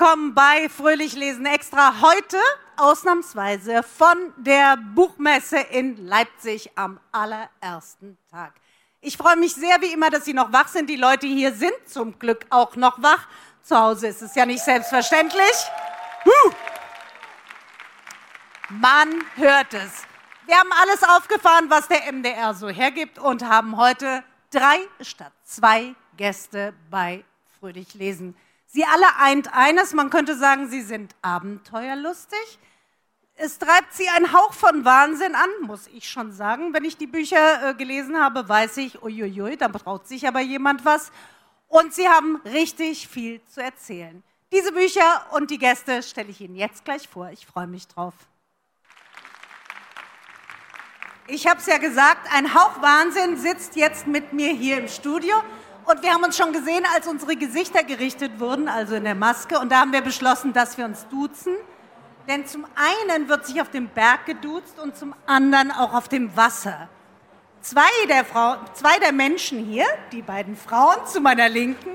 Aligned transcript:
willkommen 0.00 0.34
bei 0.34 0.70
Fröhlich 0.70 1.12
Lesen 1.12 1.44
Extra. 1.44 2.00
Heute 2.00 2.38
ausnahmsweise 2.78 3.82
von 3.82 4.16
der 4.38 4.78
Buchmesse 4.78 5.58
in 5.58 6.06
Leipzig 6.06 6.70
am 6.74 6.98
allerersten 7.12 8.16
Tag. 8.30 8.54
Ich 9.02 9.18
freue 9.18 9.36
mich 9.36 9.52
sehr, 9.52 9.78
wie 9.82 9.92
immer, 9.92 10.08
dass 10.08 10.24
Sie 10.24 10.32
noch 10.32 10.54
wach 10.54 10.68
sind. 10.68 10.88
Die 10.88 10.96
Leute 10.96 11.26
hier 11.26 11.52
sind 11.52 11.74
zum 11.84 12.18
Glück 12.18 12.46
auch 12.48 12.76
noch 12.76 13.02
wach. 13.02 13.28
Zu 13.62 13.78
Hause 13.78 14.06
ist 14.06 14.22
es 14.22 14.34
ja 14.34 14.46
nicht 14.46 14.64
selbstverständlich. 14.64 15.70
Huh. 16.24 16.50
Man 18.70 19.22
hört 19.34 19.74
es. 19.74 20.04
Wir 20.46 20.56
haben 20.56 20.70
alles 20.80 21.02
aufgefahren, 21.02 21.68
was 21.68 21.88
der 21.88 22.10
MDR 22.10 22.54
so 22.54 22.70
hergibt 22.70 23.18
und 23.18 23.44
haben 23.44 23.76
heute 23.76 24.24
drei 24.50 24.78
statt 25.02 25.32
zwei 25.44 25.94
Gäste 26.16 26.72
bei 26.88 27.22
Fröhlich 27.58 27.92
Lesen. 27.92 28.34
Sie 28.72 28.84
alle 28.84 29.16
eint 29.18 29.52
eines, 29.52 29.94
man 29.94 30.10
könnte 30.10 30.36
sagen, 30.36 30.68
sie 30.68 30.82
sind 30.82 31.16
abenteuerlustig. 31.22 32.60
Es 33.34 33.58
treibt 33.58 33.92
sie 33.94 34.08
ein 34.10 34.32
Hauch 34.32 34.52
von 34.52 34.84
Wahnsinn 34.84 35.34
an, 35.34 35.50
muss 35.62 35.88
ich 35.88 36.08
schon 36.08 36.30
sagen. 36.30 36.72
Wenn 36.72 36.84
ich 36.84 36.96
die 36.96 37.08
Bücher 37.08 37.70
äh, 37.70 37.74
gelesen 37.74 38.20
habe, 38.22 38.48
weiß 38.48 38.76
ich, 38.76 39.02
uiuiui, 39.02 39.56
da 39.56 39.66
traut 39.68 40.06
sich 40.06 40.28
aber 40.28 40.38
jemand 40.38 40.84
was. 40.84 41.10
Und 41.66 41.94
sie 41.94 42.08
haben 42.08 42.36
richtig 42.44 43.08
viel 43.08 43.40
zu 43.46 43.60
erzählen. 43.60 44.22
Diese 44.52 44.70
Bücher 44.70 45.26
und 45.32 45.50
die 45.50 45.58
Gäste 45.58 46.00
stelle 46.04 46.28
ich 46.28 46.40
Ihnen 46.40 46.54
jetzt 46.54 46.84
gleich 46.84 47.08
vor. 47.08 47.30
Ich 47.30 47.46
freue 47.46 47.66
mich 47.66 47.88
drauf. 47.88 48.14
Ich 51.26 51.48
habe 51.48 51.58
es 51.58 51.66
ja 51.66 51.78
gesagt, 51.78 52.32
ein 52.32 52.54
Hauch 52.54 52.80
Wahnsinn 52.82 53.36
sitzt 53.36 53.74
jetzt 53.74 54.06
mit 54.06 54.32
mir 54.32 54.52
hier 54.52 54.78
im 54.78 54.86
Studio. 54.86 55.42
Und 55.84 56.02
wir 56.02 56.12
haben 56.12 56.22
uns 56.22 56.36
schon 56.36 56.52
gesehen, 56.52 56.84
als 56.94 57.06
unsere 57.08 57.36
Gesichter 57.36 57.82
gerichtet 57.82 58.38
wurden, 58.38 58.68
also 58.68 58.94
in 58.94 59.04
der 59.04 59.14
Maske. 59.14 59.58
Und 59.58 59.70
da 59.72 59.80
haben 59.80 59.92
wir 59.92 60.02
beschlossen, 60.02 60.52
dass 60.52 60.78
wir 60.78 60.84
uns 60.84 61.06
duzen. 61.08 61.54
Denn 62.28 62.46
zum 62.46 62.66
einen 62.76 63.28
wird 63.28 63.46
sich 63.46 63.60
auf 63.60 63.70
dem 63.70 63.88
Berg 63.88 64.26
geduzt 64.26 64.78
und 64.78 64.96
zum 64.96 65.14
anderen 65.26 65.70
auch 65.72 65.94
auf 65.94 66.08
dem 66.08 66.36
Wasser. 66.36 66.88
Zwei 67.62 68.06
der, 68.08 68.24
Frau, 68.24 68.56
zwei 68.74 68.98
der 68.98 69.12
Menschen 69.12 69.64
hier, 69.64 69.84
die 70.12 70.22
beiden 70.22 70.56
Frauen 70.56 71.06
zu 71.06 71.20
meiner 71.20 71.48
Linken, 71.48 71.90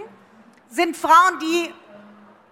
sind 0.70 0.98
Frauen, 0.98 1.40
die 1.42 1.74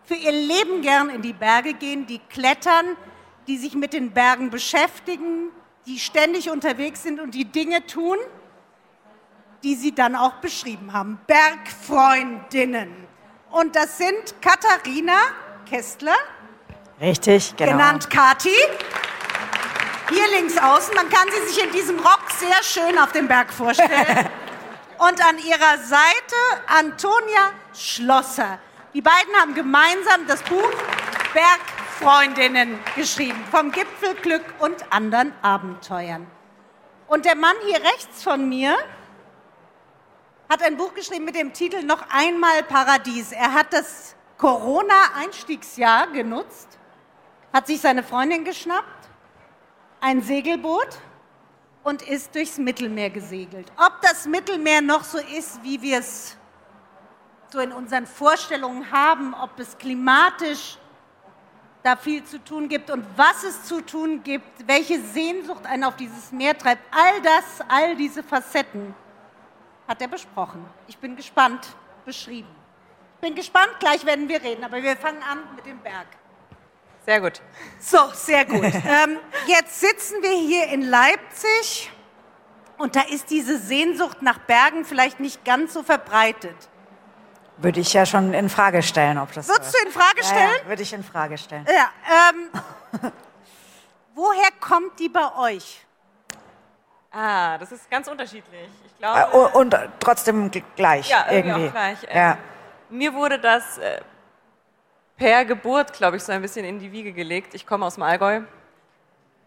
für 0.06 0.16
ihr 0.16 0.31
Leben 0.31 0.81
gern 0.81 1.09
in 1.09 1.22
die 1.22 1.34
Berge 1.34 1.73
gehen, 1.73 2.06
die 2.06 2.20
klettern, 2.20 2.97
die 3.47 3.58
sich 3.58 3.75
mit 3.75 3.94
den 3.94 4.12
Bergen 4.12 4.50
beschäftigen, 4.50 5.50
die 5.86 6.00
ständig 6.00 6.50
unterwegs 6.50 7.03
sind 7.03 7.20
und 7.20 7.36
die 7.36 7.45
Dinge 7.45 7.86
tun, 7.86 8.18
die 9.64 9.75
sie 9.75 9.95
dann 9.95 10.16
auch 10.16 10.33
beschrieben 10.33 10.94
haben. 10.94 11.19
Bergfreundinnen. 11.28 13.08
Und 13.50 13.75
das 13.75 13.97
sind 13.97 14.42
Katharina 14.42 15.17
Kästler. 15.69 16.16
Richtig, 17.00 17.56
genau. 17.56 17.72
Genannt 17.72 18.09
Kati. 18.09 18.50
Hier 20.09 20.28
links 20.39 20.58
außen. 20.58 20.94
Man 20.95 21.09
kann 21.09 21.28
sie 21.31 21.53
sich 21.53 21.64
in 21.64 21.72
diesem 21.72 21.97
Rock 22.00 22.23
sehr 22.38 22.61
schön 22.64 22.97
auf 23.00 23.11
dem 23.14 23.28
Berg 23.28 23.52
vorstellen. 23.52 23.89
Und 24.97 25.25
an 25.25 25.38
ihrer 25.39 25.78
Seite 25.80 26.36
Antonia 26.67 27.52
Schlosser. 27.73 28.59
Die 28.94 29.02
beiden 29.02 29.34
haben 29.41 29.53
gemeinsam 29.56 30.28
das 30.28 30.41
Buch 30.44 30.69
Bergfreundinnen 31.34 32.80
geschrieben. 32.95 33.44
Vom 33.50 33.72
Gipfelglück 33.72 34.44
und 34.59 34.94
anderen 34.94 35.34
Abenteuern. 35.41 36.28
Und 37.08 37.25
der 37.25 37.36
Mann 37.36 37.56
hier 37.66 37.81
rechts 37.84 38.23
von 38.23 38.47
mir 38.47 38.78
hat 40.50 40.62
ein 40.62 40.78
Buch 40.78 40.94
geschrieben 40.94 41.26
mit 41.26 41.36
dem 41.36 41.54
Titel 41.54 41.84
Noch 41.84 42.04
einmal 42.09 42.64
Paradies. 42.64 43.31
Er 43.31 43.54
hat 43.54 43.72
das 43.72 44.16
Corona-Einstiegsjahr 44.38 46.08
genutzt, 46.08 46.68
hat 47.52 47.68
sich 47.68 47.80
seine 47.81 48.04
Freundin 48.04 48.44
geschnappt, 48.44 49.09
ein 50.02 50.22
Segelboot 50.22 50.98
und 51.84 52.02
ist 52.02 52.36
durchs 52.36 52.58
Mittelmeer 52.58 53.09
gesegelt. 53.09 53.72
Ob 53.78 54.02
das 54.02 54.26
Mittelmeer 54.26 54.82
noch 54.82 55.03
so 55.03 55.18
ist, 55.18 55.64
wie 55.64 55.82
wir 55.82 56.00
es 56.00 56.38
so 57.50 57.59
in 57.59 57.72
unseren 57.72 58.08
Vorstellungen 58.08 58.92
haben, 58.92 59.34
ob 59.34 59.59
es 59.59 59.78
klimatisch 59.78 60.78
da 61.84 61.96
viel 61.96 62.24
zu 62.24 62.44
tun 62.44 62.70
gibt 62.70 62.90
und 62.90 63.06
was 63.16 63.44
es 63.44 63.66
zu 63.66 63.82
tun 63.82 64.24
gibt, 64.24 64.68
welche 64.68 65.00
Sehnsucht 65.02 65.66
einen 65.66 65.84
auf 65.84 65.96
dieses 65.98 66.32
Meer 66.32 66.58
treibt, 66.58 66.82
all 66.92 67.22
das, 67.22 67.44
all 67.68 67.96
diese 67.96 68.24
Facetten 68.24 68.96
hat 69.88 70.02
er 70.02 70.08
besprochen. 70.08 70.66
Ich 70.88 70.98
bin 70.98 71.16
gespannt, 71.16 71.76
beschrieben. 72.06 72.54
Ich 73.16 73.22
bin 73.22 73.36
gespannt, 73.36 73.72
gleich 73.80 74.06
werden 74.06 74.28
wir 74.28 74.42
reden, 74.42 74.64
aber 74.64 74.82
wir 74.82 74.98
fangen 74.98 75.22
an 75.24 75.40
mit 75.56 75.66
dem 75.66 75.80
Berg. 75.80 76.08
Sehr 77.06 77.20
gut. 77.20 77.42
So, 77.80 77.98
sehr 78.14 78.46
gut. 78.46 78.64
ähm, 78.64 79.18
jetzt 79.48 79.80
sitzen 79.80 80.22
wir 80.22 80.38
hier 80.38 80.68
in 80.68 80.82
Leipzig 80.82 81.92
und 82.78 82.96
da 82.96 83.02
ist 83.02 83.30
diese 83.30 83.60
Sehnsucht 83.60 84.22
nach 84.22 84.40
Bergen 84.40 84.86
vielleicht 84.86 85.20
nicht 85.20 85.44
ganz 85.44 85.74
so 85.74 85.84
verbreitet. 85.84 86.56
Würde 87.58 87.80
ich 87.80 87.94
ja 87.94 88.06
schon 88.06 88.34
in 88.34 88.50
Frage 88.50 88.82
stellen, 88.82 89.18
ob 89.18 89.32
das. 89.32 89.48
Würdest 89.48 89.74
du 89.74 89.86
in 89.86 89.92
Frage 89.92 90.24
stellen? 90.24 90.50
Ja, 90.50 90.64
ja, 90.64 90.68
würde 90.68 90.82
ich 90.82 90.94
in 90.94 91.04
Frage 91.04 91.38
stellen. 91.38 91.66
Ja. 91.68 91.92
Ähm, 92.30 93.12
woher 94.16 94.50
kommt 94.60 95.00
die 95.00 95.10
bei 95.10 95.36
euch? 95.38 95.86
Ah, 97.13 97.59
das 97.59 97.72
ist 97.72 97.90
ganz 97.91 98.07
unterschiedlich. 98.07 98.69
Ich 98.88 98.97
glaube, 98.97 99.19
äh, 99.19 99.57
und, 99.57 99.78
trotzdem 100.00 100.50
gleich. 100.75 101.09
Ja, 101.09 101.28
irgendwie. 101.29 101.68
Auch 101.68 101.72
gleich. 101.72 101.97
Ja. 102.13 102.31
Ähm, 102.31 102.38
mir 102.90 103.13
wurde 103.13 103.38
das 103.38 103.78
äh, 103.78 104.01
per 105.16 105.46
Geburt, 105.46 105.94
glaube 105.94 106.18
ich, 106.18 106.23
so 106.23 106.31
ein 106.31 106.41
bisschen 106.41 106.66
in 106.66 106.79
die 106.79 106.91
Wiege 106.91 107.13
gelegt. 107.13 107.53
Ich 107.53 107.68
komme 107.68 107.85
aus 107.85 107.96
dem 107.96 108.03
Allgäu. 108.03 108.41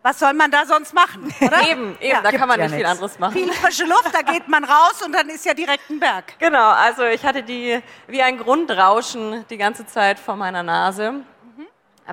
Was 0.02 0.20
soll 0.20 0.34
man 0.34 0.52
da 0.52 0.64
sonst 0.64 0.94
machen, 0.94 1.34
oder? 1.40 1.68
eben, 1.68 1.96
eben, 2.00 2.12
ja. 2.12 2.20
da 2.20 2.30
kann 2.30 2.48
man 2.48 2.60
ja 2.60 2.68
nicht 2.68 2.76
viel 2.76 2.86
anderes 2.86 3.18
machen. 3.18 3.32
Viel 3.32 3.52
frische 3.52 3.84
Luft, 3.86 4.14
da 4.14 4.22
geht 4.22 4.46
man 4.46 4.62
raus 4.62 5.02
und 5.04 5.12
dann 5.12 5.28
ist 5.28 5.44
ja 5.44 5.52
direkt 5.52 5.90
ein 5.90 5.98
Berg. 5.98 6.38
Genau, 6.38 6.70
also 6.70 7.02
ich 7.02 7.24
hatte 7.24 7.42
die 7.42 7.82
wie 8.06 8.22
ein 8.22 8.38
Grundrauschen 8.38 9.44
die 9.50 9.56
ganze 9.56 9.84
Zeit 9.84 10.20
vor 10.20 10.36
meiner 10.36 10.62
Nase. 10.62 11.24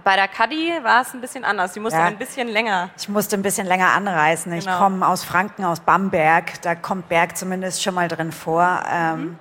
Bei 0.04 0.16
der 0.16 0.28
Cuddy 0.28 0.74
war 0.81 1.02
es 1.02 1.14
ein 1.14 1.22
bisschen 1.22 1.46
anders. 1.46 1.74
Sie 1.76 1.80
musste 1.80 2.00
ja. 2.00 2.06
ein 2.06 2.18
bisschen 2.18 2.48
länger. 2.48 2.90
Ich 2.98 3.09
musste 3.09 3.38
ein 3.38 3.44
bisschen 3.44 3.68
länger 3.68 3.92
anreisen. 3.92 4.52
Genau. 4.52 4.72
Ich 4.72 4.78
komme 4.80 5.08
aus 5.08 5.24
Franken, 5.24 5.66
aus 5.66 5.81
Bamberg. 5.81 6.62
Da 6.64 6.74
kommt 6.74 7.09
Berg 7.09 7.38
zumindest 7.38 7.84
schon 7.84 7.94
mal 7.94 8.08
drin 8.08 8.31
vor. 8.31 8.84
Ähm, 8.90 9.20
mhm. 9.20 9.40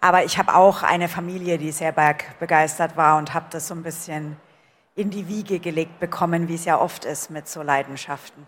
Aber 0.00 0.24
ich 0.24 0.38
habe 0.38 0.54
auch 0.54 0.82
eine 0.82 1.08
Familie, 1.08 1.58
die 1.58 1.70
sehr 1.72 1.92
bergbegeistert 1.92 2.96
war 2.96 3.18
und 3.18 3.34
habe 3.34 3.46
das 3.50 3.68
so 3.68 3.74
ein 3.74 3.82
bisschen 3.82 4.36
in 4.94 5.10
die 5.10 5.28
Wiege 5.28 5.58
gelegt 5.58 6.00
bekommen, 6.00 6.48
wie 6.48 6.54
es 6.54 6.64
ja 6.64 6.80
oft 6.80 7.04
ist 7.04 7.30
mit 7.30 7.46
so 7.46 7.62
Leidenschaften. 7.62 8.46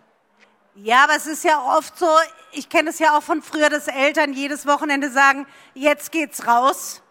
Ja, 0.75 1.05
aber 1.05 1.17
es 1.17 1.27
ist 1.27 1.45
ja 1.45 1.63
oft 1.77 1.99
so, 1.99 2.07
ich 2.53 2.71
kenne 2.71 2.89
es 2.89 2.99
ja 2.99 3.19
auch 3.19 3.23
von 3.23 3.43
früher, 3.43 3.69
dass 3.69 3.89
Eltern 3.89 4.33
jedes 4.33 4.67
Wochenende 4.67 5.11
sagen, 5.11 5.47
jetzt 5.75 6.13
geht's 6.13 6.47
raus 6.47 7.03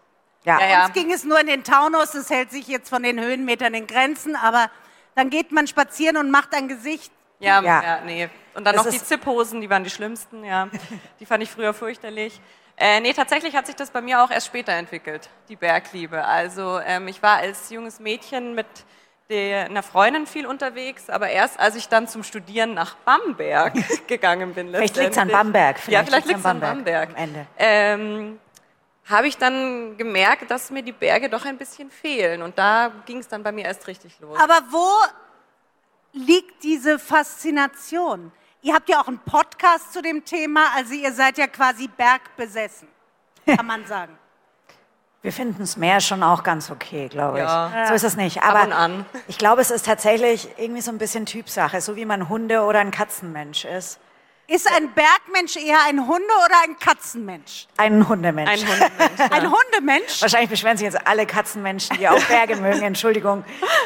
ja. 0.43 0.59
ja, 0.59 0.69
ja. 0.69 0.85
Uns 0.85 0.93
ging 0.93 1.11
es 1.11 1.23
nur 1.23 1.39
in 1.39 1.47
den 1.47 1.63
Taunus, 1.63 2.11
das 2.11 2.29
hält 2.29 2.51
sich 2.51 2.67
jetzt 2.67 2.89
von 2.89 3.03
den 3.03 3.19
Höhenmetern 3.19 3.73
in 3.73 3.87
Grenzen, 3.87 4.35
aber 4.35 4.69
dann 5.15 5.29
geht 5.29 5.51
man 5.51 5.67
spazieren 5.67 6.17
und 6.17 6.31
macht 6.31 6.53
ein 6.55 6.67
Gesicht. 6.67 7.11
Ja, 7.39 7.61
ja. 7.61 7.83
ja 7.83 8.01
nee. 8.05 8.29
Und 8.53 8.65
dann 8.65 8.75
das 8.75 8.85
noch 8.85 8.91
die 8.91 9.03
Zipphosen, 9.03 9.61
die 9.61 9.69
waren 9.69 9.83
die 9.83 9.89
schlimmsten, 9.89 10.43
ja. 10.43 10.69
die 11.19 11.25
fand 11.25 11.43
ich 11.43 11.49
früher 11.49 11.73
fürchterlich. 11.73 12.41
Äh, 12.77 12.99
nee, 12.99 13.13
tatsächlich 13.13 13.55
hat 13.55 13.67
sich 13.67 13.75
das 13.75 13.91
bei 13.91 14.01
mir 14.01 14.23
auch 14.23 14.31
erst 14.31 14.47
später 14.47 14.73
entwickelt, 14.73 15.29
die 15.49 15.55
Bergliebe. 15.55 16.25
Also 16.25 16.79
ähm, 16.79 17.07
ich 17.07 17.21
war 17.21 17.37
als 17.37 17.69
junges 17.69 17.99
Mädchen 17.99 18.55
mit 18.55 18.65
der, 19.29 19.65
einer 19.65 19.83
Freundin 19.83 20.25
viel 20.25 20.45
unterwegs, 20.45 21.09
aber 21.09 21.29
erst 21.29 21.59
als 21.59 21.75
ich 21.75 21.87
dann 21.87 22.07
zum 22.07 22.23
Studieren 22.23 22.73
nach 22.73 22.95
Bamberg 22.95 23.73
gegangen 24.07 24.53
bin. 24.53 24.69
Vielleicht 24.69 24.97
liegt 24.97 25.11
es 25.11 25.17
an 25.17 25.29
Bamberg. 25.29 25.79
Vielleicht 25.79 25.91
ja, 25.91 26.05
vielleicht 26.05 26.27
liegt 26.27 26.39
es 26.39 26.45
an 26.45 26.59
Bamberg. 26.59 27.09
Am 27.09 27.15
Ende. 27.15 27.47
Ähm, 27.57 28.39
habe 29.11 29.27
ich 29.27 29.37
dann 29.37 29.97
gemerkt, 29.97 30.49
dass 30.49 30.71
mir 30.71 30.81
die 30.81 30.91
Berge 30.91 31.29
doch 31.29 31.45
ein 31.45 31.57
bisschen 31.57 31.91
fehlen. 31.91 32.41
Und 32.41 32.57
da 32.57 32.91
ging 33.05 33.19
es 33.19 33.27
dann 33.27 33.43
bei 33.43 33.51
mir 33.51 33.65
erst 33.65 33.85
richtig 33.87 34.19
los. 34.19 34.39
Aber 34.39 34.61
wo 34.69 34.87
liegt 36.13 36.63
diese 36.63 36.97
Faszination? 36.97 38.31
Ihr 38.63 38.73
habt 38.73 38.89
ja 38.89 39.01
auch 39.01 39.07
einen 39.07 39.19
Podcast 39.19 39.91
zu 39.93 40.01
dem 40.01 40.23
Thema, 40.23 40.61
also 40.75 40.93
ihr 40.93 41.11
seid 41.13 41.37
ja 41.37 41.47
quasi 41.47 41.87
bergbesessen, 41.87 42.87
kann 43.45 43.65
man 43.65 43.85
sagen. 43.85 44.17
Wir 45.23 45.31
finden 45.31 45.59
das 45.59 45.77
Meer 45.77 45.99
schon 46.01 46.23
auch 46.23 46.41
ganz 46.41 46.71
okay, 46.71 47.07
glaube 47.07 47.37
ich. 47.37 47.43
Ja. 47.43 47.85
So 47.87 47.93
ist 47.93 48.03
es 48.03 48.15
nicht. 48.15 48.41
Aber 48.41 48.89
ich 49.27 49.37
glaube, 49.37 49.61
es 49.61 49.69
ist 49.69 49.85
tatsächlich 49.85 50.49
irgendwie 50.57 50.81
so 50.81 50.91
ein 50.91 50.97
bisschen 50.97 51.27
Typsache, 51.27 51.79
so 51.79 51.95
wie 51.95 52.05
man 52.05 52.27
Hunde- 52.27 52.63
oder 52.63 52.79
ein 52.79 52.89
Katzenmensch 52.89 53.65
ist. 53.65 53.99
Ist 54.51 54.69
ein 54.69 54.91
Bergmensch 54.93 55.55
eher 55.55 55.77
ein 55.87 56.05
Hunde- 56.05 56.33
oder 56.45 56.55
ein 56.65 56.77
Katzenmensch? 56.77 57.67
Ein 57.77 58.05
Hundemensch. 58.05 58.49
Ein 58.49 58.59
Hundemensch. 58.59 59.19
Ja. 59.19 59.31
Ein 59.31 59.49
Hundemensch? 59.49 60.21
Wahrscheinlich 60.21 60.49
beschweren 60.49 60.75
sich 60.75 60.83
jetzt 60.83 61.07
alle 61.07 61.25
Katzenmenschen, 61.25 61.97
die 61.97 62.09
auch 62.09 62.21
Berge 62.25 62.57
mögen, 62.57 62.81
Entschuldigung. 62.81 63.45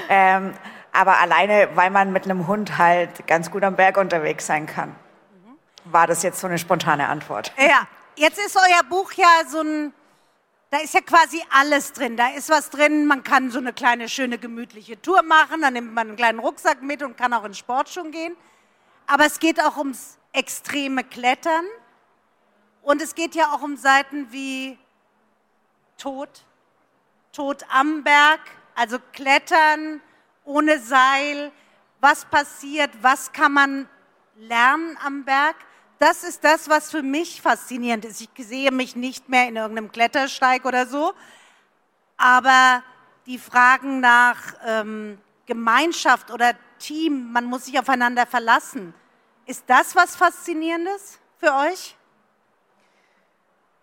Ähm, 0.10 0.56
aber 0.92 1.20
alleine, 1.20 1.70
weil 1.76 1.92
man 1.92 2.12
mit 2.12 2.26
einem 2.26 2.48
Hund 2.48 2.80
halt 2.80 3.28
ganz 3.28 3.52
gut 3.52 3.64
am 3.64 3.76
Berg 3.76 3.98
unterwegs 3.98 4.48
sein 4.48 4.66
kann, 4.66 4.96
war 5.84 6.08
das 6.08 6.24
jetzt 6.24 6.40
so 6.40 6.48
eine 6.48 6.58
spontane 6.58 7.10
Antwort. 7.10 7.54
Ja, 7.60 7.88
jetzt 8.16 8.40
ist 8.40 8.58
euer 8.58 8.84
Buch 8.90 9.12
ja 9.12 9.44
so 9.48 9.62
ein, 9.62 9.94
da 10.72 10.80
ist 10.80 10.96
ja 10.96 11.02
quasi 11.02 11.44
alles 11.52 11.94
drin. 11.94 12.18
Da 12.18 12.30
ist 12.30 12.50
was 12.50 12.72
drin, 12.72 13.06
man 13.06 13.24
kann 13.24 13.52
so 13.52 13.60
eine 13.60 13.72
kleine, 13.72 14.10
schöne, 14.10 14.40
gemütliche 14.40 15.00
Tour 15.00 15.22
machen, 15.22 15.62
dann 15.62 15.74
nimmt 15.74 15.94
man 15.94 16.08
einen 16.08 16.18
kleinen 16.18 16.40
Rucksack 16.40 16.82
mit 16.82 17.04
und 17.04 17.16
kann 17.18 17.34
auch 17.34 17.44
in 17.44 17.54
Sportschuhen 17.54 18.10
gehen. 18.10 18.36
Aber 19.06 19.28
es 19.28 19.38
geht 19.40 19.62
auch 19.62 19.78
ums 19.78 20.18
extreme 20.36 21.04
Klettern 21.04 21.66
und 22.82 23.02
es 23.02 23.16
geht 23.16 23.36
ja 23.36 23.54
auch 23.54 23.62
um 23.62 23.78
Seiten 23.78 24.32
wie 24.32 24.78
Tod, 25.98 26.30
Tod 27.32 27.66
am 27.70 28.04
Berg, 28.04 28.42
also 28.76 28.98
Klettern 29.14 30.02
ohne 30.44 30.80
Seil. 30.80 31.52
Was 32.02 32.26
passiert? 32.26 32.92
Was 33.02 33.32
kann 33.32 33.54
man 33.54 33.90
lernen 34.36 34.98
am 35.04 35.24
Berg? 35.24 35.56
Das 35.98 36.24
ist 36.24 36.44
das, 36.44 36.70
was 36.70 36.92
für 36.92 37.02
mich 37.02 37.42
faszinierend 37.42 38.04
ist. 38.06 38.22
Ich 38.22 38.46
sehe 38.46 38.72
mich 38.72 38.96
nicht 38.96 39.30
mehr 39.30 39.48
in 39.48 39.56
irgendeinem 39.56 39.92
Klettersteig 39.92 40.66
oder 40.66 40.86
so, 40.86 41.14
aber 42.18 42.84
die 43.26 43.40
Fragen 43.40 44.02
nach 44.02 44.54
ähm, 44.66 45.18
Gemeinschaft 45.46 46.30
oder 46.32 46.54
Team, 46.78 47.32
man 47.32 47.46
muss 47.46 47.66
sich 47.66 47.80
aufeinander 47.80 48.26
verlassen. 48.26 48.94
Ist 49.48 49.66
das 49.68 49.96
was 49.96 50.16
Faszinierendes 50.16 51.20
für 51.38 51.54
euch? 51.54 51.96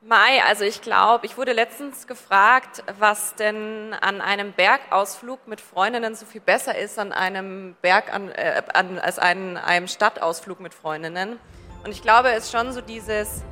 Mai, 0.00 0.42
also 0.42 0.64
ich 0.64 0.82
glaube, 0.82 1.26
ich 1.26 1.36
wurde 1.36 1.52
letztens 1.52 2.08
gefragt, 2.08 2.82
was 2.98 3.36
denn 3.36 3.94
an 4.00 4.20
einem 4.20 4.52
Bergausflug 4.52 5.46
mit 5.46 5.60
Freundinnen 5.60 6.16
so 6.16 6.26
viel 6.26 6.40
besser 6.40 6.76
ist 6.76 6.98
an 6.98 7.12
einem 7.12 7.76
Berg 7.80 8.12
an, 8.12 8.32
äh, 8.32 8.62
an, 8.74 8.98
als 8.98 9.20
an 9.20 9.56
einem 9.56 9.86
Stadtausflug 9.86 10.58
mit 10.58 10.74
Freundinnen. 10.74 11.38
Und 11.84 11.92
ich 11.92 12.02
glaube, 12.02 12.32
es 12.32 12.46
ist 12.46 12.50
schon 12.52 12.72
so 12.72 12.80
dieses 12.80 13.44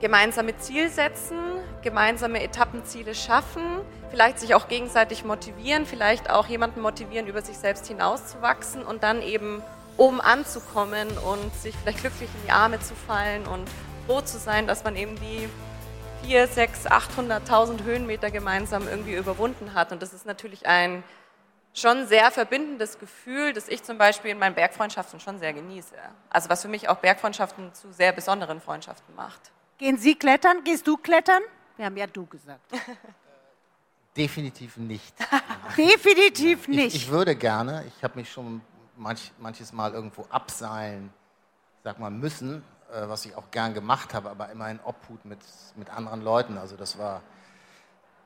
gemeinsame 0.00 0.56
Ziel 0.56 0.88
setzen, 0.88 1.38
gemeinsame 1.82 2.42
Etappenziele 2.42 3.14
schaffen, 3.14 3.62
vielleicht 4.10 4.38
sich 4.38 4.54
auch 4.54 4.68
gegenseitig 4.68 5.24
motivieren, 5.24 5.84
vielleicht 5.84 6.30
auch 6.30 6.46
jemanden 6.46 6.80
motivieren, 6.80 7.26
über 7.26 7.42
sich 7.42 7.58
selbst 7.58 7.86
hinauszuwachsen 7.86 8.82
und 8.82 9.02
dann 9.02 9.20
eben 9.20 9.62
oben 9.96 10.20
anzukommen 10.20 11.08
und 11.18 11.54
sich 11.54 11.76
vielleicht 11.76 12.00
glücklich 12.00 12.30
in 12.34 12.46
die 12.46 12.52
Arme 12.52 12.80
zu 12.80 12.94
fallen 12.94 13.46
und 13.46 13.68
froh 14.06 14.20
zu 14.20 14.38
sein, 14.38 14.66
dass 14.66 14.84
man 14.84 14.96
eben 14.96 15.16
die 15.16 15.48
4, 16.24 16.46
6, 16.46 16.86
800.000 16.86 17.82
Höhenmeter 17.82 18.30
gemeinsam 18.30 18.88
irgendwie 18.88 19.14
überwunden 19.14 19.74
hat. 19.74 19.92
Und 19.92 20.02
das 20.02 20.12
ist 20.12 20.24
natürlich 20.24 20.66
ein 20.66 21.02
schon 21.74 22.06
sehr 22.06 22.30
verbindendes 22.30 22.98
Gefühl, 22.98 23.52
das 23.52 23.68
ich 23.68 23.82
zum 23.82 23.98
Beispiel 23.98 24.30
in 24.30 24.38
meinen 24.38 24.54
Bergfreundschaften 24.54 25.20
schon 25.20 25.38
sehr 25.38 25.52
genieße. 25.52 25.96
Also 26.30 26.48
was 26.48 26.62
für 26.62 26.68
mich 26.68 26.88
auch 26.88 26.98
Bergfreundschaften 26.98 27.74
zu 27.74 27.92
sehr 27.92 28.12
besonderen 28.12 28.60
Freundschaften 28.60 29.14
macht. 29.14 29.40
Gehen 29.78 29.98
Sie 29.98 30.14
klettern? 30.14 30.62
Gehst 30.64 30.86
du 30.86 30.96
klettern? 30.96 31.42
Wir 31.76 31.86
haben 31.86 31.96
ja 31.96 32.06
du 32.06 32.26
gesagt. 32.26 32.60
Definitiv 34.16 34.76
nicht. 34.76 35.14
Definitiv 35.76 36.68
nicht. 36.68 36.94
Ich, 36.94 37.04
ich, 37.04 37.10
würde 37.10 37.34
gerne, 37.34 37.84
ich 37.88 38.04
habe 38.04 38.18
mich 38.18 38.30
schon 38.30 38.60
manch, 39.02 39.32
manches 39.38 39.72
Mal 39.72 39.92
irgendwo 39.92 40.26
abseilen, 40.30 41.12
sag 41.84 41.98
mal, 41.98 42.10
müssen, 42.10 42.62
äh, 42.92 43.08
was 43.08 43.26
ich 43.26 43.36
auch 43.36 43.50
gern 43.50 43.74
gemacht 43.74 44.14
habe, 44.14 44.30
aber 44.30 44.50
immer 44.50 44.70
in 44.70 44.80
Obhut 44.84 45.24
mit, 45.24 45.40
mit 45.76 45.90
anderen 45.90 46.22
Leuten. 46.22 46.56
Also 46.56 46.76
das 46.76 46.98
war 46.98 47.22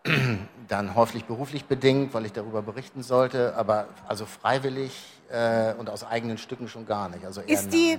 dann 0.68 0.94
häufig 0.94 1.24
beruflich 1.24 1.64
bedingt, 1.64 2.14
weil 2.14 2.26
ich 2.26 2.32
darüber 2.32 2.62
berichten 2.62 3.02
sollte, 3.02 3.56
aber 3.56 3.88
also 4.06 4.26
freiwillig 4.26 4.92
äh, 5.30 5.74
und 5.74 5.90
aus 5.90 6.04
eigenen 6.04 6.38
Stücken 6.38 6.68
schon 6.68 6.86
gar 6.86 7.08
nicht. 7.08 7.24
Also 7.24 7.40
Ist 7.40 7.72
die 7.72 7.98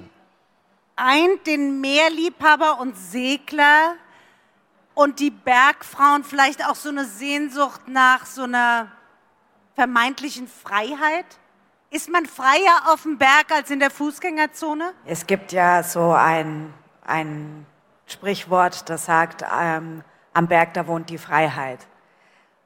eint 0.96 1.46
den 1.46 1.82
Meerliebhaber 1.82 2.80
und 2.80 2.98
Segler 2.98 3.96
und 4.94 5.20
die 5.20 5.32
Bergfrauen 5.32 6.24
vielleicht 6.24 6.66
auch 6.66 6.76
so 6.76 6.90
eine 6.90 7.06
Sehnsucht 7.06 7.88
nach 7.88 8.26
so 8.26 8.44
einer 8.44 8.92
vermeintlichen 9.76 10.48
Freiheit? 10.48 11.26
Ist 11.90 12.10
man 12.10 12.26
freier 12.26 12.92
auf 12.92 13.04
dem 13.04 13.18
Berg 13.18 13.50
als 13.50 13.72
in 13.72 13.80
der 13.80 13.90
Fußgängerzone? 13.90 14.94
Es 15.06 15.26
gibt 15.26 15.54
ja 15.54 15.84
so 15.84 16.12
ein, 16.12 16.74
ein 17.06 17.66
Sprichwort, 18.06 18.90
das 18.90 19.06
sagt, 19.06 19.46
ähm, 19.58 20.04
am 20.34 20.48
Berg, 20.48 20.74
da 20.74 20.86
wohnt 20.88 21.10
die 21.10 21.18
Freiheit. 21.18 21.88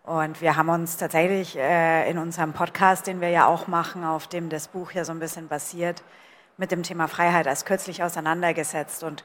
Und 0.04 0.42
wir 0.42 0.56
haben 0.56 0.70
uns 0.70 0.98
tatsächlich 0.98 1.56
äh, 1.56 2.10
in 2.10 2.18
unserem 2.18 2.54
Podcast, 2.54 3.06
den 3.06 3.22
wir 3.22 3.30
ja 3.30 3.46
auch 3.46 3.68
machen, 3.68 4.04
auf 4.04 4.26
dem 4.26 4.50
das 4.50 4.68
Buch 4.68 4.92
ja 4.92 5.06
so 5.06 5.12
ein 5.12 5.20
bisschen 5.20 5.48
basiert, 5.48 6.02
mit 6.58 6.72
dem 6.72 6.82
Thema 6.82 7.08
Freiheit 7.08 7.48
als 7.48 7.66
kürzlich 7.66 8.02
auseinandergesetzt. 8.02 9.04
Und 9.04 9.24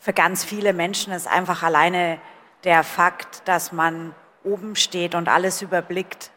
für 0.00 0.12
ganz 0.12 0.42
viele 0.42 0.72
Menschen 0.72 1.12
ist 1.12 1.28
einfach 1.28 1.62
alleine 1.62 2.18
der 2.64 2.82
Fakt, 2.82 3.46
dass 3.46 3.70
man 3.70 4.12
oben 4.42 4.74
steht 4.74 5.14
und 5.14 5.28
alles 5.28 5.62
überblickt, 5.62 6.32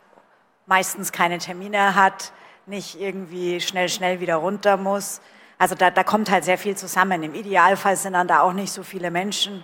meistens 0.67 1.11
keine 1.11 1.39
Termine 1.39 1.95
hat, 1.95 2.33
nicht 2.69 2.99
irgendwie 2.99 3.59
schnell, 3.59 3.89
schnell 3.89 4.19
wieder 4.19 4.35
runter 4.35 4.77
muss. 4.77 5.21
Also 5.57 5.75
da, 5.75 5.91
da 5.91 6.03
kommt 6.03 6.31
halt 6.31 6.45
sehr 6.45 6.57
viel 6.57 6.77
zusammen. 6.77 7.23
Im 7.23 7.33
Idealfall 7.33 7.97
sind 7.97 8.13
dann 8.13 8.27
da 8.27 8.41
auch 8.41 8.53
nicht 8.53 8.71
so 8.71 8.83
viele 8.83 9.11
Menschen. 9.11 9.63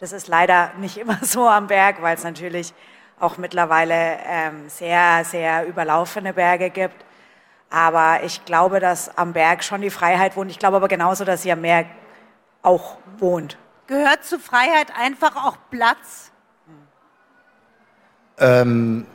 Das 0.00 0.12
ist 0.12 0.26
leider 0.28 0.72
nicht 0.78 0.96
immer 1.02 1.18
so 1.22 1.46
am 1.46 1.66
Berg, 1.68 2.02
weil 2.02 2.16
es 2.16 2.24
natürlich 2.24 2.72
auch 3.20 3.36
mittlerweile 3.36 4.18
ähm, 4.26 4.68
sehr, 4.68 5.24
sehr 5.24 5.66
überlaufene 5.66 6.32
Berge 6.32 6.70
gibt. 6.70 7.04
Aber 7.70 8.22
ich 8.22 8.44
glaube, 8.44 8.80
dass 8.80 9.16
am 9.18 9.34
Berg 9.34 9.62
schon 9.62 9.82
die 9.82 9.90
Freiheit 9.90 10.36
wohnt. 10.36 10.50
Ich 10.50 10.58
glaube 10.58 10.78
aber 10.78 10.88
genauso, 10.88 11.24
dass 11.24 11.42
sie 11.42 11.52
am 11.52 11.60
Meer 11.60 11.84
auch 12.62 12.96
wohnt. 13.18 13.58
Gehört 13.86 14.24
zu 14.24 14.38
Freiheit 14.38 14.96
einfach 14.96 15.36
auch 15.36 15.56
Platz? 15.70 16.30
Ähm, 18.38 19.06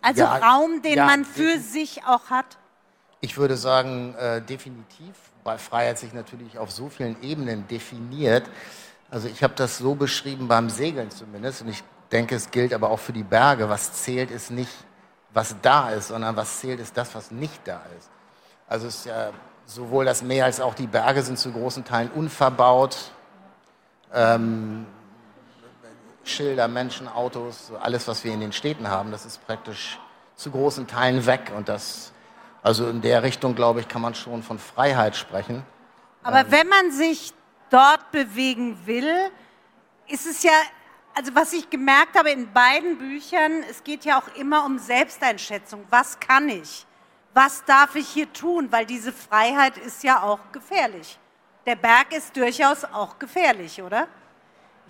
also 0.00 0.22
ja, 0.22 0.36
Raum, 0.36 0.82
den 0.82 0.96
ja, 0.96 1.04
man 1.04 1.24
für 1.24 1.58
sich 1.58 2.04
auch 2.06 2.30
hat? 2.30 2.56
Ich 3.20 3.36
würde 3.36 3.56
sagen, 3.56 4.14
äh, 4.14 4.40
definitiv, 4.40 5.14
weil 5.44 5.58
Freiheit 5.58 5.98
sich 5.98 6.12
natürlich 6.12 6.58
auf 6.58 6.70
so 6.70 6.88
vielen 6.88 7.22
Ebenen 7.22 7.68
definiert. 7.68 8.48
Also 9.10 9.28
ich 9.28 9.42
habe 9.42 9.54
das 9.54 9.78
so 9.78 9.94
beschrieben 9.94 10.48
beim 10.48 10.70
Segeln 10.70 11.10
zumindest 11.10 11.62
und 11.62 11.68
ich 11.68 11.82
denke, 12.12 12.34
es 12.34 12.50
gilt 12.50 12.72
aber 12.72 12.90
auch 12.90 12.98
für 12.98 13.12
die 13.12 13.22
Berge. 13.22 13.68
Was 13.68 13.92
zählt, 13.92 14.30
ist 14.30 14.50
nicht, 14.50 14.72
was 15.32 15.56
da 15.60 15.90
ist, 15.90 16.08
sondern 16.08 16.36
was 16.36 16.60
zählt, 16.60 16.80
ist 16.80 16.96
das, 16.96 17.14
was 17.14 17.30
nicht 17.30 17.60
da 17.64 17.82
ist. 17.98 18.10
Also 18.66 18.86
es 18.86 18.96
ist 18.96 19.06
ja 19.06 19.32
sowohl 19.66 20.04
das 20.04 20.22
Meer 20.22 20.46
als 20.46 20.60
auch 20.60 20.74
die 20.74 20.86
Berge 20.86 21.22
sind 21.22 21.38
zu 21.38 21.52
großen 21.52 21.84
Teilen 21.84 22.10
unverbaut. 22.10 22.96
Ähm, 24.12 24.86
Schilder, 26.24 26.68
Menschen, 26.68 27.08
Autos, 27.08 27.72
alles, 27.80 28.06
was 28.08 28.24
wir 28.24 28.32
in 28.32 28.40
den 28.40 28.52
Städten 28.52 28.88
haben, 28.88 29.10
das 29.10 29.24
ist 29.24 29.44
praktisch 29.46 29.98
zu 30.36 30.50
großen 30.50 30.86
Teilen 30.86 31.26
weg. 31.26 31.52
Und 31.56 31.68
das, 31.68 32.12
also 32.62 32.88
in 32.88 33.00
der 33.00 33.22
Richtung, 33.22 33.54
glaube 33.54 33.80
ich, 33.80 33.88
kann 33.88 34.02
man 34.02 34.14
schon 34.14 34.42
von 34.42 34.58
Freiheit 34.58 35.16
sprechen. 35.16 35.64
Aber 36.22 36.40
ähm, 36.40 36.46
wenn 36.50 36.68
man 36.68 36.90
sich 36.90 37.32
dort 37.70 38.10
bewegen 38.10 38.78
will, 38.86 39.30
ist 40.08 40.26
es 40.26 40.42
ja 40.42 40.52
also 41.14 41.34
was 41.34 41.52
ich 41.52 41.68
gemerkt 41.68 42.16
habe 42.16 42.30
in 42.30 42.52
beiden 42.52 42.98
Büchern, 42.98 43.64
es 43.68 43.82
geht 43.82 44.04
ja 44.04 44.18
auch 44.18 44.34
immer 44.36 44.64
um 44.64 44.78
Selbsteinschätzung. 44.78 45.84
Was 45.90 46.18
kann 46.20 46.48
ich? 46.48 46.86
Was 47.34 47.64
darf 47.64 47.94
ich 47.94 48.08
hier 48.08 48.32
tun? 48.32 48.70
Weil 48.70 48.86
diese 48.86 49.12
Freiheit 49.12 49.76
ist 49.78 50.02
ja 50.02 50.22
auch 50.22 50.38
gefährlich. 50.52 51.18
Der 51.66 51.76
Berg 51.76 52.12
ist 52.12 52.36
durchaus 52.36 52.84
auch 52.84 53.18
gefährlich, 53.18 53.82
oder? 53.82 54.08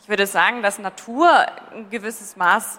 Ich 0.00 0.08
würde 0.08 0.26
sagen, 0.26 0.62
dass 0.62 0.78
Natur 0.78 1.30
ein 1.72 1.90
gewisses 1.90 2.36
Maß 2.36 2.78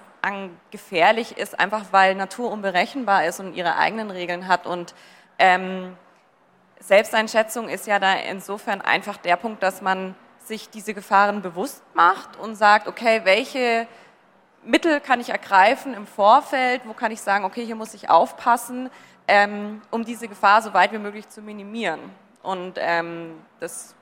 gefährlich 0.70 1.38
ist, 1.38 1.60
einfach 1.60 1.86
weil 1.92 2.16
Natur 2.16 2.52
unberechenbar 2.52 3.26
ist 3.26 3.40
und 3.40 3.54
ihre 3.54 3.78
eigenen 3.78 4.12
Regeln 4.12 4.48
hat. 4.48 4.68
Und 4.68 4.94
ähm, 5.40 5.96
Selbsteinschätzung 6.80 7.70
ist 7.70 7.88
ja 7.88 8.00
da 8.00 8.14
insofern 8.14 8.82
einfach 8.82 9.18
der 9.18 9.36
Punkt, 9.36 9.64
dass 9.64 9.82
man 9.82 10.16
sich 10.40 10.70
diese 10.70 10.94
Gefahren 10.94 11.42
bewusst 11.42 11.84
macht 11.94 12.38
und 12.38 12.56
sagt, 12.56 12.88
okay, 12.88 13.22
welche 13.24 13.88
Mittel 14.64 15.00
kann 15.00 15.20
ich 15.20 15.30
ergreifen 15.30 15.94
im 15.94 16.06
Vorfeld, 16.06 16.82
wo 16.86 16.94
kann 16.94 17.12
ich 17.12 17.22
sagen, 17.22 17.46
okay, 17.46 17.66
hier 17.66 17.76
muss 17.76 17.94
ich 17.94 18.10
aufpassen, 18.10 18.90
ähm, 19.28 19.82
um 19.92 20.04
diese 20.06 20.28
Gefahr 20.28 20.62
so 20.62 20.74
weit 20.74 20.92
wie 20.92 20.98
möglich 20.98 21.30
zu 21.30 21.42
minimieren. 21.42 22.00
Und 22.44 22.74
ähm, 22.78 23.40
das 23.60 23.96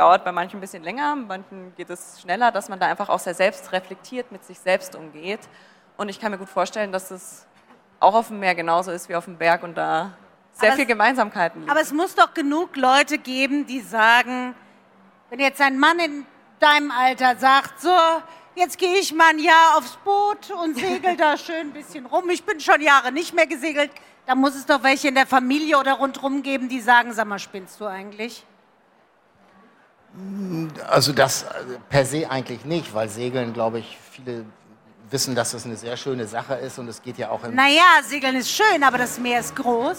dauert 0.00 0.24
bei 0.24 0.32
manchen 0.32 0.56
ein 0.56 0.60
bisschen 0.62 0.82
länger, 0.82 1.14
bei 1.14 1.36
manchen 1.36 1.74
geht 1.76 1.90
es 1.90 2.20
schneller, 2.22 2.50
dass 2.50 2.70
man 2.70 2.80
da 2.80 2.86
einfach 2.86 3.10
auch 3.10 3.18
sehr 3.18 3.34
selbst 3.34 3.70
reflektiert 3.72 4.32
mit 4.32 4.42
sich 4.44 4.58
selbst 4.58 4.96
umgeht. 4.96 5.40
Und 5.98 6.08
ich 6.08 6.18
kann 6.18 6.32
mir 6.32 6.38
gut 6.38 6.48
vorstellen, 6.48 6.90
dass 6.90 7.10
es 7.10 7.46
auch 8.00 8.14
auf 8.14 8.28
dem 8.28 8.40
Meer 8.40 8.54
genauso 8.54 8.92
ist 8.92 9.10
wie 9.10 9.14
auf 9.14 9.26
dem 9.26 9.36
Berg 9.36 9.62
und 9.62 9.76
da 9.76 10.12
sehr 10.52 10.70
aber 10.70 10.76
viel 10.76 10.86
Gemeinsamkeiten 10.86 11.60
liegen. 11.60 11.70
Aber 11.70 11.82
es 11.82 11.92
muss 11.92 12.14
doch 12.14 12.32
genug 12.32 12.76
Leute 12.76 13.18
geben, 13.18 13.66
die 13.66 13.80
sagen, 13.80 14.54
wenn 15.28 15.38
jetzt 15.38 15.60
ein 15.60 15.78
Mann 15.78 15.98
in 15.98 16.26
deinem 16.60 16.90
Alter 16.90 17.36
sagt, 17.36 17.82
so, 17.82 17.94
jetzt 18.54 18.78
gehe 18.78 18.96
ich 18.96 19.12
mal 19.12 19.28
ein 19.28 19.38
Jahr 19.38 19.76
aufs 19.76 19.98
Boot 19.98 20.50
und 20.62 20.78
segel 20.78 21.18
da 21.18 21.36
schön 21.36 21.68
ein 21.68 21.72
bisschen 21.72 22.06
rum. 22.06 22.30
Ich 22.30 22.42
bin 22.42 22.58
schon 22.58 22.80
Jahre 22.80 23.12
nicht 23.12 23.34
mehr 23.34 23.46
gesegelt. 23.46 23.90
Da 24.24 24.34
muss 24.34 24.54
es 24.54 24.64
doch 24.64 24.82
welche 24.82 25.08
in 25.08 25.14
der 25.14 25.26
Familie 25.26 25.78
oder 25.78 25.92
rundherum 25.92 26.42
geben, 26.42 26.70
die 26.70 26.80
sagen, 26.80 27.12
sag 27.12 27.26
mal, 27.26 27.38
spinnst 27.38 27.78
du 27.80 27.86
eigentlich? 27.86 28.46
Also 30.88 31.12
das 31.12 31.44
per 31.88 32.04
se 32.04 32.30
eigentlich 32.30 32.64
nicht, 32.64 32.94
weil 32.94 33.08
Segeln, 33.08 33.52
glaube 33.52 33.78
ich, 33.78 33.98
viele 34.10 34.44
wissen, 35.10 35.34
dass 35.34 35.52
das 35.52 35.64
eine 35.64 35.76
sehr 35.76 35.96
schöne 35.96 36.26
Sache 36.26 36.54
ist 36.54 36.78
und 36.78 36.88
es 36.88 37.02
geht 37.02 37.18
ja 37.18 37.30
auch 37.30 37.42
im... 37.44 37.54
Naja, 37.54 37.82
Segeln 38.04 38.36
ist 38.36 38.50
schön, 38.50 38.82
aber 38.82 38.98
das 38.98 39.18
Meer 39.18 39.40
ist 39.40 39.56
groß. 39.56 39.98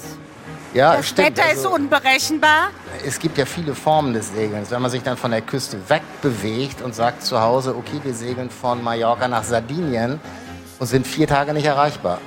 Ja, 0.73 0.95
das 0.95 1.09
stimmt. 1.09 1.29
Wetter 1.29 1.43
also, 1.43 1.69
ist 1.69 1.75
unberechenbar. 1.75 2.69
Es 3.05 3.19
gibt 3.19 3.37
ja 3.37 3.45
viele 3.45 3.75
Formen 3.75 4.13
des 4.13 4.31
Segelns. 4.33 4.71
Wenn 4.71 4.81
man 4.81 4.91
sich 4.91 5.03
dann 5.03 5.17
von 5.17 5.31
der 5.31 5.41
Küste 5.41 5.77
wegbewegt 5.89 6.81
und 6.81 6.95
sagt 6.95 7.23
zu 7.23 7.41
Hause, 7.41 7.75
okay, 7.75 7.99
wir 8.03 8.13
segeln 8.13 8.49
von 8.49 8.81
Mallorca 8.83 9.27
nach 9.27 9.43
Sardinien 9.43 10.19
und 10.79 10.87
sind 10.87 11.05
vier 11.05 11.27
Tage 11.27 11.53
nicht 11.53 11.65
erreichbar. 11.65 12.19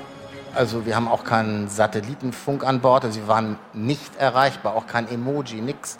Also 0.54 0.86
wir 0.86 0.94
haben 0.94 1.08
auch 1.08 1.24
keinen 1.24 1.68
Satellitenfunk 1.68 2.64
an 2.64 2.80
Bord, 2.80 3.04
also 3.04 3.20
wir 3.20 3.28
waren 3.28 3.58
nicht 3.72 4.16
erreichbar, 4.16 4.74
auch 4.74 4.86
kein 4.86 5.08
Emoji, 5.10 5.60
nix. 5.60 5.98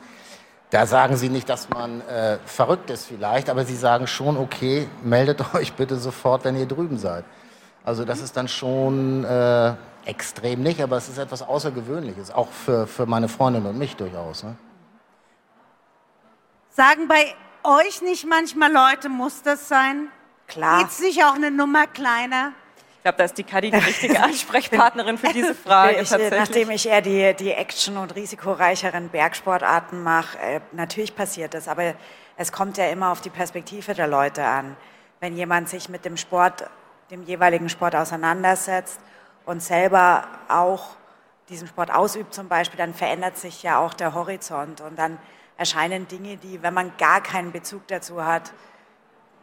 Da 0.71 0.87
sagen 0.87 1.17
sie 1.17 1.29
nicht, 1.29 1.49
dass 1.49 1.69
man 1.69 2.01
äh, 2.03 2.39
verrückt 2.47 2.91
ist 2.91 3.07
vielleicht, 3.07 3.49
aber 3.49 3.65
sie 3.65 3.77
sagen 3.77 4.07
schon, 4.07 4.37
okay, 4.37 4.89
meldet 5.03 5.55
euch 5.55 5.75
bitte 5.75 5.97
sofort, 5.97 6.45
wenn 6.45 6.57
ihr 6.57 6.67
drüben 6.67 6.99
seid. 6.99 7.25
Also 7.85 8.05
das 8.05 8.21
ist 8.21 8.37
dann 8.37 8.49
schon 8.49 9.25
äh, 9.25 9.75
extrem 10.07 10.63
nicht, 10.63 10.81
aber 10.83 10.97
es 10.97 11.09
ist 11.09 11.19
etwas 11.19 11.43
Außergewöhnliches, 11.43 12.31
auch 12.31 12.51
für, 12.51 12.87
für 12.87 13.07
meine 13.07 13.29
Freundin 13.29 13.67
und 13.67 13.79
mich 13.79 13.95
durchaus. 13.97 14.43
Ne? 14.43 14.57
Sagen 16.71 17.09
bei 17.09 17.35
euch 17.63 18.03
nicht 18.03 18.27
manchmal 18.27 18.73
Leute, 18.73 19.09
muss 19.09 19.43
das 19.43 19.69
sein? 19.69 20.09
Klar. 20.47 20.81
Geht's 20.81 21.01
nicht 21.01 21.25
auch 21.25 21.35
eine 21.35 21.51
Nummer 21.51 21.87
kleiner? 21.87 22.53
Ich 23.05 23.07
glaube, 23.07 23.19
da 23.19 23.25
ist 23.25 23.37
die 23.37 23.45
Kadi 23.45 23.71
die 23.71 23.77
richtige 23.87 24.19
Ansprechpartnerin 24.23 25.19
für 25.19 25.31
diese 25.31 25.55
Frage. 25.55 26.01
Ich, 26.01 26.11
nachdem 26.11 26.71
ich 26.71 26.89
eher 26.89 27.03
die, 27.03 27.35
die 27.35 27.53
Action- 27.53 27.99
und 27.99 28.15
risikoreicheren 28.15 29.11
Bergsportarten 29.11 30.03
mache, 30.03 30.39
äh, 30.39 30.61
natürlich 30.73 31.15
passiert 31.15 31.53
das, 31.53 31.69
aber 31.69 31.93
es 32.39 32.51
kommt 32.51 32.79
ja 32.79 32.87
immer 32.87 33.13
auf 33.13 33.21
die 33.21 33.29
Perspektive 33.29 33.93
der 33.93 34.07
Leute 34.07 34.43
an. 34.43 34.75
Wenn 35.21 35.37
jemand 35.37 35.69
sich 35.69 35.91
mit 35.91 36.07
dem 36.07 36.17
Sport, 36.17 36.65
dem 37.11 37.23
jeweiligen 37.25 37.69
Sport 37.69 37.95
auseinandersetzt 37.95 38.99
und 39.45 39.63
selber 39.63 40.27
auch 40.49 40.97
diesen 41.51 41.69
Sport 41.69 41.91
ausübt 41.93 42.33
zum 42.33 42.49
Beispiel, 42.49 42.79
dann 42.79 42.95
verändert 42.95 43.37
sich 43.37 43.63
ja 43.63 43.81
auch 43.81 43.93
der 43.93 44.15
Horizont 44.15 44.81
und 44.81 44.99
dann 44.99 45.19
erscheinen 45.59 46.09
Dinge, 46.09 46.39
die, 46.39 46.63
wenn 46.63 46.73
man 46.73 46.91
gar 46.97 47.23
keinen 47.23 47.53
Bezug 47.53 47.87
dazu 47.89 48.25
hat, 48.25 48.55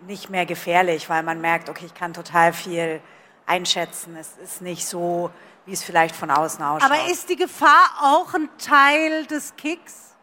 nicht 0.08 0.32
mehr 0.32 0.48
gefährlich, 0.48 1.12
weil 1.12 1.22
man 1.22 1.42
merkt, 1.42 1.70
okay, 1.70 1.86
ich 1.86 1.94
kann 1.94 2.16
total 2.16 2.54
viel 2.54 3.02
einschätzen. 3.46 4.16
Es 4.16 4.38
ist 4.44 4.62
nicht 4.62 4.86
so, 4.86 5.30
wie 5.66 5.74
es 5.74 5.84
vielleicht 5.84 6.16
von 6.16 6.32
außen 6.32 6.64
ausschaut. 6.64 6.90
Aber 6.90 7.12
ist 7.12 7.30
die 7.30 7.36
Gefahr 7.36 7.90
auch 8.02 8.34
ein 8.34 8.50
Teil 8.58 9.26
des 9.26 9.56
Kicks? 9.56 10.16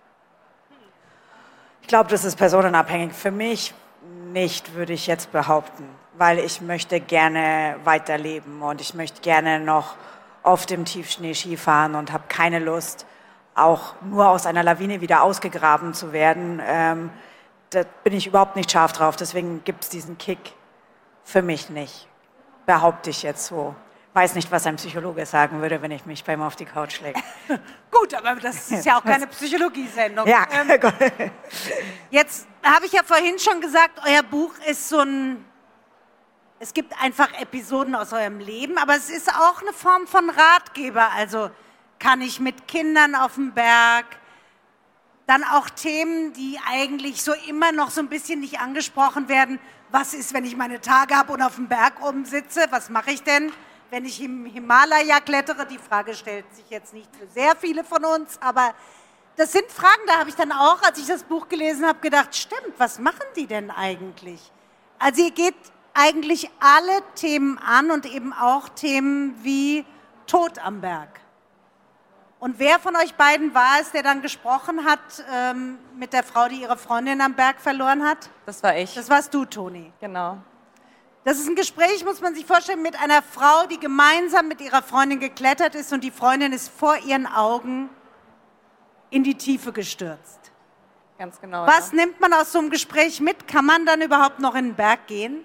Ich 1.83 1.89
glaube, 1.89 2.11
das 2.11 2.25
ist 2.25 2.37
personenabhängig. 2.37 3.13
Für 3.13 3.31
mich 3.31 3.75
nicht, 4.33 4.75
würde 4.75 4.93
ich 4.93 5.07
jetzt 5.07 5.33
behaupten, 5.33 5.89
weil 6.15 6.39
ich 6.39 6.61
möchte 6.61 7.01
gerne 7.01 7.77
weiterleben 7.85 8.63
und 8.63 8.81
ich 8.81 8.95
möchte 8.95 9.21
gerne 9.21 9.61
noch 9.61 9.97
oft 10.43 10.71
im 10.71 10.85
Tiefschnee 10.85 11.35
Skifahren 11.35 11.95
und 11.95 12.13
habe 12.13 12.25
keine 12.29 12.59
Lust, 12.59 13.07
auch 13.55 13.95
nur 14.03 14.29
aus 14.29 14.47
einer 14.47 14.63
Lawine 14.63 15.01
wieder 15.01 15.23
ausgegraben 15.23 15.95
zu 15.95 16.13
werden. 16.13 16.61
Ähm, 16.65 17.11
da 17.71 17.83
bin 18.05 18.13
ich 18.13 18.27
überhaupt 18.27 18.57
nicht 18.57 18.71
scharf 18.71 18.93
drauf. 18.93 19.17
Deswegen 19.17 19.65
gibt 19.65 19.85
es 19.85 19.91
diesen 19.91 20.17
Kick 20.17 20.39
für 21.25 21.43
mich 21.43 21.69
nicht 21.71 22.09
behaupte 22.69 23.09
ich 23.09 23.23
jetzt 23.23 23.47
so. 23.47 23.75
Weiß 24.13 24.35
nicht, 24.35 24.53
was 24.53 24.67
ein 24.67 24.77
Psychologe 24.77 25.25
sagen 25.25 25.63
würde, 25.63 25.81
wenn 25.81 25.91
ich 25.91 26.05
mich 26.05 26.23
bei 26.23 26.35
ihm 26.35 26.43
auf 26.43 26.55
die 26.55 26.67
Couch 26.67 27.01
lege. 27.01 27.19
Gut, 27.91 28.13
aber 28.13 28.35
das 28.35 28.71
ist 28.71 28.85
ja 28.85 28.99
auch 28.99 29.05
keine 29.05 29.27
Psychologiesendung. 29.39 30.27
Ja. 30.27 30.47
Ähm, 30.53 30.69
jetzt 32.11 32.47
habe 32.63 32.85
ich 32.85 32.93
ja 32.93 33.03
vorhin 33.03 33.39
schon 33.39 33.63
gesagt, 33.63 33.99
euer 34.07 34.23
Buch 34.23 34.53
ist 34.69 34.87
so 34.87 35.01
ein. 35.01 35.43
Es 36.61 36.75
gibt 36.75 36.93
einfach 37.03 37.33
Episoden 37.41 37.95
aus 37.95 38.13
eurem 38.13 38.39
Leben, 38.41 38.77
aber 38.77 38.97
es 38.97 39.09
ist 39.09 39.33
auch 39.33 39.63
eine 39.63 39.73
Form 39.73 40.07
von 40.07 40.29
Ratgeber. 40.29 41.09
Also 41.17 41.51
kann 41.99 42.21
ich 42.21 42.39
mit 42.39 42.69
Kindern 42.69 43.15
auf 43.15 43.37
dem 43.37 43.53
Berg, 43.53 44.05
dann 45.27 45.43
auch 45.43 45.71
Themen, 45.71 46.35
die 46.35 46.59
eigentlich 46.69 47.23
so 47.23 47.33
immer 47.49 47.73
noch 47.73 47.91
so 47.91 48.01
ein 48.03 48.09
bisschen 48.09 48.41
nicht 48.41 48.61
angesprochen 48.61 49.29
werden. 49.29 49.59
Was 49.91 50.13
ist, 50.13 50.35
wenn 50.35 50.45
ich 50.45 50.55
meine 50.55 50.81
Tage 50.81 51.17
habe 51.17 51.33
und 51.33 51.41
auf 51.41 51.55
dem 51.55 51.67
Berg 51.67 52.03
oben 52.03 52.27
sitze? 52.27 52.67
Was 52.71 52.91
mache 52.91 53.11
ich 53.11 53.23
denn, 53.23 53.51
wenn 53.91 54.05
ich 54.05 54.23
im 54.23 54.45
Himalaya 54.45 55.19
klettere? 55.21 55.65
Die 55.67 55.79
Frage 55.79 56.15
stellt 56.15 56.45
sich 56.55 56.69
jetzt 56.69 56.93
nicht 56.93 57.09
für 57.17 57.27
sehr 57.29 57.57
viele 57.57 57.83
von 57.85 58.05
uns, 58.05 58.39
aber 58.43 58.75
das 59.37 59.53
sind 59.53 59.71
Fragen, 59.71 60.03
da 60.07 60.19
habe 60.19 60.29
ich 60.29 60.37
dann 60.37 60.53
auch, 60.53 60.83
als 60.83 60.99
ich 60.99 61.07
das 61.07 61.23
Buch 61.23 61.49
gelesen 61.49 61.87
habe, 61.87 62.01
gedacht, 62.01 62.37
stimmt, 62.37 62.75
was 62.77 62.99
machen 62.99 63.25
die 63.35 63.47
denn 63.47 63.71
eigentlich? 63.71 64.53
Also 64.99 65.23
ihr 65.23 65.31
geht 65.31 65.55
eigentlich 65.95 66.51
alle 66.61 67.03
Themen 67.15 67.57
an 67.59 67.91
und 67.91 68.05
eben 68.05 68.35
auch 68.35 68.69
Themen 68.69 69.43
wie 69.43 69.87
Tod 70.27 70.59
am 70.59 70.83
Berg. 70.83 71.09
Und 72.41 72.61
wer 72.61 72.79
von 72.79 72.95
euch 72.95 73.15
beiden 73.15 73.53
war 73.53 73.81
es, 73.81 73.91
der 73.91 74.05
dann 74.05 74.23
gesprochen 74.23 74.85
hat 74.85 75.01
ähm, 75.33 75.79
mit 75.97 76.13
der 76.13 76.23
Frau, 76.23 76.49
die 76.49 76.63
ihre 76.63 76.77
Freundin 76.77 77.21
am 77.21 77.35
Berg 77.35 77.61
verloren 77.61 78.05
hat? 78.05 78.31
Das 78.47 78.63
war 78.63 78.77
ich. 78.77 78.95
Das 78.95 79.11
warst 79.11 79.35
du, 79.35 79.45
Toni. 79.45 79.93
Genau. 80.01 80.39
Das 81.25 81.39
ist 81.41 81.49
ein 81.49 81.57
Gespräch, 81.57 82.05
muss 82.05 82.21
man 82.21 82.35
sich 82.35 82.47
vorstellen, 82.47 82.81
mit 82.81 83.01
einer 83.03 83.23
Frau, 83.23 83.67
die 83.67 83.81
gemeinsam 83.81 84.47
mit 84.47 84.61
ihrer 84.61 84.83
Freundin 84.83 85.19
geklettert 85.19 85.75
ist 85.75 85.93
und 85.93 86.05
die 86.05 86.13
Freundin 86.13 86.53
ist 86.53 86.69
vor 86.69 86.97
ihren 86.99 87.27
Augen 87.27 87.91
in 89.11 89.25
die 89.25 89.35
Tiefe 89.35 89.73
gestürzt. 89.73 90.53
Ganz 91.19 91.41
genau. 91.41 91.67
Was 91.67 91.91
ja. 91.91 91.97
nimmt 91.97 92.21
man 92.21 92.33
aus 92.33 92.53
so 92.53 92.61
einem 92.61 92.71
Gespräch 92.71 93.21
mit? 93.21 93.49
Kann 93.49 93.67
man 93.67 93.85
dann 93.85 94.01
überhaupt 94.01 94.39
noch 94.39 94.55
in 94.55 94.67
den 94.67 94.75
Berg 94.77 95.09
gehen? 95.09 95.45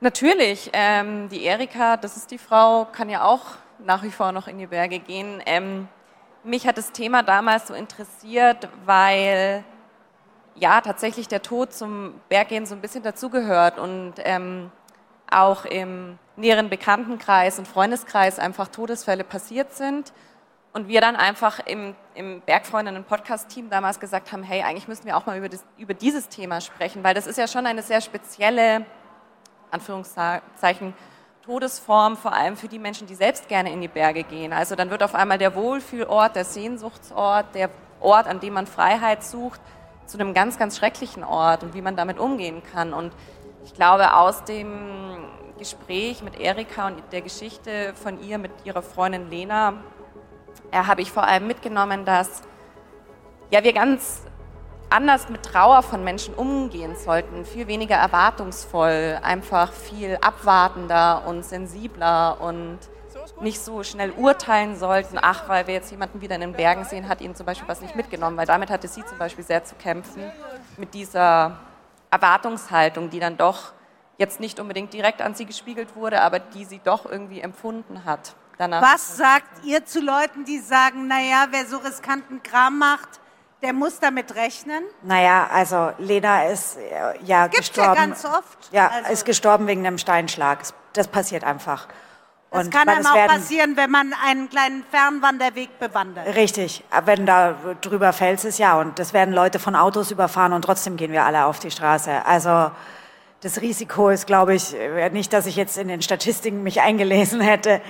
Natürlich. 0.00 0.70
Ähm, 0.72 1.28
die 1.28 1.44
Erika, 1.44 1.96
das 1.96 2.16
ist 2.16 2.32
die 2.32 2.38
Frau, 2.38 2.86
kann 2.86 3.08
ja 3.08 3.22
auch 3.22 3.42
nach 3.84 4.02
wie 4.02 4.10
vor 4.10 4.32
noch 4.32 4.48
in 4.48 4.58
die 4.58 4.66
Berge 4.66 4.98
gehen. 4.98 5.42
Ähm, 5.46 5.88
mich 6.44 6.66
hat 6.66 6.78
das 6.78 6.92
Thema 6.92 7.22
damals 7.22 7.68
so 7.68 7.74
interessiert, 7.74 8.68
weil 8.84 9.64
ja 10.54 10.80
tatsächlich 10.80 11.28
der 11.28 11.42
Tod 11.42 11.72
zum 11.72 12.14
Berggehen 12.28 12.66
so 12.66 12.74
ein 12.74 12.80
bisschen 12.80 13.02
dazugehört 13.02 13.78
und 13.78 14.14
ähm, 14.18 14.70
auch 15.30 15.64
im 15.64 16.18
näheren 16.36 16.68
Bekanntenkreis 16.68 17.58
und 17.58 17.68
Freundeskreis 17.68 18.38
einfach 18.38 18.68
Todesfälle 18.68 19.24
passiert 19.24 19.74
sind. 19.74 20.12
Und 20.72 20.86
wir 20.86 21.00
dann 21.00 21.16
einfach 21.16 21.60
im, 21.60 21.94
im 22.14 22.40
Bergfreundinnen-Podcast-Team 22.42 23.70
damals 23.70 23.98
gesagt 23.98 24.32
haben, 24.32 24.42
hey, 24.42 24.62
eigentlich 24.62 24.86
müssen 24.86 25.06
wir 25.06 25.16
auch 25.16 25.26
mal 25.26 25.36
über, 25.36 25.48
das, 25.48 25.64
über 25.76 25.94
dieses 25.94 26.28
Thema 26.28 26.60
sprechen, 26.60 27.02
weil 27.02 27.14
das 27.14 27.26
ist 27.26 27.38
ja 27.38 27.48
schon 27.48 27.66
eine 27.66 27.82
sehr 27.82 28.00
spezielle, 28.00 28.84
Anführungszeichen, 29.70 30.94
Todesform, 31.48 32.18
vor 32.18 32.34
allem 32.34 32.58
für 32.58 32.68
die 32.68 32.78
Menschen, 32.78 33.06
die 33.06 33.14
selbst 33.14 33.48
gerne 33.48 33.72
in 33.72 33.80
die 33.80 33.88
Berge 33.88 34.22
gehen. 34.22 34.52
Also 34.52 34.76
dann 34.76 34.90
wird 34.90 35.02
auf 35.02 35.14
einmal 35.14 35.38
der 35.38 35.54
Wohlfühlort, 35.54 36.36
der 36.36 36.44
Sehnsuchtsort, 36.44 37.54
der 37.54 37.70
Ort, 38.00 38.26
an 38.26 38.38
dem 38.38 38.52
man 38.52 38.66
Freiheit 38.66 39.24
sucht, 39.24 39.58
zu 40.04 40.18
einem 40.18 40.34
ganz, 40.34 40.58
ganz 40.58 40.76
schrecklichen 40.76 41.24
Ort 41.24 41.62
und 41.62 41.72
wie 41.72 41.80
man 41.80 41.96
damit 41.96 42.18
umgehen 42.18 42.62
kann. 42.70 42.92
Und 42.92 43.14
ich 43.64 43.72
glaube, 43.72 44.14
aus 44.14 44.44
dem 44.44 45.24
Gespräch 45.58 46.22
mit 46.22 46.38
Erika 46.38 46.86
und 46.86 47.02
der 47.12 47.22
Geschichte 47.22 47.94
von 47.94 48.22
ihr 48.22 48.36
mit 48.36 48.52
ihrer 48.64 48.82
Freundin 48.82 49.30
Lena, 49.30 49.72
äh, 50.70 50.76
habe 50.76 51.00
ich 51.00 51.10
vor 51.10 51.24
allem 51.24 51.46
mitgenommen, 51.46 52.04
dass 52.04 52.42
ja, 53.50 53.64
wir 53.64 53.72
ganz 53.72 54.20
anders 54.90 55.28
mit 55.28 55.42
Trauer 55.42 55.82
von 55.82 56.04
Menschen 56.04 56.34
umgehen 56.34 56.96
sollten, 56.96 57.44
viel 57.44 57.66
weniger 57.66 57.96
erwartungsvoll, 57.96 59.18
einfach 59.22 59.72
viel 59.72 60.18
abwartender 60.20 61.26
und 61.26 61.44
sensibler 61.44 62.40
und 62.40 62.78
nicht 63.40 63.60
so 63.60 63.82
schnell 63.84 64.10
urteilen 64.12 64.76
sollten, 64.76 65.18
ach, 65.20 65.48
weil 65.48 65.66
wir 65.66 65.74
jetzt 65.74 65.90
jemanden 65.90 66.20
wieder 66.20 66.34
in 66.34 66.40
den 66.40 66.52
Bergen 66.54 66.84
sehen, 66.84 67.08
hat 67.08 67.20
ihnen 67.20 67.34
zum 67.34 67.46
Beispiel 67.46 67.68
was 67.68 67.80
nicht 67.80 67.94
mitgenommen, 67.94 68.36
weil 68.36 68.46
damit 68.46 68.70
hatte 68.70 68.88
sie 68.88 69.04
zum 69.04 69.18
Beispiel 69.18 69.44
sehr 69.44 69.64
zu 69.64 69.74
kämpfen, 69.76 70.22
mit 70.76 70.94
dieser 70.94 71.58
Erwartungshaltung, 72.10 73.10
die 73.10 73.20
dann 73.20 73.36
doch 73.36 73.72
jetzt 74.16 74.40
nicht 74.40 74.58
unbedingt 74.58 74.92
direkt 74.92 75.22
an 75.22 75.34
sie 75.34 75.46
gespiegelt 75.46 75.94
wurde, 75.94 76.20
aber 76.22 76.40
die 76.40 76.64
sie 76.64 76.80
doch 76.82 77.06
irgendwie 77.06 77.40
empfunden 77.40 78.04
hat. 78.04 78.34
Danach 78.56 78.82
was 78.82 79.16
sagt 79.16 79.64
ihr 79.64 79.84
zu 79.84 80.00
Leuten, 80.00 80.44
die 80.44 80.58
sagen, 80.58 81.06
naja, 81.06 81.46
wer 81.50 81.64
so 81.66 81.76
riskanten 81.76 82.42
Kram 82.42 82.78
macht, 82.78 83.20
der 83.62 83.72
muss 83.72 83.98
damit 84.00 84.34
rechnen? 84.36 84.84
Naja, 85.02 85.48
also 85.52 85.92
Lena 85.98 86.44
ist 86.44 86.76
äh, 86.76 87.18
ja 87.24 87.46
Gibt's 87.46 87.68
gestorben. 87.68 87.94
ja 87.94 88.06
ganz 88.06 88.24
oft. 88.24 88.72
Ja, 88.72 88.88
also 88.88 89.12
ist 89.12 89.24
gestorben 89.24 89.66
wegen 89.66 89.86
einem 89.86 89.98
Steinschlag. 89.98 90.60
Das 90.92 91.08
passiert 91.08 91.44
einfach. 91.44 91.88
Das 92.50 92.64
und 92.64 92.72
kann 92.72 92.88
einem 92.88 93.04
auch 93.04 93.26
passieren, 93.26 93.76
wenn 93.76 93.90
man 93.90 94.14
einen 94.24 94.48
kleinen 94.48 94.82
Fernwanderweg 94.90 95.78
bewandert. 95.78 96.34
Richtig, 96.34 96.82
wenn 97.04 97.26
da 97.26 97.54
drüber 97.82 98.14
fällt 98.14 98.42
es 98.42 98.56
ja. 98.56 98.78
Und 98.80 98.98
das 98.98 99.12
werden 99.12 99.34
Leute 99.34 99.58
von 99.58 99.76
Autos 99.76 100.10
überfahren 100.10 100.54
und 100.54 100.62
trotzdem 100.62 100.96
gehen 100.96 101.12
wir 101.12 101.24
alle 101.26 101.44
auf 101.44 101.58
die 101.58 101.70
Straße. 101.70 102.24
Also 102.24 102.70
das 103.42 103.60
Risiko 103.60 104.08
ist, 104.08 104.26
glaube 104.26 104.54
ich, 104.54 104.74
äh, 104.74 105.10
nicht, 105.10 105.32
dass 105.32 105.46
ich 105.46 105.56
jetzt 105.56 105.76
in 105.76 105.88
den 105.88 106.00
Statistiken 106.00 106.62
mich 106.62 106.80
eingelesen 106.80 107.40
hätte, 107.40 107.82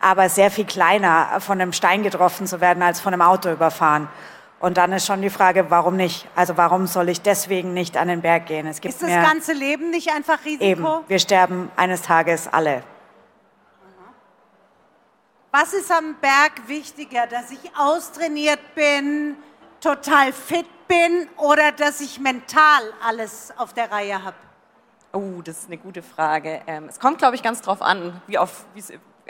aber 0.00 0.28
sehr 0.30 0.50
viel 0.50 0.64
kleiner, 0.64 1.40
von 1.40 1.60
einem 1.60 1.72
Stein 1.72 2.02
getroffen 2.02 2.46
zu 2.46 2.60
werden, 2.60 2.82
als 2.82 3.00
von 3.00 3.12
einem 3.12 3.22
Auto 3.22 3.50
überfahren. 3.50 4.08
Und 4.58 4.78
dann 4.78 4.92
ist 4.92 5.06
schon 5.06 5.20
die 5.20 5.30
Frage, 5.30 5.70
warum 5.70 5.96
nicht? 5.96 6.26
Also 6.34 6.56
warum 6.56 6.86
soll 6.86 7.10
ich 7.10 7.20
deswegen 7.20 7.74
nicht 7.74 7.96
an 7.96 8.08
den 8.08 8.22
Berg 8.22 8.46
gehen? 8.46 8.66
Es 8.66 8.80
gibt 8.80 8.94
ist 8.94 9.02
das 9.02 9.10
ganze 9.10 9.52
Leben 9.52 9.90
nicht 9.90 10.10
einfach 10.10 10.44
Risiko? 10.44 10.64
Eben, 10.64 10.86
wir 11.08 11.18
sterben 11.18 11.70
eines 11.76 12.02
Tages 12.02 12.48
alle. 12.48 12.82
Was 15.52 15.72
ist 15.72 15.90
am 15.90 16.16
Berg 16.20 16.68
wichtiger, 16.68 17.26
dass 17.26 17.50
ich 17.50 17.60
austrainiert 17.76 18.60
bin, 18.74 19.36
total 19.80 20.32
fit 20.32 20.66
bin 20.88 21.28
oder 21.36 21.72
dass 21.72 22.00
ich 22.00 22.18
mental 22.18 22.82
alles 23.06 23.52
auf 23.56 23.72
der 23.72 23.90
Reihe 23.90 24.22
habe? 24.22 24.36
Oh, 25.12 25.40
das 25.42 25.60
ist 25.60 25.66
eine 25.68 25.78
gute 25.78 26.02
Frage. 26.02 26.60
Ähm, 26.66 26.86
es 26.88 26.98
kommt, 26.98 27.18
glaube 27.18 27.36
ich, 27.36 27.42
ganz 27.42 27.62
drauf 27.62 27.80
an, 27.80 28.20
wie 28.26 28.36
auf 28.36 28.66
wie 28.74 28.82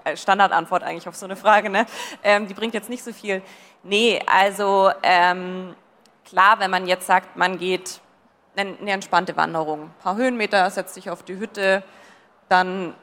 äh, 0.04 0.16
Standardantwort 0.16 0.83
eigentlich 0.83 1.09
auf 1.09 1.16
so 1.16 1.26
eine 1.26 1.37
Frage. 1.37 1.71
Ne? 1.71 1.87
Ähm, 2.23 2.47
die 2.47 2.54
bringt 2.54 2.75
jetzt 2.75 2.88
nicht 2.88 3.04
so 3.04 3.12
viel. 3.12 3.42
Nee, 3.88 4.21
also 4.26 4.90
ähm, 5.05 5.76
klar, 6.25 6.59
wenn 6.59 6.73
man 6.73 6.88
jetzt 6.88 7.07
sagt, 7.07 7.37
man 7.37 7.57
geht 7.57 8.00
eine, 8.57 8.76
eine 8.81 8.90
entspannte 8.90 9.37
Wanderung, 9.37 9.83
ein 9.83 9.95
paar 10.02 10.16
Höhenmeter, 10.16 10.69
setzt 10.71 10.95
sich 10.95 11.09
auf 11.09 11.23
die 11.23 11.38
Hütte, 11.38 11.85
dann 12.49 12.95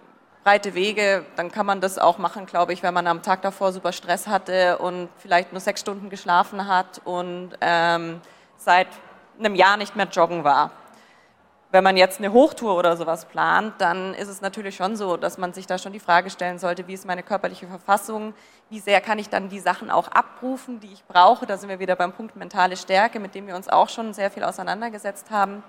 breite 0.43 0.73
Wege, 0.73 1.25
dann 1.37 1.51
kann 1.51 1.65
man 1.65 1.79
das 1.79 1.97
auch 1.97 2.17
machen, 2.17 2.45
glaube 2.45 2.73
ich, 2.73 2.83
wenn 2.83 2.93
man 2.93 3.07
am 3.07 3.21
Tag 3.21 3.43
davor 3.43 3.71
super 3.71 3.93
Stress 3.93 4.27
hatte 4.27 4.77
und 4.77 5.07
vielleicht 5.19 5.53
nur 5.53 5.61
sechs 5.61 5.79
Stunden 5.79 6.09
geschlafen 6.09 6.67
hat 6.67 6.99
und 7.05 7.51
ähm, 7.61 8.19
seit 8.57 8.89
einem 9.39 9.55
Jahr 9.55 9.77
nicht 9.77 9.95
mehr 9.95 10.07
joggen 10.07 10.43
war. 10.43 10.71
Wenn 11.73 11.83
man 11.83 11.97
jetzt 11.97 12.19
eine 12.19 12.31
Hochtour 12.31 12.77
oder 12.77 12.95
sowas 12.95 13.25
plant, 13.25 13.73
dann 13.79 14.13
ist 14.13 14.27
es 14.27 14.41
natürlich 14.41 14.75
schon 14.75 14.95
so, 14.95 15.17
dass 15.17 15.39
man 15.39 15.53
sich 15.53 15.65
da 15.65 15.79
schon 15.79 15.91
die 15.91 15.99
Frage 15.99 16.29
stellen 16.29 16.59
sollte, 16.59 16.87
wie 16.87 16.93
ist 16.93 17.07
meine 17.07 17.23
körperliche 17.23 17.65
Verfassung, 17.65 18.35
wie 18.69 18.79
sehr 18.79 19.01
kann 19.01 19.17
ich 19.17 19.27
dann 19.29 19.49
die 19.49 19.59
Sachen 19.59 19.89
auch 19.89 20.07
abrufen, 20.09 20.79
die 20.79 20.93
ich 20.93 21.03
brauche. 21.05 21.47
Da 21.47 21.57
sind 21.57 21.69
wir 21.69 21.79
wieder 21.79 21.95
beim 21.95 22.11
Punkt 22.11 22.35
mentale 22.35 22.77
Stärke, 22.77 23.19
mit 23.19 23.33
dem 23.33 23.47
wir 23.47 23.55
uns 23.55 23.69
auch 23.69 23.89
schon 23.89 24.13
sehr 24.13 24.29
viel 24.29 24.43
auseinandergesetzt 24.43 25.31
haben. 25.31 25.63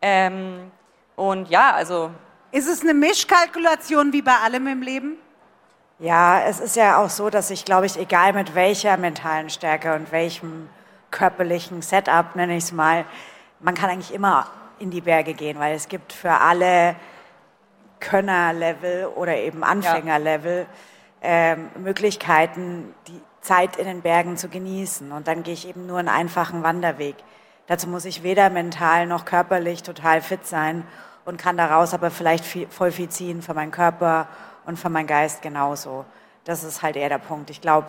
Ähm, 0.00 0.70
und 1.16 1.50
ja, 1.50 1.72
also. 1.72 2.12
Ist 2.52 2.68
es 2.68 2.82
eine 2.82 2.94
Mischkalkulation 2.94 4.12
wie 4.12 4.22
bei 4.22 4.36
allem 4.44 4.68
im 4.68 4.82
Leben? 4.82 5.16
Ja, 5.98 6.42
es 6.42 6.60
ist 6.60 6.76
ja 6.76 6.98
auch 6.98 7.10
so, 7.10 7.28
dass 7.28 7.50
ich, 7.50 7.64
glaube 7.64 7.86
ich, 7.86 7.98
egal 7.98 8.34
mit 8.34 8.54
welcher 8.54 8.96
mentalen 8.96 9.50
Stärke 9.50 9.96
und 9.96 10.12
welchem 10.12 10.68
körperlichen 11.10 11.82
Setup, 11.82 12.36
nenne 12.36 12.56
ich 12.56 12.62
es 12.62 12.72
mal, 12.72 13.04
man 13.58 13.74
kann 13.74 13.90
eigentlich 13.90 14.14
immer 14.14 14.46
in 14.80 14.90
die 14.90 15.00
Berge 15.00 15.34
gehen, 15.34 15.58
weil 15.58 15.74
es 15.74 15.88
gibt 15.88 16.12
für 16.12 16.32
alle 16.32 16.96
Könnerlevel 18.00 19.06
oder 19.06 19.36
eben 19.36 19.62
Anfängerlevel 19.62 20.66
ähm, 21.22 21.70
Möglichkeiten, 21.76 22.94
die 23.06 23.20
Zeit 23.42 23.76
in 23.76 23.84
den 23.84 24.02
Bergen 24.02 24.36
zu 24.36 24.48
genießen. 24.48 25.12
Und 25.12 25.28
dann 25.28 25.42
gehe 25.42 25.54
ich 25.54 25.68
eben 25.68 25.86
nur 25.86 25.98
einen 25.98 26.08
einfachen 26.08 26.62
Wanderweg. 26.62 27.16
Dazu 27.66 27.88
muss 27.88 28.04
ich 28.04 28.22
weder 28.22 28.50
mental 28.50 29.06
noch 29.06 29.24
körperlich 29.24 29.82
total 29.82 30.22
fit 30.22 30.46
sein 30.46 30.84
und 31.24 31.36
kann 31.36 31.56
daraus 31.56 31.94
aber 31.94 32.10
vielleicht 32.10 32.44
viel, 32.44 32.66
voll 32.68 32.90
viel 32.90 33.08
ziehen 33.08 33.42
für 33.42 33.54
meinen 33.54 33.70
Körper 33.70 34.26
und 34.66 34.78
für 34.78 34.88
meinen 34.88 35.06
Geist 35.06 35.42
genauso. 35.42 36.04
Das 36.44 36.64
ist 36.64 36.82
halt 36.82 36.96
eher 36.96 37.08
der 37.08 37.18
Punkt. 37.18 37.50
Ich 37.50 37.60
glaube, 37.60 37.86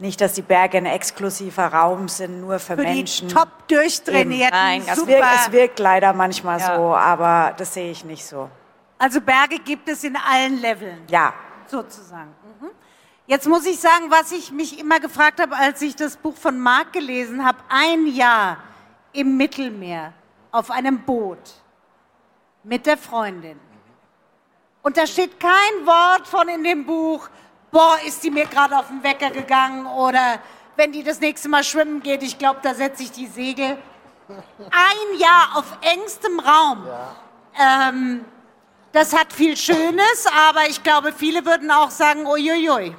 nicht, 0.00 0.20
dass 0.20 0.32
die 0.32 0.42
Berge 0.42 0.78
ein 0.78 0.86
exklusiver 0.86 1.66
Raum 1.66 2.08
sind, 2.08 2.40
nur 2.40 2.58
für, 2.58 2.76
für 2.76 2.82
Menschen. 2.82 3.28
Die 3.28 3.34
top 3.34 3.68
durchtrainierten. 3.68 4.58
Nein, 4.58 4.82
es 4.86 5.06
wirkt, 5.06 5.26
es 5.36 5.52
wirkt, 5.52 5.78
leider 5.78 6.12
manchmal 6.12 6.58
ja. 6.58 6.76
so, 6.76 6.94
aber 6.94 7.54
das 7.56 7.74
sehe 7.74 7.90
ich 7.90 8.04
nicht 8.04 8.24
so. 8.24 8.50
Also 8.98 9.20
Berge 9.20 9.58
gibt 9.58 9.88
es 9.88 10.02
in 10.04 10.16
allen 10.16 10.60
Leveln. 10.60 11.02
Ja. 11.08 11.34
Sozusagen. 11.66 12.34
Mhm. 12.60 12.70
Jetzt 13.26 13.46
muss 13.46 13.64
ich 13.66 13.78
sagen, 13.78 14.10
was 14.10 14.32
ich 14.32 14.50
mich 14.50 14.78
immer 14.78 14.98
gefragt 15.00 15.40
habe, 15.40 15.54
als 15.56 15.80
ich 15.82 15.94
das 15.94 16.16
Buch 16.16 16.36
von 16.36 16.58
Marc 16.58 16.92
gelesen 16.92 17.44
habe, 17.44 17.58
ein 17.68 18.06
Jahr 18.06 18.56
im 19.12 19.36
Mittelmeer 19.36 20.12
auf 20.50 20.70
einem 20.70 21.00
Boot 21.00 21.54
mit 22.62 22.86
der 22.86 22.96
Freundin. 22.96 23.58
Und 24.82 24.96
da 24.96 25.06
steht 25.06 25.38
kein 25.38 25.86
Wort 25.86 26.26
von 26.26 26.48
in 26.48 26.64
dem 26.64 26.86
Buch, 26.86 27.28
boah, 27.70 27.96
ist 28.06 28.22
die 28.22 28.30
mir 28.30 28.46
gerade 28.46 28.76
auf 28.76 28.88
den 28.88 29.02
Wecker 29.02 29.30
gegangen 29.30 29.86
oder 29.86 30.38
wenn 30.76 30.92
die 30.92 31.02
das 31.02 31.20
nächste 31.20 31.48
Mal 31.48 31.64
schwimmen 31.64 32.02
geht, 32.02 32.22
ich 32.22 32.38
glaube, 32.38 32.60
da 32.62 32.74
setze 32.74 33.02
ich 33.02 33.12
die 33.12 33.26
Segel. 33.26 33.76
Ein 34.28 35.18
Jahr 35.18 35.56
auf 35.56 35.78
engstem 35.82 36.40
Raum. 36.40 36.86
Ja. 36.86 37.88
Ähm, 37.88 38.24
das 38.92 39.12
hat 39.12 39.32
viel 39.32 39.56
Schönes, 39.56 40.26
aber 40.48 40.68
ich 40.68 40.82
glaube, 40.82 41.12
viele 41.12 41.44
würden 41.44 41.70
auch 41.70 41.90
sagen, 41.90 42.26
uiuiui. 42.26 42.94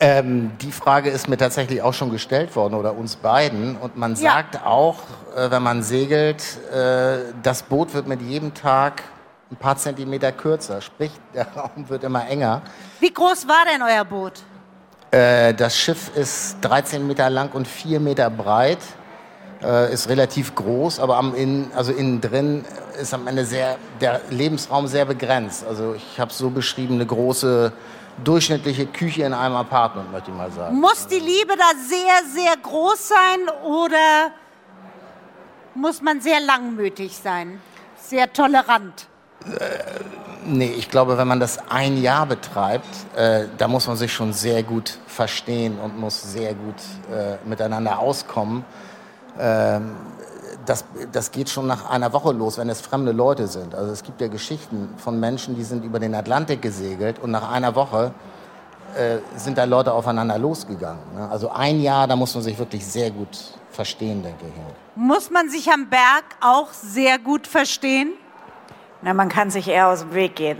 Ähm, 0.00 0.50
die 0.60 0.72
Frage 0.72 1.10
ist 1.10 1.28
mir 1.28 1.36
tatsächlich 1.36 1.80
auch 1.80 1.94
schon 1.94 2.10
gestellt 2.10 2.54
worden 2.56 2.74
oder 2.74 2.96
uns 2.96 3.16
beiden. 3.16 3.76
Und 3.76 3.96
man 3.96 4.16
sagt 4.16 4.56
ja. 4.56 4.66
auch, 4.66 4.98
äh, 5.36 5.50
wenn 5.50 5.62
man 5.62 5.82
segelt, 5.82 6.58
äh, 6.72 7.32
das 7.42 7.62
Boot 7.62 7.94
wird 7.94 8.08
mit 8.08 8.20
jedem 8.20 8.54
Tag 8.54 9.02
ein 9.54 9.56
paar 9.56 9.76
Zentimeter 9.76 10.32
kürzer, 10.32 10.80
sprich 10.80 11.12
der 11.34 11.46
Raum 11.54 11.88
wird 11.88 12.04
immer 12.04 12.26
enger. 12.28 12.62
Wie 13.00 13.12
groß 13.12 13.46
war 13.46 13.64
denn 13.70 13.82
euer 13.82 14.04
Boot? 14.04 14.32
Äh, 15.10 15.54
das 15.54 15.76
Schiff 15.76 16.10
ist 16.16 16.56
13 16.62 17.06
Meter 17.06 17.30
lang 17.30 17.52
und 17.52 17.68
4 17.68 18.00
Meter 18.00 18.30
breit, 18.30 18.78
äh, 19.62 19.92
ist 19.92 20.08
relativ 20.08 20.54
groß, 20.54 20.98
aber 20.98 21.16
am 21.16 21.34
innen, 21.34 21.70
also 21.74 21.92
innen 21.92 22.20
drin 22.20 22.64
ist 23.00 23.14
am 23.14 23.26
Ende 23.28 23.44
sehr, 23.44 23.76
der 24.00 24.20
Lebensraum 24.30 24.88
sehr 24.88 25.04
begrenzt. 25.04 25.64
Also 25.66 25.94
ich 25.94 26.18
habe 26.18 26.32
so 26.32 26.50
beschrieben, 26.50 26.94
eine 26.94 27.06
große 27.06 27.72
durchschnittliche 28.22 28.86
Küche 28.86 29.22
in 29.22 29.32
einem 29.32 29.56
Apartment, 29.56 30.10
möchte 30.12 30.30
ich 30.30 30.36
mal 30.36 30.50
sagen. 30.50 30.78
Muss 30.78 31.06
die 31.06 31.18
Liebe 31.18 31.54
da 31.56 31.70
sehr, 31.76 32.32
sehr 32.32 32.56
groß 32.56 33.08
sein 33.08 33.48
oder 33.64 34.32
muss 35.74 36.00
man 36.02 36.20
sehr 36.20 36.40
langmütig 36.40 37.16
sein, 37.16 37.60
sehr 37.96 38.32
tolerant? 38.32 39.08
Äh, 39.46 40.00
nee, 40.46 40.72
ich 40.76 40.90
glaube, 40.90 41.18
wenn 41.18 41.28
man 41.28 41.40
das 41.40 41.58
ein 41.68 42.00
Jahr 42.00 42.26
betreibt, 42.26 42.88
äh, 43.16 43.46
da 43.58 43.68
muss 43.68 43.86
man 43.86 43.96
sich 43.96 44.12
schon 44.12 44.32
sehr 44.32 44.62
gut 44.62 44.98
verstehen 45.06 45.78
und 45.78 45.98
muss 45.98 46.22
sehr 46.32 46.54
gut 46.54 46.76
äh, 47.12 47.36
miteinander 47.48 47.98
auskommen. 47.98 48.64
Ähm, 49.38 49.92
das, 50.66 50.84
das 51.12 51.30
geht 51.30 51.50
schon 51.50 51.66
nach 51.66 51.90
einer 51.90 52.12
Woche 52.12 52.32
los, 52.32 52.58
wenn 52.58 52.68
es 52.68 52.80
fremde 52.80 53.12
Leute 53.12 53.48
sind. 53.48 53.74
Also 53.74 53.92
es 53.92 54.02
gibt 54.02 54.20
ja 54.20 54.28
Geschichten 54.28 54.88
von 54.96 55.20
Menschen, 55.20 55.56
die 55.56 55.64
sind 55.64 55.84
über 55.84 55.98
den 55.98 56.14
Atlantik 56.14 56.62
gesegelt 56.62 57.18
und 57.18 57.30
nach 57.30 57.50
einer 57.50 57.74
Woche 57.74 58.14
äh, 58.96 59.18
sind 59.36 59.58
da 59.58 59.64
Leute 59.64 59.92
aufeinander 59.92 60.38
losgegangen. 60.38 61.02
Ne? 61.14 61.28
Also 61.28 61.50
ein 61.50 61.80
Jahr, 61.80 62.06
da 62.06 62.16
muss 62.16 62.34
man 62.34 62.42
sich 62.42 62.58
wirklich 62.58 62.86
sehr 62.86 63.10
gut 63.10 63.36
verstehen, 63.70 64.22
denke 64.22 64.46
ich. 64.46 64.52
Muss 64.96 65.30
man 65.30 65.50
sich 65.50 65.70
am 65.70 65.90
Berg 65.90 66.24
auch 66.40 66.72
sehr 66.72 67.18
gut 67.18 67.46
verstehen? 67.46 68.12
Na, 69.04 69.12
man 69.12 69.28
kann 69.28 69.50
sich 69.50 69.68
eher 69.68 69.88
aus 69.88 70.00
dem 70.00 70.14
Weg 70.14 70.34
gehen. 70.34 70.56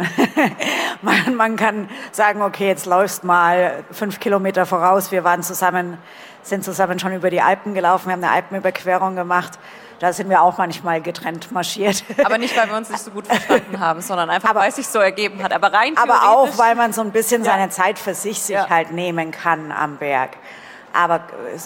man, 1.03 1.35
man, 1.35 1.57
kann 1.57 1.89
sagen, 2.13 2.43
okay, 2.43 2.69
jetzt 2.69 2.85
läufst 2.85 3.25
mal 3.25 3.83
fünf 3.91 4.21
Kilometer 4.21 4.67
voraus. 4.67 5.11
Wir 5.11 5.25
waren 5.25 5.43
zusammen, 5.43 5.97
sind 6.43 6.63
zusammen 6.63 6.99
schon 6.99 7.15
über 7.15 7.31
die 7.31 7.41
Alpen 7.41 7.73
gelaufen. 7.73 8.09
Wir 8.09 8.13
haben 8.13 8.23
eine 8.23 8.33
Alpenüberquerung 8.33 9.17
gemacht. 9.17 9.59
Da 9.99 10.13
sind 10.13 10.29
wir 10.29 10.43
auch 10.43 10.59
manchmal 10.59 11.01
getrennt 11.01 11.53
marschiert. 11.53 12.05
Aber 12.23 12.37
nicht, 12.37 12.55
weil 12.55 12.69
wir 12.69 12.77
uns 12.77 12.91
nicht 12.91 13.03
so 13.03 13.13
gut 13.13 13.27
verstanden 13.27 13.81
haben, 13.81 14.03
sondern 14.03 14.29
einfach, 14.29 14.51
aber, 14.51 14.61
weil 14.61 14.69
es 14.69 14.77
sich 14.77 14.89
so 14.89 14.99
ergeben 14.99 15.43
hat. 15.43 15.55
Aber 15.55 15.73
rein 15.73 15.97
Aber 15.97 16.29
auch, 16.29 16.59
weil 16.59 16.75
man 16.75 16.93
so 16.93 17.01
ein 17.01 17.13
bisschen 17.13 17.45
ja. 17.45 17.53
seine 17.53 17.71
Zeit 17.71 17.99
für 17.99 18.15
sich 18.15 18.43
sich 18.43 18.57
ja. 18.57 18.69
halt 18.69 18.93
nehmen 18.93 19.31
kann 19.31 19.73
am 19.73 19.97
Berg. 19.97 20.37
Aber 20.93 21.21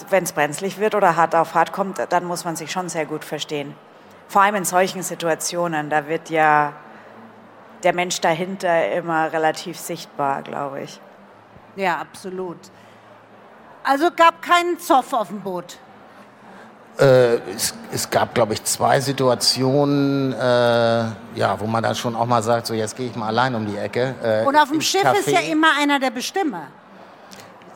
wenn 0.09 0.23
es 0.23 0.31
brenzlig 0.31 0.79
wird 0.79 0.95
oder 0.95 1.17
hart 1.17 1.35
auf 1.35 1.55
hart 1.55 1.73
kommt, 1.73 1.99
dann 2.07 2.23
muss 2.23 2.45
man 2.45 2.55
sich 2.55 2.71
schon 2.71 2.87
sehr 2.87 3.05
gut 3.05 3.25
verstehen 3.25 3.75
vor 4.29 4.43
allem 4.43 4.55
in 4.55 4.65
solchen 4.65 5.01
Situationen, 5.01 5.89
da 5.89 6.07
wird 6.07 6.29
ja 6.29 6.73
der 7.83 7.93
Mensch 7.93 8.21
dahinter 8.21 8.91
immer 8.91 9.33
relativ 9.33 9.77
sichtbar, 9.79 10.43
glaube 10.43 10.81
ich. 10.81 11.01
Ja, 11.75 11.97
absolut. 11.97 12.57
Also 13.83 14.09
gab 14.15 14.41
keinen 14.41 14.77
Zoff 14.79 15.13
auf 15.13 15.29
dem 15.29 15.41
Boot. 15.41 15.79
Äh, 16.99 17.37
es, 17.55 17.73
es, 17.91 18.09
gab, 18.09 18.35
glaube 18.35 18.53
ich, 18.53 18.63
zwei 18.65 18.99
Situationen, 18.99 20.33
äh, 20.33 20.37
ja, 20.37 21.59
wo 21.59 21.65
man 21.65 21.81
dann 21.81 21.95
schon 21.95 22.15
auch 22.15 22.25
mal 22.25 22.43
sagt, 22.43 22.67
so 22.67 22.73
jetzt 22.73 22.95
gehe 22.97 23.07
ich 23.07 23.15
mal 23.15 23.27
allein 23.27 23.55
um 23.55 23.65
die 23.65 23.77
Ecke. 23.77 24.13
Äh, 24.21 24.45
Und 24.45 24.55
auf 24.55 24.69
dem 24.69 24.81
Schiff 24.81 25.03
Café. 25.03 25.19
ist 25.19 25.31
ja 25.31 25.39
immer 25.39 25.69
einer 25.79 25.99
der 25.99 26.11
Bestimmer 26.11 26.67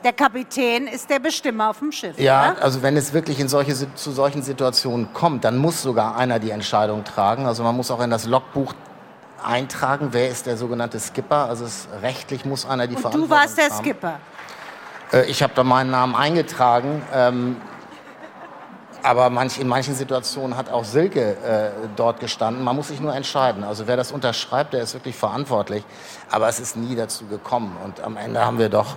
der 0.03 0.13
Kapitän 0.13 0.87
ist 0.87 1.09
der 1.09 1.19
Bestimmer 1.19 1.69
auf 1.69 1.79
dem 1.79 1.91
Schiff. 1.91 2.19
Ja, 2.19 2.51
oder? 2.51 2.63
also 2.63 2.81
wenn 2.81 2.97
es 2.97 3.13
wirklich 3.13 3.39
in 3.39 3.47
solche, 3.47 3.73
zu 3.95 4.11
solchen 4.11 4.43
Situationen 4.43 5.13
kommt, 5.13 5.43
dann 5.43 5.57
muss 5.57 5.81
sogar 5.81 6.17
einer 6.17 6.39
die 6.39 6.51
Entscheidung 6.51 7.03
tragen. 7.03 7.45
Also 7.45 7.63
man 7.63 7.75
muss 7.75 7.89
auch 7.91 8.01
in 8.01 8.09
das 8.09 8.25
Logbuch 8.25 8.73
eintragen, 9.43 10.09
wer 10.11 10.29
ist 10.29 10.45
der 10.45 10.57
sogenannte 10.57 10.99
Skipper. 10.99 11.47
Also 11.47 11.65
es, 11.65 11.87
rechtlich 12.01 12.45
muss 12.45 12.65
einer 12.65 12.87
die 12.87 12.95
Und 12.95 13.01
Verantwortung 13.01 13.29
du 13.29 13.35
warst 13.35 13.57
der 13.57 13.69
haben. 13.69 13.83
Skipper? 13.83 14.19
Äh, 15.11 15.25
ich 15.25 15.41
habe 15.43 15.53
da 15.55 15.63
meinen 15.63 15.91
Namen 15.91 16.15
eingetragen. 16.15 17.01
Ähm, 17.13 17.57
aber 19.03 19.29
manch, 19.29 19.59
in 19.59 19.67
manchen 19.67 19.95
Situationen 19.95 20.55
hat 20.55 20.71
auch 20.71 20.85
Silke 20.85 21.35
äh, 21.43 21.71
dort 21.97 22.21
gestanden. 22.21 22.63
Man 22.63 22.75
muss 22.75 22.87
sich 22.87 23.01
nur 23.01 23.13
entscheiden. 23.13 23.65
Also 23.65 23.85
wer 23.85 23.97
das 23.97 24.13
unterschreibt, 24.13 24.73
der 24.73 24.81
ist 24.81 24.93
wirklich 24.93 25.15
verantwortlich. 25.15 25.83
Aber 26.31 26.47
es 26.47 26.61
ist 26.61 26.77
nie 26.77 26.95
dazu 26.95 27.25
gekommen. 27.25 27.75
Und 27.83 27.99
am 27.99 28.15
Ende 28.15 28.45
haben 28.45 28.59
wir 28.59 28.69
doch 28.69 28.95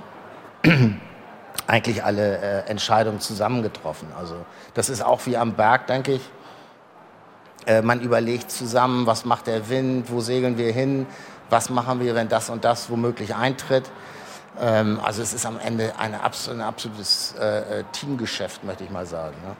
eigentlich 1.66 2.04
alle 2.04 2.38
äh, 2.38 2.70
Entscheidungen 2.70 3.20
zusammengetroffen. 3.20 4.08
Also 4.18 4.44
das 4.74 4.88
ist 4.88 5.02
auch 5.02 5.26
wie 5.26 5.36
am 5.36 5.54
Berg, 5.54 5.86
denke 5.86 6.14
ich. 6.14 6.30
Äh, 7.66 7.82
man 7.82 8.00
überlegt 8.00 8.50
zusammen, 8.50 9.06
was 9.06 9.24
macht 9.24 9.46
der 9.46 9.68
Wind, 9.68 10.10
wo 10.10 10.20
segeln 10.20 10.58
wir 10.58 10.72
hin, 10.72 11.06
was 11.50 11.70
machen 11.70 12.00
wir, 12.00 12.14
wenn 12.14 12.28
das 12.28 12.50
und 12.50 12.64
das 12.64 12.90
womöglich 12.90 13.34
eintritt. 13.34 13.90
Ähm, 14.60 15.00
also 15.02 15.22
es 15.22 15.34
ist 15.34 15.46
am 15.46 15.58
Ende 15.58 15.94
eine, 15.98 16.20
ein 16.22 16.60
absolutes 16.60 17.34
äh, 17.38 17.80
äh, 17.80 17.84
Teamgeschäft, 17.92 18.64
möchte 18.64 18.84
ich 18.84 18.90
mal 18.90 19.06
sagen. 19.06 19.36
Ne? 19.44 19.56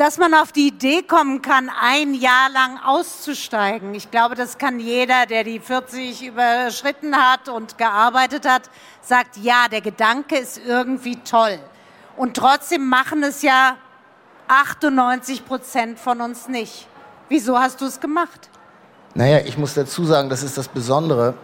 Dass 0.00 0.16
man 0.16 0.32
auf 0.32 0.50
die 0.50 0.68
Idee 0.68 1.02
kommen 1.02 1.42
kann, 1.42 1.70
ein 1.78 2.14
Jahr 2.14 2.48
lang 2.48 2.78
auszusteigen. 2.82 3.94
Ich 3.94 4.10
glaube, 4.10 4.34
das 4.34 4.56
kann 4.56 4.80
jeder, 4.80 5.26
der 5.26 5.44
die 5.44 5.60
40 5.60 6.26
überschritten 6.26 7.14
hat 7.14 7.50
und 7.50 7.76
gearbeitet 7.76 8.48
hat, 8.48 8.70
sagt, 9.02 9.36
ja, 9.36 9.66
der 9.70 9.82
Gedanke 9.82 10.38
ist 10.38 10.58
irgendwie 10.66 11.16
toll. 11.16 11.58
Und 12.16 12.34
trotzdem 12.34 12.88
machen 12.88 13.22
es 13.22 13.42
ja 13.42 13.76
98 14.48 15.44
Prozent 15.44 15.98
von 15.98 16.22
uns 16.22 16.48
nicht. 16.48 16.88
Wieso 17.28 17.58
hast 17.58 17.82
du 17.82 17.84
es 17.84 18.00
gemacht? 18.00 18.48
Naja, 19.14 19.40
ich 19.44 19.58
muss 19.58 19.74
dazu 19.74 20.06
sagen, 20.06 20.30
das 20.30 20.42
ist 20.42 20.56
das 20.56 20.68
Besondere. 20.68 21.34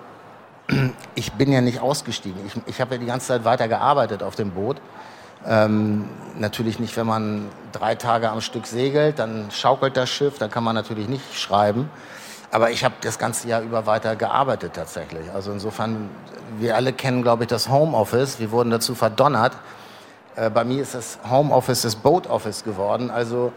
Ich 1.15 1.31
bin 1.35 1.53
ja 1.53 1.61
nicht 1.61 1.81
ausgestiegen. 1.81 2.41
Ich, 2.47 2.55
ich 2.67 2.81
habe 2.81 2.95
ja 2.95 3.01
die 3.01 3.07
ganze 3.07 3.27
Zeit 3.27 3.45
weiter 3.45 3.69
gearbeitet 3.69 4.23
auf 4.23 4.35
dem 4.35 4.53
Boot. 4.53 4.81
Ähm, 5.49 6.09
natürlich 6.39 6.79
nicht, 6.79 6.97
wenn 6.97 7.07
man 7.07 7.49
drei 7.73 7.95
Tage 7.95 8.31
am 8.31 8.41
Stück 8.41 8.67
segelt, 8.67 9.19
dann 9.19 9.51
schaukelt 9.51 9.97
das 9.97 10.11
Schiff, 10.11 10.39
dann 10.39 10.51
kann 10.51 10.65
man 10.65 10.75
natürlich 10.75 11.09
nicht 11.09 11.39
schreiben. 11.39 11.89
Aber 12.51 12.71
ich 12.71 12.85
habe 12.85 12.95
das 13.01 13.19
ganze 13.19 13.49
Jahr 13.49 13.63
über 13.63 13.87
weiter 13.87 14.17
gearbeitet 14.17 14.73
tatsächlich. 14.75 15.31
Also 15.35 15.53
insofern, 15.53 16.09
wir 16.59 16.77
alle 16.77 16.93
kennen, 16.93 17.23
glaube 17.23 17.45
ich, 17.45 17.49
das 17.49 17.69
Homeoffice. 17.69 18.39
Wir 18.39 18.51
wurden 18.51 18.71
dazu 18.71 18.95
verdonnert. 18.95 19.53
Äh, 20.37 20.51
bei 20.51 20.65
mir 20.65 20.83
ist 20.83 20.95
das 20.95 21.19
Homeoffice 21.29 21.83
das 21.83 21.97
Boat 21.97 22.29
Office 22.29 22.65
geworden. 22.65 23.11
Also 23.11 23.53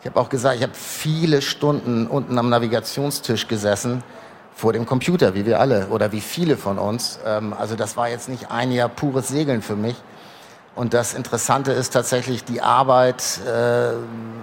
ich 0.00 0.06
habe 0.06 0.18
auch 0.18 0.28
gesagt, 0.28 0.56
ich 0.56 0.62
habe 0.62 0.74
viele 0.74 1.42
Stunden 1.42 2.06
unten 2.06 2.38
am 2.38 2.48
Navigationstisch 2.48 3.46
gesessen 3.46 4.02
vor 4.54 4.72
dem 4.72 4.84
Computer, 4.84 5.34
wie 5.34 5.46
wir 5.46 5.60
alle 5.60 5.86
oder 5.86 6.12
wie 6.12 6.20
viele 6.20 6.56
von 6.56 6.78
uns. 6.78 7.20
Ähm, 7.24 7.54
also 7.58 7.76
das 7.76 7.96
war 7.96 8.08
jetzt 8.08 8.28
nicht 8.28 8.50
ein 8.50 8.72
Jahr 8.72 8.88
pures 8.88 9.28
Segeln 9.28 9.62
für 9.62 9.76
mich. 9.76 9.96
Und 10.74 10.94
das 10.94 11.12
Interessante 11.12 11.72
ist 11.72 11.92
tatsächlich, 11.92 12.44
die 12.44 12.62
Arbeit 12.62 13.40
äh, 13.46 13.92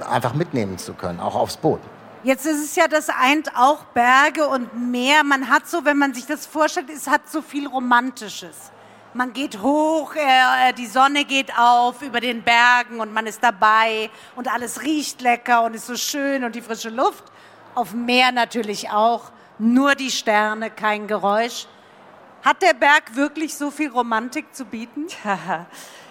einfach 0.06 0.34
mitnehmen 0.34 0.78
zu 0.78 0.94
können, 0.94 1.20
auch 1.20 1.36
aufs 1.36 1.58
Boot. 1.58 1.80
Jetzt 2.24 2.46
ist 2.46 2.64
es 2.64 2.76
ja, 2.76 2.88
das 2.88 3.10
eint 3.10 3.56
auch 3.56 3.86
Berge 3.86 4.48
und 4.48 4.92
Meer. 4.92 5.24
Man 5.24 5.50
hat 5.50 5.68
so, 5.68 5.86
wenn 5.86 5.98
man 5.98 6.14
sich 6.14 6.26
das 6.26 6.46
vorstellt, 6.46 6.90
es 6.90 7.08
hat 7.08 7.30
so 7.30 7.42
viel 7.42 7.66
Romantisches. 7.66 8.72
Man 9.14 9.34
geht 9.34 9.62
hoch, 9.62 10.14
äh, 10.16 10.74
die 10.74 10.86
Sonne 10.86 11.26
geht 11.26 11.58
auf 11.58 12.04
über 12.04 12.20
den 12.20 12.44
Bergen 12.44 13.00
und 13.00 13.12
man 13.12 13.26
ist 13.26 13.44
dabei 13.44 14.12
und 14.36 14.54
alles 14.54 14.84
riecht 14.84 15.22
lecker 15.22 15.64
und 15.64 15.74
ist 15.74 15.88
so 15.88 15.96
schön 15.96 16.44
und 16.44 16.54
die 16.54 16.62
frische 16.62 16.90
Luft. 16.90 17.24
Auf 17.74 17.92
dem 17.92 18.06
Meer 18.06 18.32
natürlich 18.32 18.92
auch, 18.92 19.32
nur 19.58 19.96
die 19.96 20.12
Sterne, 20.12 20.70
kein 20.70 21.08
Geräusch. 21.08 21.68
Hat 22.44 22.62
der 22.62 22.74
Berg 22.74 23.16
wirklich 23.16 23.56
so 23.56 23.72
viel 23.72 23.90
Romantik 23.90 24.54
zu 24.54 24.66
bieten? 24.66 25.08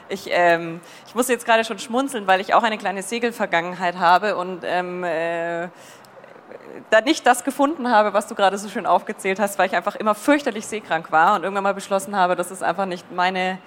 Ich, 0.09 0.29
ähm, 0.31 0.81
ich 1.07 1.15
muss 1.15 1.29
jetzt 1.29 1.45
gerade 1.45 1.65
schon 1.65 1.79
schmunzeln, 1.79 2.27
weil 2.27 2.41
ich 2.41 2.55
auch 2.55 2.63
eine 2.63 2.79
kleine 2.79 3.03
Segelvergangenheit 3.03 3.99
habe 3.99 4.37
und 4.37 4.63
ähm, 4.65 5.05
äh, 5.05 5.69
da 6.91 7.01
nicht 7.03 7.27
das 7.27 7.45
gefunden 7.45 7.91
habe, 7.91 8.13
was 8.13 8.27
du 8.27 8.35
gerade 8.35 8.57
so 8.59 8.69
schön 8.69 8.87
aufgezählt 8.87 9.39
hast, 9.39 9.59
weil 9.59 9.67
ich 9.67 9.77
einfach 9.77 9.97
immer 9.97 10.15
fürchterlich 10.15 10.67
seekrank 10.67 11.13
war 11.13 11.35
und 11.35 11.43
irgendwann 11.43 11.65
mal 11.65 11.75
beschlossen 11.75 12.17
habe, 12.17 12.37
dass 12.37 12.51
es 12.51 12.63
einfach 12.63 12.87
nicht 12.87 13.11
meine, 13.13 13.59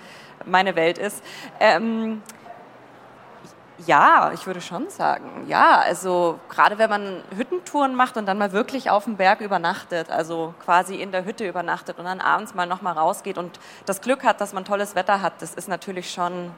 meine 0.45 0.75
Welt 0.75 0.97
ist. 0.97 1.23
Ähm, 1.60 2.21
ja, 3.86 4.32
ich 4.34 4.46
würde 4.48 4.62
schon 4.62 4.89
sagen, 4.89 5.46
ja. 5.48 5.80
Also 5.80 6.39
gerade 6.50 6.78
wenn 6.78 6.89
man 6.89 7.24
Hüttentouren 7.36 7.96
macht 7.96 8.17
und 8.17 8.26
dann 8.26 8.38
mal 8.38 8.52
wirklich 8.52 8.89
auf 8.89 9.06
dem 9.06 9.17
Berg 9.17 9.41
übernachtet, 9.41 10.10
also 10.10 10.54
quasi 10.63 10.96
in 10.96 11.12
der 11.12 11.26
Hütte 11.26 11.48
übernachtet 11.48 12.00
und 12.00 12.06
dann 12.06 12.22
abends 12.22 12.54
mal 12.54 12.65
noch 12.65 12.82
mal 12.82 12.94
rausgeht 12.94 13.38
und 13.38 13.60
das 13.86 14.02
Glück 14.02 14.24
hat, 14.24 14.41
dass 14.41 14.54
man 14.54 14.65
tolles 14.65 14.96
Wetter 14.96 15.22
hat, 15.22 15.41
das 15.41 15.54
ist 15.54 15.67
natürlich 15.67 16.12
schon 16.12 16.52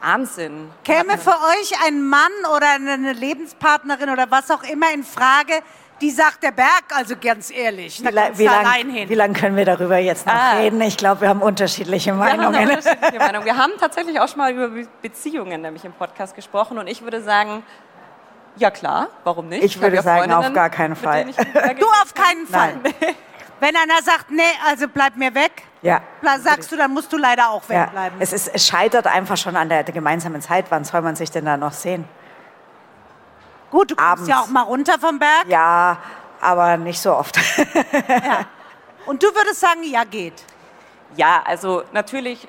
Wahnsinn. 0.00 0.70
Käme 0.84 1.18
für 1.18 1.30
euch 1.30 1.72
ein 1.86 2.06
Mann 2.06 2.32
oder 2.54 2.68
eine 2.74 3.12
Lebenspartnerin 3.12 4.10
oder 4.10 4.30
was 4.30 4.50
auch 4.50 4.62
immer 4.62 4.92
in 4.92 5.04
Frage, 5.04 5.54
die 6.00 6.10
sagt 6.10 6.42
der 6.42 6.52
Berg, 6.52 6.84
also 6.94 7.14
ganz 7.20 7.50
ehrlich. 7.50 8.02
Wie, 8.02 8.08
la 8.08 8.36
wie 8.36 8.44
lange 8.44 9.14
lang 9.14 9.32
können 9.32 9.56
wir 9.56 9.64
darüber 9.64 9.98
jetzt 9.98 10.26
noch 10.26 10.34
ah. 10.34 10.58
reden? 10.58 10.80
Ich 10.80 10.96
glaube, 10.96 11.22
wir 11.22 11.28
haben 11.28 11.42
unterschiedliche 11.42 12.12
Meinungen. 12.14 12.52
Wir 12.52 12.60
haben, 12.60 12.70
unterschiedliche 12.70 13.18
Meinungen. 13.18 13.44
wir 13.44 13.56
haben 13.56 13.72
tatsächlich 13.80 14.20
auch 14.20 14.28
schon 14.28 14.38
mal 14.38 14.52
über 14.52 14.68
Beziehungen 15.02 15.60
nämlich 15.60 15.84
im 15.84 15.92
Podcast 15.92 16.34
gesprochen 16.34 16.78
und 16.78 16.86
ich 16.86 17.02
würde 17.02 17.22
sagen, 17.22 17.62
ja 18.56 18.70
klar, 18.70 19.08
warum 19.24 19.48
nicht? 19.48 19.62
Ich 19.62 19.80
würde 19.80 20.02
sagen, 20.02 20.32
auf 20.32 20.52
gar 20.52 20.70
keinen 20.70 20.96
Fall. 20.96 21.26
Du 21.78 21.86
auf 22.02 22.14
keinen 22.14 22.46
Fall. 22.46 22.74
Wenn 23.60 23.74
einer 23.74 24.02
sagt, 24.04 24.30
nee, 24.30 24.42
also 24.68 24.86
bleib 24.88 25.16
mir 25.16 25.34
weg, 25.34 25.50
ja. 25.82 26.00
sagst 26.40 26.70
du, 26.70 26.76
dann 26.76 26.92
musst 26.92 27.12
du 27.12 27.16
leider 27.16 27.50
auch 27.50 27.68
wegbleiben. 27.68 28.18
Ja. 28.18 28.22
Es, 28.22 28.32
ist, 28.32 28.48
es 28.54 28.66
scheitert 28.66 29.06
einfach 29.06 29.36
schon 29.36 29.56
an 29.56 29.68
der 29.68 29.82
gemeinsamen 29.82 30.40
Zeit. 30.40 30.66
Wann 30.70 30.84
soll 30.84 31.02
man 31.02 31.16
sich 31.16 31.30
denn 31.30 31.44
da 31.44 31.56
noch 31.56 31.72
sehen? 31.72 32.04
Gut, 33.70 33.90
du 33.90 33.96
kommst 33.96 34.10
Abends. 34.10 34.28
ja 34.28 34.40
auch 34.40 34.48
mal 34.48 34.62
runter 34.62 34.98
vom 34.98 35.18
Berg. 35.18 35.46
Ja, 35.48 35.98
aber 36.40 36.76
nicht 36.76 37.00
so 37.00 37.14
oft. 37.14 37.36
ja. 38.08 38.46
Und 39.06 39.22
du 39.22 39.26
würdest 39.28 39.60
sagen, 39.60 39.82
ja, 39.84 40.04
geht. 40.04 40.44
Ja, 41.16 41.42
also 41.44 41.82
natürlich 41.92 42.46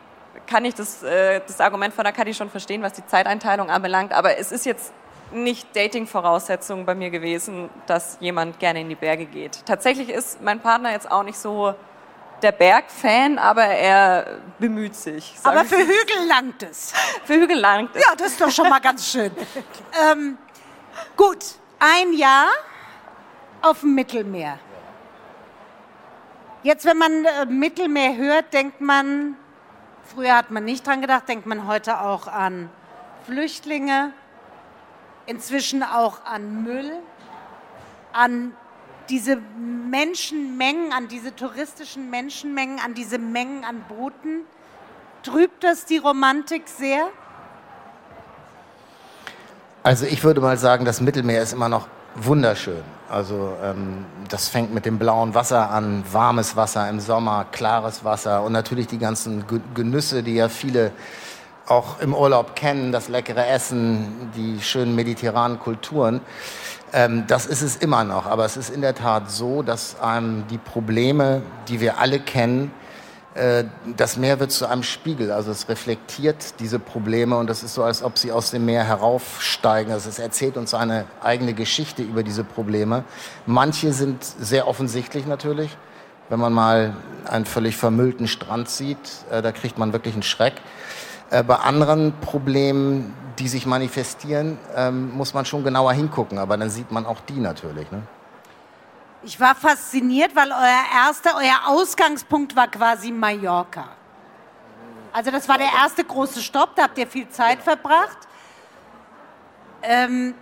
kann 0.47 0.65
ich 0.65 0.75
das, 0.75 1.03
äh, 1.03 1.41
das 1.45 1.59
Argument 1.61 1.93
von 1.93 2.03
der 2.03 2.13
Kadi 2.13 2.33
schon 2.33 2.49
verstehen, 2.49 2.81
was 2.81 2.93
die 2.93 3.05
Zeiteinteilung 3.05 3.69
anbelangt, 3.69 4.13
aber 4.13 4.37
es 4.37 4.51
ist 4.51 4.65
jetzt 4.65 4.91
nicht 5.31 5.75
Dating-Voraussetzung 5.75 6.85
bei 6.85 6.95
mir 6.95 7.09
gewesen, 7.09 7.69
dass 7.85 8.17
jemand 8.19 8.59
gerne 8.59 8.81
in 8.81 8.89
die 8.89 8.95
Berge 8.95 9.25
geht. 9.25 9.63
Tatsächlich 9.65 10.09
ist 10.09 10.41
mein 10.41 10.59
Partner 10.59 10.91
jetzt 10.91 11.09
auch 11.11 11.23
nicht 11.23 11.37
so 11.37 11.75
der 12.41 12.51
Bergfan, 12.51 13.37
aber 13.37 13.65
er 13.65 14.39
bemüht 14.57 14.95
sich. 14.95 15.35
Aber 15.43 15.65
für 15.65 15.77
Hügel 15.77 16.27
langt 16.27 16.63
es. 16.63 16.93
für 17.25 17.35
Hügel 17.35 17.59
langt 17.59 17.95
es. 17.95 18.01
Ja, 18.01 18.15
das 18.15 18.27
ist 18.31 18.41
doch 18.41 18.49
schon 18.49 18.69
mal 18.69 18.79
ganz 18.79 19.11
schön. 19.11 19.31
ähm, 20.11 20.37
Gut, 21.15 21.55
ein 21.79 22.13
Jahr 22.13 22.49
auf 23.61 23.81
dem 23.81 23.95
Mittelmeer. 23.95 24.59
Jetzt, 26.63 26.85
wenn 26.85 26.97
man 26.97 27.25
äh, 27.25 27.45
Mittelmeer 27.45 28.17
hört, 28.17 28.53
denkt 28.53 28.81
man, 28.81 29.37
früher 30.03 30.35
hat 30.35 30.51
man 30.51 30.65
nicht 30.65 30.85
dran 30.85 31.01
gedacht, 31.01 31.29
denkt 31.29 31.45
man 31.45 31.67
heute 31.67 32.01
auch 32.01 32.27
an 32.27 32.69
Flüchtlinge, 33.25 34.11
inzwischen 35.25 35.83
auch 35.83 36.25
an 36.25 36.63
Müll, 36.63 36.91
an 38.11 38.53
diese 39.09 39.37
Menschenmengen, 39.37 40.91
an 40.91 41.07
diese 41.07 41.35
touristischen 41.35 42.09
Menschenmengen, 42.09 42.79
an 42.79 42.93
diese 42.93 43.19
Mengen 43.19 43.63
an 43.63 43.83
Booten. 43.87 44.45
Trübt 45.23 45.63
das 45.63 45.85
die 45.85 45.97
Romantik 45.97 46.67
sehr? 46.67 47.09
Also 49.81 50.05
ich 50.05 50.23
würde 50.23 50.41
mal 50.41 50.57
sagen, 50.57 50.83
das 50.83 50.99
Mittelmeer 50.99 51.41
ist 51.41 51.53
immer 51.53 51.69
noch 51.69 51.87
wunderschön. 52.15 52.81
Also 53.09 53.53
ähm, 53.63 54.05
das 54.27 54.49
fängt 54.49 54.73
mit 54.73 54.85
dem 54.85 54.99
blauen 54.99 55.33
Wasser 55.33 55.71
an, 55.71 56.03
warmes 56.11 56.55
Wasser 56.55 56.89
im 56.89 56.99
Sommer, 56.99 57.45
klares 57.51 58.03
Wasser 58.03 58.43
und 58.43 58.51
natürlich 58.51 58.87
die 58.87 58.99
ganzen 58.99 59.45
Genüsse, 59.73 60.21
die 60.21 60.35
ja 60.35 60.49
viele 60.49 60.91
auch 61.65 61.99
im 62.01 62.13
Urlaub 62.13 62.55
kennen, 62.55 62.91
das 62.91 63.07
leckere 63.07 63.47
Essen, 63.47 64.31
die 64.35 64.61
schönen 64.61 64.95
mediterranen 64.95 65.59
Kulturen. 65.59 66.19
Ähm, 66.91 67.25
das 67.27 67.45
ist 67.45 67.61
es 67.61 67.77
immer 67.77 68.03
noch. 68.03 68.25
Aber 68.25 68.43
es 68.43 68.57
ist 68.57 68.69
in 68.69 68.81
der 68.81 68.95
Tat 68.95 69.31
so, 69.31 69.61
dass 69.61 69.99
einem 70.01 70.45
die 70.47 70.57
Probleme, 70.57 71.41
die 71.67 71.79
wir 71.79 71.99
alle 71.99 72.19
kennen, 72.19 72.71
das 73.95 74.17
Meer 74.17 74.39
wird 74.39 74.51
zu 74.51 74.65
einem 74.65 74.83
Spiegel, 74.83 75.31
also 75.31 75.51
es 75.51 75.69
reflektiert 75.69 76.59
diese 76.59 76.79
Probleme 76.79 77.37
und 77.37 77.49
das 77.49 77.63
ist 77.63 77.73
so, 77.73 77.83
als 77.83 78.03
ob 78.03 78.17
sie 78.17 78.31
aus 78.31 78.51
dem 78.51 78.65
Meer 78.65 78.83
heraufsteigen. 78.83 79.93
Also 79.93 80.09
es 80.09 80.19
erzählt 80.19 80.57
uns 80.57 80.73
eine 80.73 81.05
eigene 81.21 81.53
Geschichte 81.53 82.01
über 82.01 82.23
diese 82.23 82.43
Probleme. 82.43 83.03
Manche 83.45 83.93
sind 83.93 84.23
sehr 84.23 84.67
offensichtlich 84.67 85.25
natürlich. 85.25 85.77
Wenn 86.29 86.39
man 86.39 86.53
mal 86.53 86.95
einen 87.25 87.45
völlig 87.45 87.75
vermüllten 87.75 88.27
Strand 88.27 88.69
sieht, 88.69 88.97
äh, 89.31 89.41
da 89.41 89.51
kriegt 89.51 89.77
man 89.77 89.93
wirklich 89.93 90.13
einen 90.13 90.23
Schreck. 90.23 90.53
Äh, 91.31 91.43
bei 91.43 91.55
anderen 91.55 92.13
Problemen, 92.21 93.13
die 93.39 93.47
sich 93.47 93.65
manifestieren, 93.65 94.57
ähm, 94.75 95.11
muss 95.15 95.33
man 95.33 95.45
schon 95.45 95.63
genauer 95.63 95.93
hingucken, 95.93 96.37
aber 96.37 96.57
dann 96.57 96.69
sieht 96.69 96.91
man 96.91 97.05
auch 97.05 97.21
die 97.21 97.39
natürlich. 97.39 97.89
Ne? 97.91 98.03
Ich 99.21 99.37
war 99.39 99.53
fasziniert, 99.53 100.33
weil 100.33 100.49
euer 100.51 100.83
erster, 100.95 101.35
euer 101.35 101.67
Ausgangspunkt 101.67 102.55
war 102.55 102.67
quasi 102.69 103.11
Mallorca. 103.11 103.89
Also 105.11 105.29
das 105.29 105.49
war 105.49 105.57
der 105.57 105.71
erste 105.73 106.05
große 106.05 106.41
Stopp, 106.41 106.75
da 106.75 106.83
habt 106.83 106.97
ihr 106.97 107.07
viel 107.07 107.27
Zeit 107.27 107.61
verbracht. 107.61 108.17
Ähm, 109.81 110.35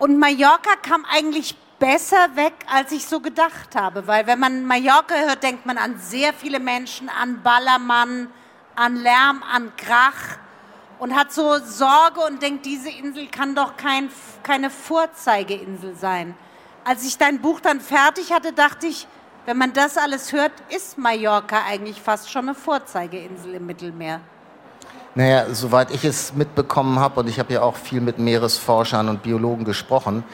und 0.00 0.18
Mallorca 0.18 0.74
kam 0.82 1.04
eigentlich 1.04 1.56
besser 1.78 2.34
weg, 2.34 2.54
als 2.68 2.90
ich 2.90 3.06
so 3.06 3.20
gedacht 3.20 3.76
habe. 3.76 4.06
Weil 4.08 4.26
wenn 4.26 4.40
man 4.40 4.64
Mallorca 4.64 5.14
hört, 5.14 5.44
denkt 5.44 5.64
man 5.64 5.78
an 5.78 5.98
sehr 6.00 6.32
viele 6.32 6.58
Menschen, 6.58 7.08
an 7.08 7.40
Ballermann, 7.42 8.28
an 8.74 8.96
Lärm, 8.96 9.44
an 9.44 9.72
Krach 9.76 10.38
und 10.98 11.14
hat 11.14 11.32
so 11.32 11.58
Sorge 11.58 12.20
und 12.20 12.42
denkt, 12.42 12.66
diese 12.66 12.90
Insel 12.90 13.28
kann 13.28 13.54
doch 13.54 13.76
kein, 13.76 14.10
keine 14.42 14.70
Vorzeigeinsel 14.70 15.94
sein. 15.94 16.34
Als 16.88 17.04
ich 17.04 17.18
dein 17.18 17.42
Buch 17.42 17.60
dann 17.60 17.80
fertig 17.80 18.32
hatte, 18.32 18.54
dachte 18.54 18.86
ich, 18.86 19.06
wenn 19.44 19.58
man 19.58 19.74
das 19.74 19.98
alles 19.98 20.32
hört, 20.32 20.52
ist 20.74 20.96
Mallorca 20.96 21.58
eigentlich 21.68 22.00
fast 22.00 22.30
schon 22.30 22.48
eine 22.48 22.54
Vorzeigeinsel 22.54 23.56
im 23.56 23.66
Mittelmeer. 23.66 24.22
Naja, 25.14 25.52
soweit 25.52 25.90
ich 25.90 26.06
es 26.06 26.32
mitbekommen 26.32 26.98
habe, 26.98 27.20
und 27.20 27.28
ich 27.28 27.38
habe 27.38 27.52
ja 27.52 27.60
auch 27.60 27.76
viel 27.76 28.00
mit 28.00 28.18
Meeresforschern 28.18 29.10
und 29.10 29.22
Biologen 29.22 29.66
gesprochen, 29.66 30.24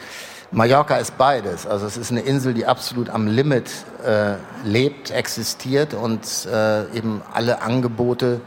Mallorca 0.49 0.95
ist 0.95 1.17
beides. 1.17 1.67
Also 1.67 1.87
es 1.87 1.97
ist 1.97 2.11
eine 2.11 2.21
Insel, 2.21 2.53
die 2.53 2.65
absolut 2.65 3.09
am 3.09 3.27
Limit 3.27 3.69
äh, 4.05 4.35
lebt, 4.63 5.11
existiert 5.11 5.93
und 5.93 6.45
äh, 6.45 6.85
eben 6.95 7.21
alle 7.33 7.63
Angebote 7.63 8.39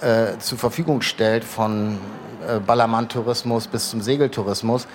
äh, 0.00 0.38
zur 0.40 0.58
Verfügung 0.58 1.02
stellt, 1.02 1.44
von 1.44 1.98
äh, 2.48 2.58
Ballermann-Tourismus 2.58 3.68
bis 3.68 3.90
zum 3.90 4.00
Segeltourismus. 4.00 4.88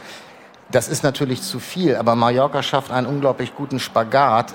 Das 0.72 0.90
ist 0.90 1.04
natürlich 1.04 1.42
zu 1.42 1.60
viel, 1.60 1.96
aber 1.96 2.16
Mallorca 2.16 2.62
schafft 2.62 2.92
einen 2.92 3.08
unglaublich 3.08 3.56
guten 3.56 3.80
Spagat, 3.80 4.54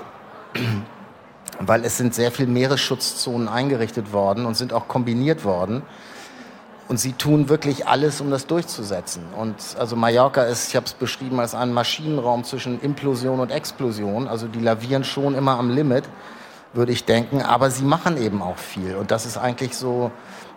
weil 1.59 1.83
es 1.83 1.97
sind 1.97 2.13
sehr 2.13 2.31
viele 2.31 2.49
Meeresschutzzonen 2.49 3.47
eingerichtet 3.47 4.13
worden 4.13 4.45
und 4.45 4.55
sind 4.55 4.73
auch 4.73 4.87
kombiniert 4.87 5.43
worden. 5.43 5.81
Und 6.87 6.99
sie 6.99 7.13
tun 7.13 7.49
wirklich 7.49 7.87
alles, 7.87 8.21
um 8.21 8.29
das 8.29 8.45
durchzusetzen. 8.45 9.23
Und 9.37 9.55
also 9.79 9.95
Mallorca 9.95 10.43
ist, 10.43 10.67
ich 10.67 10.75
habe 10.75 10.85
es 10.85 10.93
beschrieben, 10.93 11.39
als 11.39 11.55
ein 11.55 11.73
Maschinenraum 11.73 12.43
zwischen 12.43 12.79
Implosion 12.81 13.39
und 13.39 13.51
Explosion. 13.51 14.27
Also 14.27 14.47
die 14.47 14.59
lavieren 14.59 15.03
schon 15.03 15.33
immer 15.33 15.57
am 15.57 15.69
Limit, 15.69 16.03
würde 16.73 16.91
ich 16.91 17.05
denken. 17.05 17.41
Aber 17.41 17.71
sie 17.71 17.85
machen 17.85 18.17
eben 18.17 18.41
auch 18.41 18.57
viel. 18.57 18.95
Und 18.95 19.11
das 19.11 19.25
ist 19.25 19.37
eigentlich 19.37 19.75
so 19.75 20.11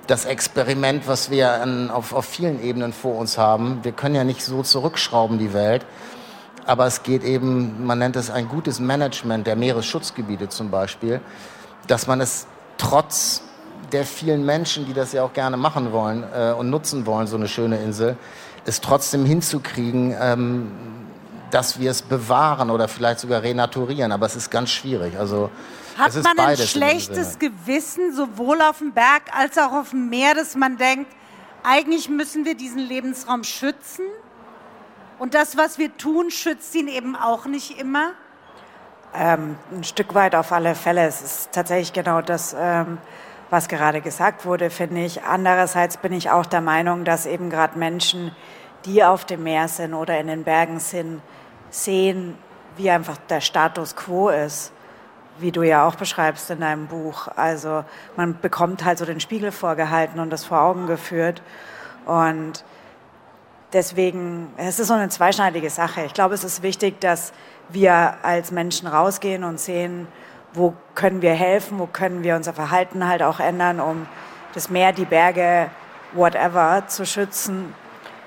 das 0.07 0.25
Experiment, 0.25 1.07
was 1.07 1.31
wir 1.31 1.53
an, 1.53 1.91
auf, 1.91 2.13
auf 2.13 2.25
vielen 2.25 2.63
Ebenen 2.63 2.93
vor 2.93 3.17
uns 3.17 3.39
haben. 3.39 3.81
Wir 3.83 3.93
können 3.93 4.15
ja 4.15 4.25
nicht 4.25 4.43
so 4.43 4.63
zurückschrauben, 4.63 5.39
die 5.39 5.53
Welt. 5.53 5.85
Aber 6.65 6.87
es 6.87 7.03
geht 7.03 7.23
eben, 7.23 7.87
man 7.87 7.99
nennt 7.99 8.17
es 8.17 8.31
ein 8.31 8.49
gutes 8.49 8.81
Management 8.81 9.47
der 9.47 9.57
Meeresschutzgebiete 9.57 10.49
zum 10.49 10.71
Beispiel, 10.71 11.21
dass 11.87 12.07
man 12.07 12.21
es 12.21 12.47
trotz 12.77 13.43
der 13.93 14.05
vielen 14.05 14.45
Menschen, 14.45 14.85
die 14.85 14.93
das 14.93 15.13
ja 15.13 15.23
auch 15.23 15.33
gerne 15.33 15.57
machen 15.57 15.93
wollen 15.93 16.25
äh, 16.35 16.53
und 16.53 16.71
nutzen 16.71 17.07
wollen, 17.07 17.29
so 17.29 17.37
eine 17.37 17.47
schöne 17.47 17.79
Insel, 17.79 18.17
es 18.65 18.81
trotzdem 18.81 19.25
hinzukriegen, 19.25 20.15
ähm, 20.21 20.73
dass 21.53 21.79
wir 21.79 21.93
es 21.93 22.03
bewahren 22.03 22.71
oder 22.71 22.89
vielleicht 22.89 23.21
sogar 23.21 23.43
renaturieren. 23.43 24.11
Aber 24.11 24.27
es 24.27 24.35
ist 24.35 24.51
ganz 24.51 24.71
schwierig. 24.71 25.17
Also 25.17 25.51
hat 25.99 26.15
man 26.23 26.39
ein 26.39 26.57
schlechtes 26.57 27.39
Gewissen, 27.39 28.13
sowohl 28.13 28.61
auf 28.63 28.79
dem 28.79 28.93
Berg 28.93 29.23
als 29.33 29.59
auch 29.59 29.73
auf 29.73 29.91
dem 29.91 30.09
Meer, 30.09 30.35
dass 30.35 30.55
man 30.55 30.77
denkt, 30.77 31.11
eigentlich 31.63 32.09
müssen 32.09 32.45
wir 32.45 32.55
diesen 32.55 32.79
Lebensraum 32.79 33.45
schützen? 33.45 34.05
Und 35.19 35.35
das, 35.35 35.57
was 35.57 35.79
wir 35.79 35.97
tun, 35.97 36.31
schützt 36.31 36.75
ihn 36.75 36.89
eben 36.89 37.17
auch 37.17 37.47
nicht 37.47 37.81
immer? 37.81 38.13
Ähm, 39.15 39.57
ein 39.73 39.85
Stück 39.85 40.15
weit 40.15 40.35
auf 40.35 40.53
alle 40.53 40.75
Fälle. 40.75 41.07
Es 41.07 41.23
ist 41.23 41.53
tatsächlich 41.53 41.93
genau 41.93 42.21
das, 42.21 42.55
ähm, 42.59 42.99
was 43.49 43.69
gerade 43.69 44.01
gesagt 44.01 44.45
wurde, 44.45 44.71
finde 44.71 45.05
ich. 45.05 45.23
Andererseits 45.25 45.97
bin 45.97 46.13
ich 46.13 46.31
auch 46.31 46.45
der 46.45 46.61
Meinung, 46.61 47.05
dass 47.05 47.25
eben 47.25 47.49
gerade 47.49 47.79
Menschen, 47.79 48.33
die 48.85 49.03
auf 49.03 49.25
dem 49.25 49.45
Meer 49.45 49.69
sind 49.69 49.95
oder 49.95 50.19
in 50.21 50.27
den 50.27 50.45
Bergen 50.45 50.81
sind, 50.81 51.23
sehen, 51.71 52.37
wie 52.77 52.91
einfach 52.91 53.17
der 53.29 53.41
Status 53.41 53.97
quo 53.97 54.29
ist, 54.29 54.73
wie 55.39 55.53
du 55.53 55.63
ja 55.63 55.87
auch 55.87 55.95
beschreibst 55.95 56.51
in 56.51 56.61
deinem 56.61 56.87
Buch. 56.87 57.29
Also 57.37 57.85
man 58.17 58.39
bekommt 58.41 58.85
halt 58.85 58.99
so 58.99 59.05
den 59.05 59.21
Spiegel 59.21 59.53
vorgehalten 59.53 60.21
und 60.21 60.31
das 60.31 60.45
vor 60.45 60.61
Augen 60.61 60.87
geführt. 60.87 61.43
Und 62.05 62.65
deswegen, 63.73 64.49
es 64.57 64.79
ist 64.79 64.89
so 64.89 64.95
eine 64.95 65.09
zweischneidige 65.09 65.71
Sache. 65.71 66.05
Ich 66.05 66.15
glaube, 66.15 66.35
es 66.35 66.45
ist 66.45 66.63
wichtig, 66.63 67.01
dass 67.01 67.33
wir 67.69 68.15
als 68.23 68.51
Menschen 68.51 68.87
rausgehen 68.87 69.45
und 69.45 69.59
sehen, 69.61 70.07
wo 70.53 70.75
können 70.95 71.23
wir 71.23 71.35
helfen, 71.35 71.79
wo 71.79 71.87
können 71.87 72.23
wir 72.23 72.37
unser 72.37 72.55
Verhalten 72.55 73.07
halt 73.07 73.23
auch 73.23 73.41
ändern, 73.41 73.81
um 73.81 74.07
das 74.55 74.71
Meer, 74.71 74.93
die 74.93 75.05
Berge, 75.05 75.71
whatever 76.13 76.85
zu 76.87 77.05
schützen 77.05 77.75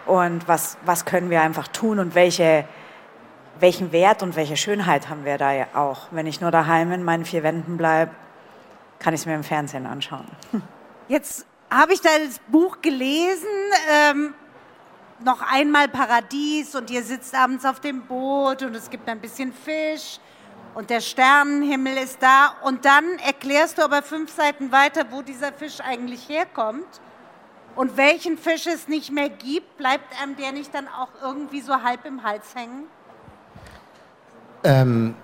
und 0.06 0.48
was, 0.48 0.78
was 0.86 1.06
können 1.06 1.30
wir 1.30 1.42
einfach 1.42 1.68
tun 1.68 2.00
und 2.00 2.16
welche, 2.16 2.66
welchen 3.60 3.92
Wert 3.92 4.24
und 4.24 4.36
welche 4.36 4.58
Schönheit 4.58 5.10
haben 5.10 5.26
wir 5.26 5.38
da 5.38 5.52
ja 5.54 5.68
auch. 5.74 6.08
Wenn 6.12 6.28
ich 6.28 6.42
nur 6.42 6.52
daheim 6.52 6.92
in 6.92 7.04
meinen 7.04 7.26
vier 7.26 7.44
Wänden 7.44 7.78
bleibe, 7.78 8.12
kann 9.00 9.14
ich 9.14 9.22
es 9.22 9.26
mir 9.26 9.36
im 9.36 9.44
Fernsehen 9.44 9.86
anschauen. 9.86 10.28
Jetzt 11.08 11.46
habe 11.70 11.94
ich 11.94 12.02
das 12.02 12.40
Buch 12.48 12.82
gelesen, 12.82 13.48
ähm, 13.92 14.34
noch 15.24 15.42
einmal 15.42 15.88
Paradies 15.88 16.76
und 16.76 16.90
ihr 16.90 17.04
sitzt 17.04 17.36
abends 17.36 17.66
auf 17.66 17.80
dem 17.80 18.02
Boot 18.04 18.64
und 18.64 18.76
es 18.76 18.90
gibt 18.90 19.08
ein 19.10 19.20
bisschen 19.20 19.54
Fisch 19.54 20.20
und 20.76 20.90
der 20.90 21.02
Sternenhimmel 21.02 21.98
ist 21.98 22.22
da 22.22 22.54
und 22.64 22.86
dann 22.86 23.20
erklärst 23.26 23.78
du 23.78 23.84
aber 23.84 24.02
fünf 24.02 24.32
Seiten 24.32 24.72
weiter, 24.72 25.06
wo 25.12 25.22
dieser 25.22 25.52
Fisch 25.52 25.80
eigentlich 25.82 26.30
herkommt 26.30 27.02
und 27.76 27.98
welchen 27.98 28.38
Fisch 28.38 28.68
es 28.68 28.88
nicht 28.88 29.12
mehr 29.12 29.30
gibt, 29.30 29.78
bleibt 29.78 30.22
einem 30.22 30.36
der 30.38 30.52
nicht 30.52 30.74
dann 30.74 30.88
auch 30.88 31.10
irgendwie 31.22 31.62
so 31.62 31.82
halb 31.84 32.06
im 32.06 32.24
Hals 32.24 32.56
hängen? 32.56 32.88
Ähm, 34.64 35.16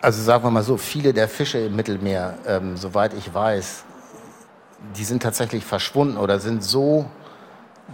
also 0.00 0.22
sagen 0.22 0.44
wir 0.44 0.50
mal 0.50 0.62
so, 0.62 0.76
viele 0.76 1.12
der 1.12 1.28
Fische 1.28 1.58
im 1.58 1.76
Mittelmeer, 1.76 2.38
ähm, 2.46 2.76
soweit 2.76 3.14
ich 3.14 3.32
weiß, 3.32 3.84
die 4.96 5.04
sind 5.04 5.22
tatsächlich 5.22 5.64
verschwunden 5.64 6.16
oder 6.16 6.40
sind 6.40 6.64
so 6.64 7.04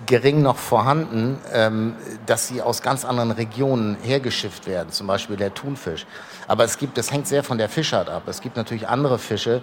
gering 0.04 0.42
noch 0.42 0.56
vorhanden, 0.56 1.38
ähm, 1.52 1.96
dass 2.26 2.48
sie 2.48 2.60
aus 2.62 2.82
ganz 2.82 3.04
anderen 3.04 3.30
Regionen 3.30 3.96
hergeschifft 4.02 4.66
werden, 4.66 4.90
zum 4.90 5.06
Beispiel 5.06 5.36
der 5.36 5.54
Thunfisch. 5.54 6.06
Aber 6.46 6.64
es 6.64 6.78
gibt, 6.78 6.98
das 6.98 7.10
hängt 7.10 7.26
sehr 7.26 7.42
von 7.42 7.58
der 7.58 7.68
Fischart 7.68 8.08
ab. 8.08 8.24
Es 8.26 8.40
gibt 8.40 8.56
natürlich 8.56 8.88
andere 8.88 9.18
Fische, 9.18 9.62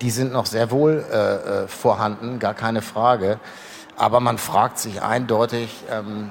die 0.00 0.10
sind 0.10 0.32
noch 0.32 0.46
sehr 0.46 0.70
wohl 0.70 1.04
äh, 1.10 1.16
äh, 1.64 1.68
vorhanden, 1.68 2.38
gar 2.38 2.54
keine 2.54 2.82
Frage. 2.82 3.40
Aber 3.96 4.20
man 4.20 4.38
fragt 4.38 4.78
sich 4.78 5.02
eindeutig, 5.02 5.70
ähm, 5.90 6.30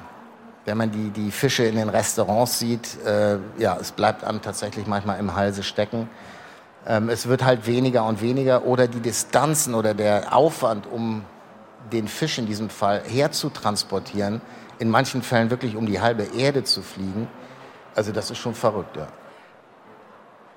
wenn 0.64 0.78
man 0.78 0.90
die, 0.90 1.10
die 1.10 1.30
Fische 1.30 1.64
in 1.64 1.76
den 1.76 1.88
Restaurants 1.88 2.58
sieht, 2.58 3.02
äh, 3.04 3.38
ja, 3.58 3.76
es 3.80 3.92
bleibt 3.92 4.24
einem 4.24 4.40
tatsächlich 4.40 4.86
manchmal 4.86 5.18
im 5.18 5.34
Halse 5.34 5.62
stecken. 5.62 6.08
Ähm, 6.86 7.08
es 7.08 7.28
wird 7.28 7.44
halt 7.44 7.66
weniger 7.66 8.04
und 8.04 8.20
weniger 8.20 8.64
oder 8.64 8.88
die 8.88 9.00
Distanzen 9.00 9.74
oder 9.74 9.94
der 9.94 10.34
Aufwand, 10.34 10.86
um 10.90 11.24
den 11.92 12.08
Fisch 12.08 12.38
in 12.38 12.46
diesem 12.46 12.70
Fall 12.70 13.02
herzutransportieren, 13.06 14.40
in 14.78 14.88
manchen 14.88 15.22
Fällen 15.22 15.50
wirklich 15.50 15.76
um 15.76 15.86
die 15.86 16.00
halbe 16.00 16.24
Erde 16.36 16.64
zu 16.64 16.82
fliegen. 16.82 17.28
Also 17.94 18.12
das 18.12 18.30
ist 18.30 18.38
schon 18.38 18.54
verrückt, 18.54 18.96
ja. 18.96 19.06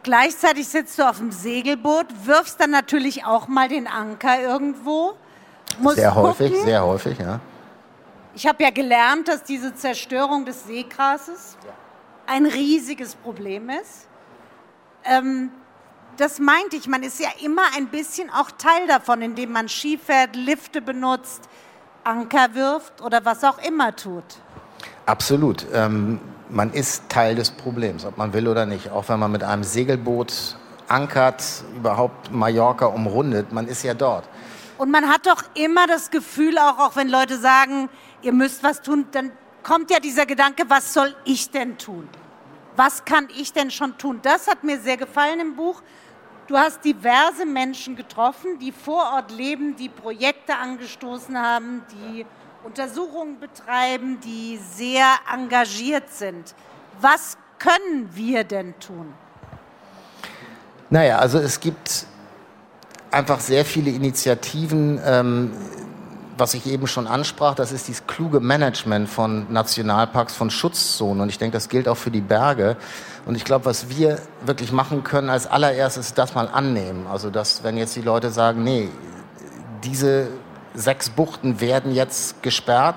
Gleichzeitig 0.04 0.70
sitzt 0.70 0.98
du 1.00 1.04
auf 1.04 1.18
dem 1.18 1.32
Segelboot, 1.34 2.06
wirfst 2.24 2.62
dann 2.62 2.72
natürlich 2.72 3.26
auch 3.26 3.50
mal 3.50 3.68
den 3.68 3.88
Anker 3.88 4.42
irgendwo. 4.42 5.16
sehr 5.96 6.16
häufig, 6.16 6.52
gucken. 6.52 6.66
sehr 6.66 6.86
häufig, 6.86 7.20
ja. 7.20 7.42
Ich 8.38 8.46
habe 8.46 8.64
ja 8.64 8.70
gelernt, 8.70 9.28
dass 9.30 9.42
diese 9.42 9.74
Zerstörung 9.74 10.46
des 10.46 10.68
Seegrases 10.68 11.58
ein 12.28 12.46
riesiges 12.46 13.16
Problem 13.16 13.72
ist. 13.72 14.08
Ähm, 15.06 15.50
das 16.18 16.38
meinte 16.38 16.76
ich, 16.76 16.88
man 16.88 17.02
ist 17.02 17.20
ja 17.20 17.30
immer 17.44 17.64
ein 17.76 17.88
bisschen 17.88 18.30
auch 18.30 18.52
Teil 18.52 18.86
davon, 18.88 19.24
indem 19.24 19.54
man 19.54 19.68
Ski 19.68 19.98
fährt, 19.98 20.36
Lifte 20.36 20.84
benutzt, 20.84 21.50
Anker 22.04 22.54
wirft 22.54 23.02
oder 23.02 23.26
was 23.26 23.44
auch 23.44 23.58
immer 23.58 23.96
tut. 23.96 24.24
Absolut. 25.08 25.66
Ähm, 25.74 26.22
man 26.52 26.72
ist 26.74 27.10
Teil 27.10 27.34
des 27.34 27.50
Problems, 27.50 28.06
ob 28.06 28.20
man 28.20 28.34
will 28.34 28.48
oder 28.48 28.68
nicht. 28.68 28.92
Auch 28.92 29.10
wenn 29.10 29.20
man 29.20 29.32
mit 29.32 29.42
einem 29.42 29.64
Segelboot 29.64 30.58
ankert, 30.88 31.44
überhaupt 31.76 32.32
Mallorca 32.32 32.86
umrundet, 32.86 33.52
man 33.52 33.68
ist 33.68 33.82
ja 33.82 33.96
dort. 33.96 34.30
Und 34.78 34.92
man 34.92 35.10
hat 35.10 35.26
doch 35.26 35.44
immer 35.56 35.88
das 35.88 36.12
Gefühl, 36.12 36.60
auch, 36.60 36.78
auch 36.78 36.96
wenn 36.96 37.10
Leute 37.10 37.40
sagen, 37.40 37.90
ihr 38.22 38.34
müsst 38.34 38.64
was 38.64 38.82
tun, 38.82 39.08
dann 39.12 39.32
kommt 39.64 39.92
ja 39.92 40.00
dieser 40.00 40.26
Gedanke, 40.26 40.64
was 40.68 40.94
soll 40.94 41.16
ich 41.26 41.50
denn 41.50 41.78
tun? 41.78 42.08
Was 42.76 43.04
kann 43.04 43.28
ich 43.36 43.54
denn 43.54 43.72
schon 43.72 43.98
tun? 43.98 44.20
Das 44.22 44.48
hat 44.48 44.64
mir 44.64 44.80
sehr 44.80 44.98
gefallen 44.98 45.40
im 45.40 45.56
Buch. 45.56 45.82
Du 46.48 46.56
hast 46.56 46.86
diverse 46.86 47.46
Menschen 47.46 47.96
getroffen, 47.96 48.60
die 48.60 48.72
vor 48.72 49.12
Ort 49.14 49.32
leben, 49.32 49.76
die 49.76 49.90
Projekte 49.90 50.56
angestoßen 50.56 51.38
haben, 51.38 51.84
die 51.92 52.26
Untersuchungen 52.64 53.40
betreiben, 53.40 54.20
die 54.24 54.60
sehr 54.76 55.16
engagiert 55.34 56.10
sind. 56.10 56.56
Was 57.02 57.38
können 57.60 58.10
wir 58.14 58.44
denn 58.44 58.80
tun? 58.80 59.14
Naja, 60.90 61.20
also 61.20 61.40
es 61.40 61.60
gibt 61.60 62.06
einfach 63.12 63.40
sehr 63.40 63.66
viele 63.66 63.90
Initiativen, 63.90 65.02
ähm, 65.04 65.52
was 66.38 66.54
ich 66.54 66.66
eben 66.68 66.88
schon 66.88 67.08
ansprach, 67.08 67.56
das 67.56 67.72
ist 67.72 67.88
dieses 67.88 68.06
kluge 68.06 68.40
Management 68.40 69.10
von 69.10 69.52
Nationalparks, 69.52 70.36
von 70.36 70.50
Schutzzonen. 70.50 71.22
Und 71.22 71.30
ich 71.30 71.38
denke, 71.38 71.58
das 71.58 71.70
gilt 71.70 71.88
auch 71.88 71.98
für 71.98 72.12
die 72.12 72.22
Berge. 72.22 72.78
Und 73.26 73.36
ich 73.36 73.44
glaube, 73.44 73.66
was 73.66 73.90
wir 73.90 74.20
wirklich 74.46 74.72
machen 74.72 75.04
können 75.04 75.30
als 75.30 75.48
allererstes, 75.48 76.08
ist 76.08 76.18
das 76.18 76.36
mal 76.36 76.48
annehmen. 76.48 77.08
Also, 77.08 77.30
dass, 77.30 77.64
wenn 77.64 77.78
jetzt 77.78 77.96
die 77.96 78.02
Leute 78.02 78.30
sagen, 78.30 78.64
nee, 78.64 78.90
diese 79.84 80.28
sechs 80.74 81.10
Buchten 81.10 81.60
werden 81.60 81.94
jetzt 81.94 82.42
gesperrt. 82.44 82.96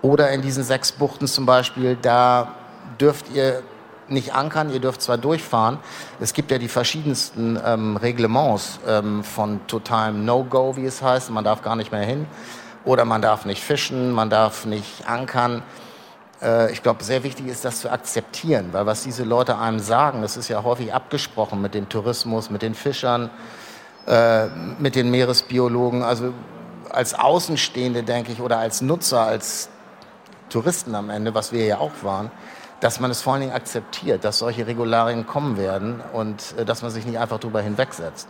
Oder 0.00 0.30
in 0.30 0.42
diesen 0.42 0.64
sechs 0.64 0.92
Buchten 0.92 1.26
zum 1.26 1.46
Beispiel, 1.46 1.96
da 2.00 2.54
dürft 3.00 3.26
ihr 3.34 3.62
nicht 4.08 4.34
ankern, 4.34 4.72
ihr 4.72 4.80
dürft 4.80 5.02
zwar 5.02 5.18
durchfahren. 5.18 5.78
Es 6.20 6.32
gibt 6.32 6.50
ja 6.50 6.58
die 6.58 6.68
verschiedensten 6.68 7.58
ähm, 7.64 7.96
Reglements 7.96 8.78
ähm, 8.86 9.24
von 9.24 9.66
totalem 9.66 10.24
No-Go, 10.24 10.76
wie 10.76 10.84
es 10.84 11.02
heißt. 11.02 11.30
Man 11.30 11.44
darf 11.44 11.62
gar 11.62 11.76
nicht 11.76 11.92
mehr 11.92 12.04
hin. 12.04 12.26
Oder 12.84 13.04
man 13.04 13.22
darf 13.22 13.44
nicht 13.44 13.62
fischen, 13.62 14.12
man 14.12 14.28
darf 14.28 14.66
nicht 14.66 15.08
ankern. 15.08 15.62
Äh, 16.42 16.72
ich 16.72 16.82
glaube, 16.82 17.04
sehr 17.04 17.22
wichtig 17.22 17.46
ist 17.46 17.64
das 17.64 17.80
zu 17.80 17.90
akzeptieren, 17.90 18.68
weil 18.72 18.86
was 18.86 19.04
diese 19.04 19.24
Leute 19.24 19.58
einem 19.58 19.78
sagen, 19.78 20.22
das 20.22 20.36
ist 20.36 20.48
ja 20.48 20.62
häufig 20.62 20.92
abgesprochen 20.92 21.62
mit 21.62 21.74
dem 21.74 21.88
Tourismus, 21.88 22.50
mit 22.50 22.62
den 22.62 22.74
Fischern, 22.74 23.30
äh, 24.06 24.46
mit 24.78 24.96
den 24.96 25.10
Meeresbiologen. 25.10 26.02
Also 26.02 26.34
als 26.90 27.14
Außenstehende, 27.14 28.02
denke 28.02 28.32
ich, 28.32 28.40
oder 28.40 28.58
als 28.58 28.80
Nutzer, 28.80 29.22
als 29.22 29.68
Touristen 30.50 30.94
am 30.94 31.08
Ende, 31.08 31.34
was 31.34 31.52
wir 31.52 31.64
ja 31.64 31.78
auch 31.78 31.92
waren, 32.02 32.30
dass 32.82 32.98
man 32.98 33.12
es 33.12 33.22
vor 33.22 33.34
allen 33.34 33.42
Dingen 33.42 33.54
akzeptiert, 33.54 34.24
dass 34.24 34.40
solche 34.40 34.66
Regularien 34.66 35.24
kommen 35.24 35.56
werden 35.56 36.02
und 36.12 36.54
äh, 36.58 36.64
dass 36.64 36.82
man 36.82 36.90
sich 36.90 37.06
nicht 37.06 37.16
einfach 37.16 37.38
darüber 37.38 37.62
hinwegsetzt. 37.62 38.28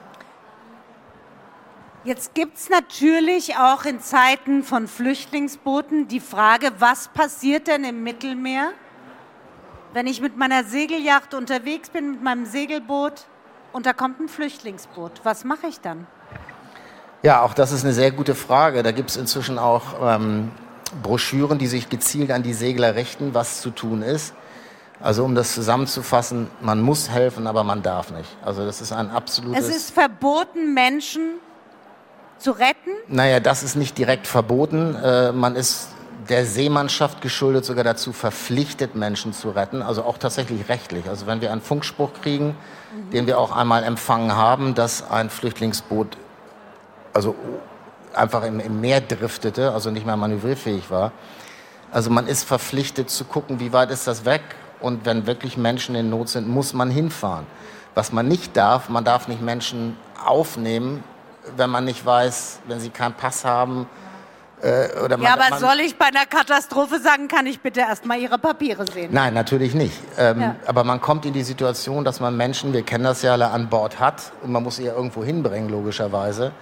Jetzt 2.04 2.34
gibt 2.34 2.58
es 2.58 2.68
natürlich 2.68 3.56
auch 3.56 3.84
in 3.84 4.00
Zeiten 4.00 4.62
von 4.62 4.88
Flüchtlingsbooten 4.88 6.06
die 6.08 6.20
Frage, 6.20 6.70
was 6.80 7.08
passiert 7.08 7.66
denn 7.66 7.84
im 7.84 8.02
Mittelmeer, 8.02 8.72
wenn 9.94 10.06
ich 10.06 10.20
mit 10.20 10.36
meiner 10.36 10.64
Segelyacht 10.64 11.32
unterwegs 11.32 11.88
bin, 11.88 12.10
mit 12.10 12.22
meinem 12.22 12.44
Segelboot 12.44 13.24
und 13.72 13.86
da 13.86 13.94
kommt 13.94 14.20
ein 14.20 14.28
Flüchtlingsboot. 14.28 15.12
Was 15.22 15.44
mache 15.44 15.68
ich 15.68 15.80
dann? 15.80 16.06
Ja, 17.22 17.40
auch 17.42 17.54
das 17.54 17.72
ist 17.72 17.84
eine 17.84 17.94
sehr 17.94 18.10
gute 18.10 18.34
Frage. 18.34 18.82
Da 18.82 18.90
gibt 18.90 19.10
es 19.10 19.16
inzwischen 19.16 19.58
auch 19.58 19.94
ähm, 20.02 20.50
Broschüren, 21.02 21.58
die 21.58 21.68
sich 21.68 21.88
gezielt 21.88 22.30
an 22.32 22.42
die 22.42 22.52
Segler 22.52 22.96
richten, 22.96 23.32
was 23.32 23.62
zu 23.62 23.70
tun 23.70 24.02
ist. 24.02 24.34
Also 25.02 25.24
um 25.24 25.34
das 25.34 25.52
zusammenzufassen, 25.52 26.48
man 26.60 26.80
muss 26.80 27.10
helfen, 27.10 27.46
aber 27.46 27.64
man 27.64 27.82
darf 27.82 28.12
nicht. 28.12 28.28
Also 28.44 28.64
das 28.64 28.80
ist 28.80 28.92
ein 28.92 29.10
absolutes... 29.10 29.68
Es 29.68 29.76
ist 29.76 29.90
verboten, 29.90 30.74
Menschen 30.74 31.40
zu 32.38 32.52
retten? 32.52 32.90
Naja, 33.08 33.40
das 33.40 33.62
ist 33.62 33.74
nicht 33.74 33.98
direkt 33.98 34.26
verboten. 34.26 34.94
Äh, 34.94 35.32
man 35.32 35.56
ist 35.56 35.88
der 36.28 36.46
Seemannschaft 36.46 37.20
geschuldet 37.20 37.64
sogar 37.64 37.82
dazu 37.82 38.12
verpflichtet, 38.12 38.94
Menschen 38.94 39.32
zu 39.32 39.50
retten. 39.50 39.82
Also 39.82 40.04
auch 40.04 40.18
tatsächlich 40.18 40.68
rechtlich. 40.68 41.08
Also 41.08 41.26
wenn 41.26 41.40
wir 41.40 41.50
einen 41.50 41.62
Funkspruch 41.62 42.10
kriegen, 42.22 42.56
mhm. 42.94 43.10
den 43.10 43.26
wir 43.26 43.38
auch 43.38 43.54
einmal 43.56 43.82
empfangen 43.82 44.36
haben, 44.36 44.74
dass 44.74 45.10
ein 45.10 45.30
Flüchtlingsboot 45.30 46.16
also 47.12 47.34
einfach 48.14 48.44
im, 48.44 48.60
im 48.60 48.80
Meer 48.80 49.00
driftete, 49.00 49.72
also 49.72 49.90
nicht 49.90 50.06
mehr 50.06 50.16
manövrierfähig 50.16 50.90
war. 50.90 51.12
Also 51.90 52.10
man 52.10 52.26
ist 52.26 52.44
verpflichtet 52.44 53.10
zu 53.10 53.24
gucken, 53.24 53.60
wie 53.60 53.72
weit 53.72 53.90
ist 53.90 54.06
das 54.06 54.24
weg 54.24 54.42
und 54.82 55.06
wenn 55.06 55.26
wirklich 55.26 55.56
Menschen 55.56 55.94
in 55.94 56.10
Not 56.10 56.28
sind, 56.28 56.48
muss 56.48 56.74
man 56.74 56.90
hinfahren. 56.90 57.46
Was 57.94 58.12
man 58.12 58.26
nicht 58.26 58.56
darf, 58.56 58.88
man 58.88 59.04
darf 59.04 59.28
nicht 59.28 59.42
Menschen 59.42 59.96
aufnehmen, 60.24 61.04
wenn 61.56 61.70
man 61.70 61.84
nicht 61.84 62.04
weiß, 62.04 62.60
wenn 62.66 62.80
sie 62.80 62.90
keinen 62.90 63.14
Pass 63.14 63.44
haben. 63.44 63.86
Äh, 64.62 64.88
oder 65.04 65.16
man, 65.16 65.26
ja, 65.26 65.32
aber 65.34 65.50
man, 65.50 65.58
soll 65.58 65.80
ich 65.80 65.96
bei 65.96 66.06
einer 66.06 66.24
Katastrophe 66.26 67.00
sagen, 67.00 67.28
kann 67.28 67.46
ich 67.46 67.60
bitte 67.60 67.80
erstmal 67.80 68.18
Ihre 68.20 68.38
Papiere 68.38 68.86
sehen? 68.86 69.10
Nein, 69.12 69.34
natürlich 69.34 69.74
nicht. 69.74 69.98
Ähm, 70.16 70.40
ja. 70.40 70.56
Aber 70.66 70.84
man 70.84 71.00
kommt 71.00 71.26
in 71.26 71.32
die 71.32 71.42
Situation, 71.42 72.04
dass 72.04 72.20
man 72.20 72.36
Menschen, 72.36 72.72
wir 72.72 72.82
kennen 72.82 73.04
das 73.04 73.22
ja 73.22 73.32
alle, 73.32 73.50
an 73.50 73.68
Bord 73.68 73.98
hat 73.98 74.32
und 74.42 74.52
man 74.52 74.62
muss 74.62 74.76
sie 74.76 74.84
ja 74.84 74.94
irgendwo 74.94 75.24
hinbringen, 75.24 75.68
logischerweise. 75.68 76.52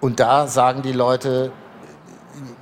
Und 0.00 0.20
da 0.20 0.46
sagen 0.46 0.82
die 0.82 0.92
Leute, 0.92 1.52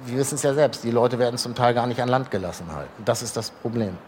wir 0.07 0.19
wissen 0.19 0.37
es 0.37 0.43
ja 0.43 0.55
selbst, 0.55 0.85
die 0.85 0.93
Leute 0.93 1.19
werden 1.19 1.37
zum 1.37 1.55
Teil 1.55 1.75
gar 1.75 1.87
nicht 1.87 2.01
an 2.01 2.09
Land 2.09 2.31
gelassen 2.31 2.67
halt. 2.73 2.89
Das 3.05 3.23
ist 3.23 3.37
das 3.37 3.51
Problem. 3.51 3.99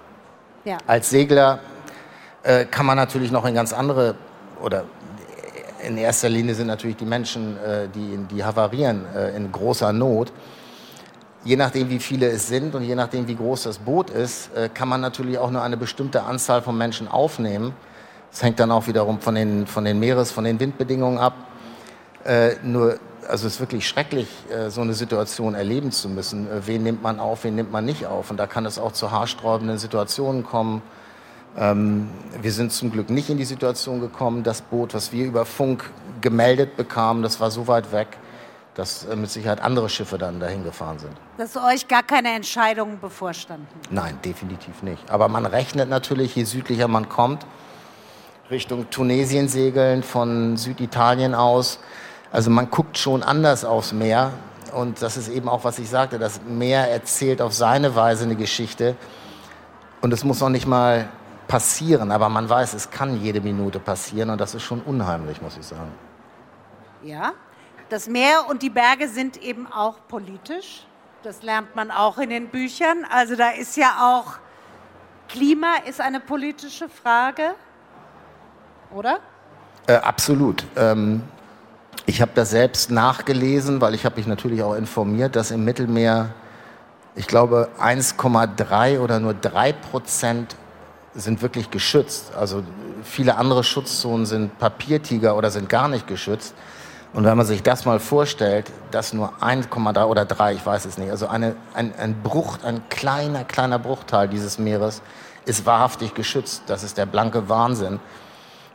Ja. 0.66 0.78
Als 0.88 1.10
Segler 1.10 1.60
äh, 2.42 2.64
kann 2.64 2.86
man 2.86 2.96
natürlich 2.96 3.30
noch 3.30 3.44
in 3.44 3.54
ganz 3.54 3.72
andere, 3.72 4.16
oder 4.60 4.82
in 5.86 5.96
erster 5.96 6.28
Linie 6.28 6.56
sind 6.56 6.66
natürlich 6.66 6.96
die 6.96 7.04
Menschen, 7.04 7.56
äh, 7.58 7.86
die, 7.94 8.18
die 8.28 8.42
havarieren, 8.42 9.04
äh, 9.14 9.36
in 9.36 9.52
großer 9.52 9.92
Not. 9.92 10.32
Je 11.44 11.54
nachdem, 11.54 11.88
wie 11.88 12.00
viele 12.00 12.26
es 12.26 12.48
sind 12.48 12.74
und 12.74 12.82
je 12.82 12.96
nachdem, 12.96 13.28
wie 13.28 13.36
groß 13.36 13.62
das 13.62 13.78
Boot 13.78 14.10
ist, 14.10 14.52
äh, 14.56 14.68
kann 14.68 14.88
man 14.88 15.00
natürlich 15.00 15.38
auch 15.38 15.52
nur 15.52 15.62
eine 15.62 15.76
bestimmte 15.76 16.24
Anzahl 16.24 16.62
von 16.62 16.76
Menschen 16.76 17.06
aufnehmen. 17.06 17.72
Das 18.32 18.42
hängt 18.42 18.58
dann 18.58 18.72
auch 18.72 18.88
wiederum 18.88 19.20
von 19.20 19.36
den, 19.36 19.68
von 19.68 19.84
den 19.84 20.00
Meeres-, 20.00 20.32
von 20.32 20.42
den 20.42 20.58
Windbedingungen 20.58 21.18
ab. 21.18 21.34
Äh, 22.24 22.56
nur 22.64 22.98
also 23.28 23.46
es 23.46 23.54
ist 23.54 23.60
wirklich 23.60 23.86
schrecklich, 23.86 24.28
äh, 24.50 24.70
so 24.70 24.80
eine 24.80 24.94
Situation 24.94 25.54
erleben 25.54 25.92
zu 25.92 26.08
müssen. 26.08 26.50
Äh, 26.50 26.66
wen 26.66 26.82
nimmt 26.82 27.02
man 27.02 27.20
auf, 27.20 27.44
wen 27.44 27.54
nimmt 27.54 27.72
man 27.72 27.84
nicht 27.84 28.06
auf? 28.06 28.30
Und 28.30 28.36
da 28.38 28.46
kann 28.46 28.66
es 28.66 28.78
auch 28.78 28.92
zu 28.92 29.10
haarsträubenden 29.10 29.78
Situationen 29.78 30.44
kommen. 30.44 30.82
Ähm, 31.56 32.08
wir 32.40 32.52
sind 32.52 32.72
zum 32.72 32.90
Glück 32.90 33.10
nicht 33.10 33.30
in 33.30 33.38
die 33.38 33.44
Situation 33.44 34.00
gekommen. 34.00 34.42
Das 34.42 34.62
Boot, 34.62 34.94
was 34.94 35.12
wir 35.12 35.24
über 35.24 35.44
Funk 35.44 35.90
gemeldet 36.20 36.76
bekamen, 36.76 37.22
das 37.22 37.40
war 37.40 37.50
so 37.50 37.66
weit 37.66 37.92
weg, 37.92 38.08
dass 38.74 39.04
äh, 39.04 39.16
mit 39.16 39.30
Sicherheit 39.30 39.60
andere 39.60 39.88
Schiffe 39.88 40.18
dann 40.18 40.38
dahin 40.40 40.64
gefahren 40.64 40.98
sind. 40.98 41.12
Dass 41.38 41.56
euch 41.56 41.88
gar 41.88 42.02
keine 42.02 42.34
Entscheidungen 42.34 43.00
bevorstanden? 43.00 43.66
Nein, 43.90 44.18
definitiv 44.24 44.82
nicht. 44.82 45.10
Aber 45.10 45.28
man 45.28 45.46
rechnet 45.46 45.88
natürlich, 45.88 46.36
je 46.36 46.44
südlicher 46.44 46.88
man 46.88 47.08
kommt, 47.08 47.46
Richtung 48.50 48.90
Tunesien 48.90 49.48
segeln, 49.48 50.02
von 50.02 50.56
Süditalien 50.56 51.34
aus, 51.34 51.80
also 52.32 52.50
man 52.50 52.70
guckt 52.70 52.98
schon 52.98 53.22
anders 53.22 53.64
aufs 53.64 53.92
Meer. 53.92 54.32
Und 54.72 55.00
das 55.00 55.16
ist 55.16 55.28
eben 55.28 55.48
auch, 55.48 55.64
was 55.64 55.78
ich 55.78 55.88
sagte, 55.88 56.18
das 56.18 56.40
Meer 56.46 56.90
erzählt 56.90 57.40
auf 57.40 57.54
seine 57.54 57.94
Weise 57.94 58.24
eine 58.24 58.36
Geschichte. 58.36 58.96
Und 60.00 60.12
es 60.12 60.24
muss 60.24 60.40
noch 60.40 60.50
nicht 60.50 60.66
mal 60.66 61.08
passieren, 61.48 62.10
aber 62.10 62.28
man 62.28 62.48
weiß, 62.48 62.74
es 62.74 62.90
kann 62.90 63.20
jede 63.22 63.40
Minute 63.40 63.78
passieren 63.78 64.30
und 64.30 64.40
das 64.40 64.54
ist 64.54 64.64
schon 64.64 64.82
unheimlich, 64.82 65.40
muss 65.40 65.56
ich 65.56 65.64
sagen. 65.64 65.92
Ja, 67.02 67.32
das 67.88 68.08
Meer 68.08 68.48
und 68.48 68.62
die 68.62 68.70
Berge 68.70 69.08
sind 69.08 69.40
eben 69.42 69.66
auch 69.70 69.98
politisch. 70.08 70.86
Das 71.22 71.42
lernt 71.42 71.74
man 71.76 71.90
auch 71.90 72.18
in 72.18 72.30
den 72.30 72.48
Büchern. 72.48 73.06
Also 73.10 73.36
da 73.36 73.50
ist 73.50 73.76
ja 73.76 73.96
auch 74.00 74.38
Klima 75.28 75.76
ist 75.88 76.00
eine 76.00 76.20
politische 76.20 76.88
Frage, 76.88 77.54
oder? 78.94 79.18
Äh, 79.86 79.96
absolut. 79.96 80.64
Ähm, 80.76 81.22
ich 82.06 82.22
habe 82.22 82.30
das 82.34 82.50
selbst 82.50 82.90
nachgelesen, 82.90 83.80
weil 83.80 83.94
ich 83.94 84.04
habe 84.04 84.16
mich 84.16 84.28
natürlich 84.28 84.62
auch 84.62 84.74
informiert, 84.74 85.34
dass 85.34 85.50
im 85.50 85.64
Mittelmeer, 85.64 86.30
ich 87.16 87.26
glaube, 87.26 87.68
1,3 87.80 89.00
oder 89.00 89.18
nur 89.18 89.34
3 89.34 89.72
Prozent 89.72 90.56
sind 91.14 91.42
wirklich 91.42 91.70
geschützt. 91.70 92.32
Also 92.36 92.62
viele 93.02 93.36
andere 93.36 93.64
Schutzzonen 93.64 94.24
sind 94.24 94.56
Papiertiger 94.58 95.36
oder 95.36 95.50
sind 95.50 95.68
gar 95.68 95.88
nicht 95.88 96.06
geschützt. 96.06 96.54
Und 97.12 97.24
wenn 97.24 97.36
man 97.36 97.46
sich 97.46 97.62
das 97.62 97.86
mal 97.86 97.98
vorstellt, 97.98 98.70
dass 98.90 99.12
nur 99.12 99.32
1,3 99.40 100.04
oder 100.04 100.24
3, 100.24 100.54
ich 100.54 100.64
weiß 100.64 100.84
es 100.84 100.98
nicht, 100.98 101.10
also 101.10 101.26
eine, 101.26 101.56
ein, 101.74 101.94
ein 101.98 102.22
Bruch, 102.22 102.58
ein 102.62 102.82
kleiner, 102.88 103.44
kleiner 103.44 103.78
Bruchteil 103.78 104.28
dieses 104.28 104.58
Meeres 104.58 105.02
ist 105.44 105.66
wahrhaftig 105.66 106.14
geschützt. 106.14 106.64
Das 106.66 106.84
ist 106.84 106.98
der 106.98 107.06
blanke 107.06 107.48
Wahnsinn. 107.48 108.00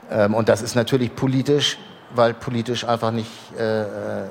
Ähm, 0.10 0.34
und 0.34 0.50
das 0.50 0.62
ist 0.62 0.76
natürlich 0.76 1.15
politisch 1.15 1.78
weil 2.15 2.34
politisch 2.34 2.88
einfach 2.88 3.12
nicht, 3.12 3.32
äh, 3.58 3.82
äh, 3.82 4.28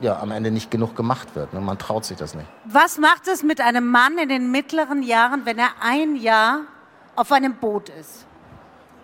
ja, 0.00 0.18
am 0.20 0.30
Ende 0.30 0.50
nicht 0.50 0.70
genug 0.70 0.94
gemacht 0.96 1.34
wird. 1.34 1.52
Ne? 1.52 1.60
Man 1.60 1.78
traut 1.78 2.04
sich 2.04 2.16
das 2.16 2.34
nicht. 2.34 2.46
Was 2.64 2.98
macht 2.98 3.28
es 3.28 3.42
mit 3.42 3.60
einem 3.60 3.86
Mann 3.86 4.18
in 4.18 4.28
den 4.28 4.50
mittleren 4.50 5.02
Jahren, 5.02 5.44
wenn 5.44 5.58
er 5.58 5.70
ein 5.80 6.16
Jahr 6.16 6.60
auf 7.16 7.32
einem 7.32 7.54
Boot 7.54 7.88
ist? 7.88 8.26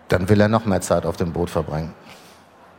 Dann 0.07 0.29
will 0.29 0.39
er 0.39 0.47
noch 0.47 0.65
mehr 0.65 0.81
Zeit 0.81 1.05
auf 1.05 1.17
dem 1.17 1.33
Boot 1.33 1.49
verbringen. 1.49 1.93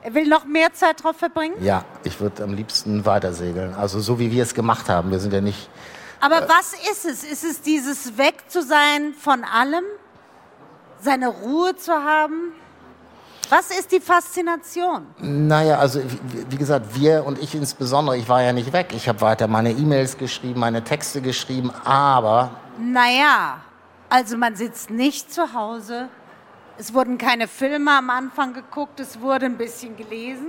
Er 0.02 0.14
will 0.14 0.28
noch 0.28 0.44
mehr 0.44 0.72
Zeit 0.72 1.02
drauf 1.02 1.16
verbringen? 1.16 1.56
Ja, 1.60 1.84
ich 2.04 2.20
würde 2.20 2.44
am 2.44 2.54
liebsten 2.54 3.04
weiter 3.04 3.32
segeln. 3.32 3.74
Also 3.74 3.98
so 3.98 4.20
wie 4.20 4.30
wir 4.30 4.44
es 4.44 4.54
gemacht 4.54 4.88
haben. 4.88 5.10
Wir 5.10 5.18
sind 5.18 5.32
ja 5.32 5.40
nicht. 5.40 5.68
Aber 6.20 6.42
äh, 6.42 6.48
was 6.48 6.74
ist 6.92 7.04
es? 7.04 7.24
Ist 7.24 7.42
es 7.42 7.60
dieses 7.60 8.16
Weg 8.16 8.48
zu 8.48 8.62
sein 8.62 9.14
von 9.18 9.42
allem? 9.42 9.84
Seine 11.00 11.26
Ruhe 11.26 11.74
zu 11.74 11.92
haben? 11.92 12.52
Was 13.48 13.70
ist 13.70 13.92
die 13.92 14.00
Faszination? 14.00 15.06
Naja, 15.18 15.78
also 15.78 16.00
wie, 16.50 16.56
gesagt, 16.56 16.98
wir 16.98 17.24
und 17.24 17.38
ich 17.38 17.54
insbesondere, 17.54 18.16
ich 18.16 18.28
war 18.28 18.42
ja 18.42 18.52
nicht 18.52 18.72
weg. 18.72 18.92
Ich 18.92 19.08
habe 19.08 19.20
weiter 19.20 19.46
meine 19.46 19.70
E-Mails 19.70 20.18
geschrieben, 20.18 20.60
meine 20.60 20.82
Texte 20.82 21.20
geschrieben, 21.20 21.70
aber... 21.84 22.50
Naja, 22.78 23.60
also 24.08 24.36
man 24.36 24.56
sitzt 24.56 24.90
nicht 24.90 25.32
zu 25.32 25.54
Hause. 25.54 26.08
Es 26.76 26.92
wurden 26.92 27.18
keine 27.18 27.46
Filme 27.46 27.96
am 27.96 28.10
Anfang 28.10 28.52
geguckt, 28.52 28.98
es 29.00 29.20
wurde 29.20 29.46
ein 29.46 29.56
bisschen 29.56 29.96
gelesen. 29.96 30.48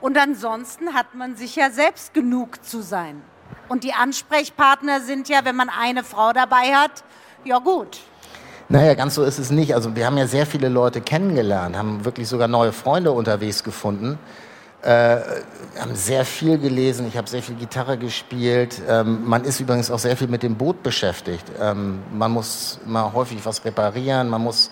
Und 0.00 0.16
ansonsten 0.18 0.94
hat 0.94 1.14
man 1.14 1.36
sich 1.36 1.56
ja 1.56 1.70
selbst 1.70 2.12
genug 2.12 2.64
zu 2.64 2.82
sein. 2.82 3.22
Und 3.68 3.82
die 3.82 3.94
Ansprechpartner 3.94 5.00
sind 5.00 5.28
ja, 5.28 5.44
wenn 5.44 5.56
man 5.56 5.70
eine 5.70 6.04
Frau 6.04 6.32
dabei 6.32 6.74
hat, 6.74 7.04
ja 7.44 7.58
gut, 7.58 7.98
naja, 8.70 8.94
ganz 8.94 9.16
so 9.16 9.24
ist 9.24 9.38
es 9.38 9.50
nicht. 9.50 9.74
Also 9.74 9.96
wir 9.96 10.06
haben 10.06 10.16
ja 10.16 10.28
sehr 10.28 10.46
viele 10.46 10.68
Leute 10.68 11.00
kennengelernt, 11.00 11.76
haben 11.76 12.04
wirklich 12.04 12.28
sogar 12.28 12.46
neue 12.46 12.72
Freunde 12.72 13.10
unterwegs 13.10 13.64
gefunden. 13.64 14.18
Äh, 14.82 15.18
haben 15.78 15.94
sehr 15.94 16.24
viel 16.24 16.56
gelesen, 16.56 17.06
ich 17.06 17.16
habe 17.18 17.28
sehr 17.28 17.42
viel 17.42 17.56
Gitarre 17.56 17.98
gespielt. 17.98 18.80
Ähm, 18.88 19.26
man 19.26 19.44
ist 19.44 19.60
übrigens 19.60 19.90
auch 19.90 19.98
sehr 19.98 20.16
viel 20.16 20.28
mit 20.28 20.42
dem 20.42 20.54
Boot 20.54 20.82
beschäftigt. 20.82 21.44
Ähm, 21.60 21.98
man 22.14 22.30
muss 22.30 22.78
immer 22.86 23.12
häufig 23.12 23.44
was 23.44 23.62
reparieren, 23.64 24.28
man 24.28 24.40
muss 24.40 24.70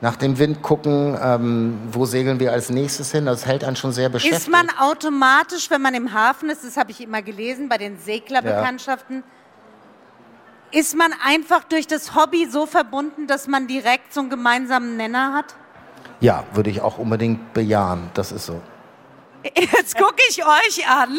nach 0.00 0.16
dem 0.16 0.38
Wind 0.38 0.60
gucken, 0.60 1.16
ähm, 1.22 1.78
wo 1.90 2.04
segeln 2.04 2.40
wir 2.40 2.52
als 2.52 2.68
nächstes 2.68 3.12
hin. 3.12 3.26
Das 3.26 3.46
hält 3.46 3.64
einen 3.64 3.76
schon 3.76 3.92
sehr 3.92 4.08
beschäftigt. 4.08 4.42
Ist 4.42 4.50
man 4.50 4.68
automatisch, 4.78 5.70
wenn 5.70 5.80
man 5.80 5.94
im 5.94 6.12
Hafen 6.12 6.50
ist, 6.50 6.64
das 6.64 6.76
habe 6.76 6.90
ich 6.90 7.00
immer 7.00 7.22
gelesen 7.22 7.68
bei 7.68 7.78
den 7.78 7.96
Seglerbekanntschaften, 7.98 9.18
ja. 9.18 9.35
Ist 10.76 10.94
man 10.94 11.14
einfach 11.24 11.64
durch 11.64 11.86
das 11.86 12.14
Hobby 12.14 12.46
so 12.50 12.66
verbunden, 12.66 13.26
dass 13.26 13.46
man 13.46 13.66
direkt 13.66 14.12
so 14.12 14.20
einen 14.20 14.28
gemeinsamen 14.28 14.98
Nenner 14.98 15.32
hat? 15.32 15.54
Ja, 16.20 16.44
würde 16.52 16.68
ich 16.68 16.82
auch 16.82 16.98
unbedingt 16.98 17.54
bejahen. 17.54 18.10
Das 18.12 18.30
ist 18.30 18.44
so. 18.44 18.60
Jetzt 19.54 19.96
gucke 19.96 20.20
ich 20.28 20.44
euch 20.44 20.86
an 20.86 21.18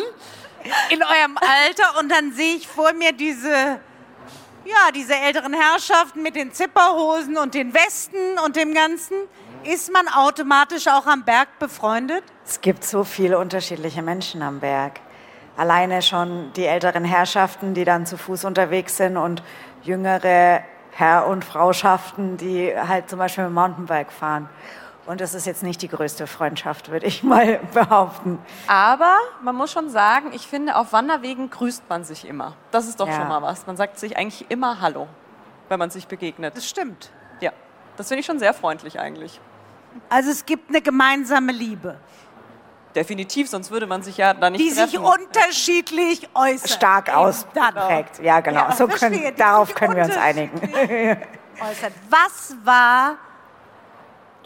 in 0.91 1.01
eurem 1.01 1.38
Alter 1.38 1.99
und 1.99 2.10
dann 2.10 2.34
sehe 2.34 2.55
ich 2.55 2.68
vor 2.68 2.93
mir 2.93 3.14
diese 3.14 3.80
ja, 4.66 4.91
diese 4.93 5.16
älteren 5.16 5.53
Herrschaften 5.53 6.22
mit 6.22 6.36
den 6.36 6.51
Zipperhosen 6.51 7.38
und 7.38 7.53
den 7.53 7.74
Westen 7.74 8.38
und 8.45 8.58
dem 8.58 8.74
Ganzen. 8.74 9.16
Ist 9.64 9.91
man 9.91 10.08
automatisch 10.08 10.88
auch 10.88 11.08
am 11.08 11.24
Berg 11.24 11.58
befreundet? 11.58 12.24
Es 12.45 12.62
gibt 12.62 12.84
so 12.84 13.03
viele 13.03 13.39
unterschiedliche 13.39 14.01
Menschen 14.03 14.41
am 14.41 14.60
Berg. 14.60 14.99
Alleine 15.58 16.03
schon 16.03 16.53
die 16.53 16.66
älteren 16.66 17.03
Herrschaften, 17.03 17.74
die 17.74 17.84
dann 17.84 18.05
zu 18.05 18.16
Fuß 18.16 18.45
unterwegs 18.45 18.95
sind 18.95 19.18
und 19.18 19.41
jüngere 19.82 20.62
Herr- 20.91 21.28
und 21.28 21.43
Frauschaften, 21.43 22.38
die 22.38 22.74
halt 22.76 23.10
zum 23.10 23.20
Beispiel 23.20 23.45
mit 23.45 23.53
Mountainbike 23.53 24.12
fahren. 24.12 24.49
Und 25.08 25.22
das 25.22 25.34
ist 25.34 25.47
jetzt 25.47 25.64
nicht 25.64 25.82
die 25.82 25.88
größte 25.88 26.28
Freundschaft, 26.28 26.91
würde 26.91 27.08
ich 27.08 27.24
mal 27.24 27.60
behaupten. 27.74 28.39
Aber 28.68 29.16
man 29.41 29.55
muss 29.55 29.72
schon 29.72 29.89
sagen, 29.89 30.32
ich 30.34 30.45
finde, 30.45 30.76
auf 30.76 30.93
Wanderwegen 30.93 31.49
grüßt 31.49 31.84
man 31.89 32.03
sich 32.03 32.28
immer. 32.28 32.53
Das 32.72 32.88
ist 32.88 32.99
doch 32.99 33.08
ja. 33.08 33.16
schon 33.16 33.28
mal 33.28 33.41
was. 33.41 33.66
Man 33.66 33.78
sagt 33.78 33.97
sich 33.97 34.16
eigentlich 34.18 34.45
immer 34.49 34.80
Hallo, 34.82 35.08
wenn 35.70 35.80
man 35.80 35.89
sich 35.89 36.08
begegnet. 36.08 36.55
Das 36.55 36.68
stimmt. 36.68 37.10
Ja, 37.39 37.51
das 37.95 38.10
finde 38.10 38.20
ich 38.20 38.26
schon 38.26 38.38
sehr 38.38 38.53
freundlich 38.53 38.99
eigentlich. 38.99 39.39
Also 40.10 40.30
es 40.30 40.45
gibt 40.45 40.70
eine 40.70 40.82
gemeinsame 40.82 41.51
Liebe. 41.51 41.97
Definitiv, 42.97 43.47
sonst 43.47 43.69
würde 43.69 43.85
man 43.85 44.01
sich 44.01 44.17
ja 44.17 44.33
da 44.33 44.49
nicht 44.49 44.59
Die 44.59 44.73
treffen. 44.73 44.89
sich 44.89 44.99
unterschiedlich 44.99 46.27
äußert. 46.33 46.71
Stark 46.71 47.15
ausprägt. 47.15 48.19
Ja, 48.23 48.39
genau. 48.39 48.61
Ja, 48.61 48.71
so 48.71 48.87
können, 48.87 49.35
darauf 49.37 49.73
können 49.75 49.95
wir 49.95 50.03
uns 50.03 50.17
einigen. 50.17 50.59
äußert. 51.61 51.93
Was 52.09 52.55
war 52.63 53.17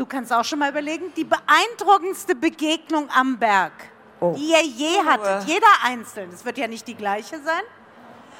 du 0.02 0.06
kannst 0.06 0.34
auch 0.34 0.44
schon 0.44 0.60
mal 0.60 0.70
überlegen, 0.70 1.14
die 1.16 1.24
beeindruckendste 1.24 2.36
Begegnung 2.36 3.08
am 3.16 3.38
Berg, 3.38 3.72
oh. 4.20 4.34
die 4.36 4.50
ihr 4.50 4.64
je 4.64 4.98
oh. 5.00 5.06
hattet, 5.06 5.48
jeder 5.48 5.68
einzeln. 5.84 6.32
Es 6.34 6.44
wird 6.44 6.58
ja 6.58 6.68
nicht 6.68 6.88
die 6.88 6.96
gleiche 6.96 7.40
sein. 7.40 7.62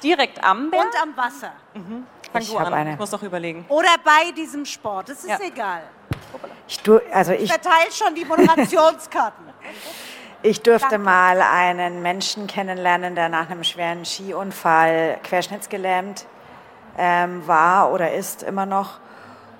Direkt 0.02 0.42
am 0.42 0.70
Berg? 0.70 0.84
Und 0.84 1.02
am 1.02 1.16
Wasser. 1.16 1.52
Mhm. 1.74 2.06
Fang 2.32 2.42
ich 2.42 2.50
du 2.50 2.58
an, 2.58 2.74
eine. 2.74 2.92
ich 2.94 2.98
muss 2.98 3.10
doch 3.10 3.22
überlegen. 3.22 3.64
Oder 3.68 3.94
bei 4.02 4.32
diesem 4.32 4.64
Sport, 4.64 5.10
das 5.10 5.18
ist 5.18 5.28
ja. 5.28 5.38
egal. 5.40 5.82
Ich, 6.68 6.80
du, 6.80 7.00
also 7.12 7.32
ich, 7.32 7.42
ich 7.42 7.52
verteile 7.52 7.90
schon 7.92 8.14
die 8.14 8.24
Moderationskarten. 8.24 9.46
ich 10.42 10.62
durfte 10.62 10.88
Danke. 10.90 11.04
mal 11.04 11.42
einen 11.42 12.02
Menschen 12.02 12.46
kennenlernen, 12.46 13.14
der 13.14 13.28
nach 13.28 13.50
einem 13.50 13.64
schweren 13.64 14.04
Skiunfall 14.04 15.18
querschnittsgelähmt 15.22 16.26
ähm, 16.98 17.46
war 17.46 17.92
oder 17.92 18.12
ist 18.12 18.42
immer 18.42 18.66
noch. 18.66 19.00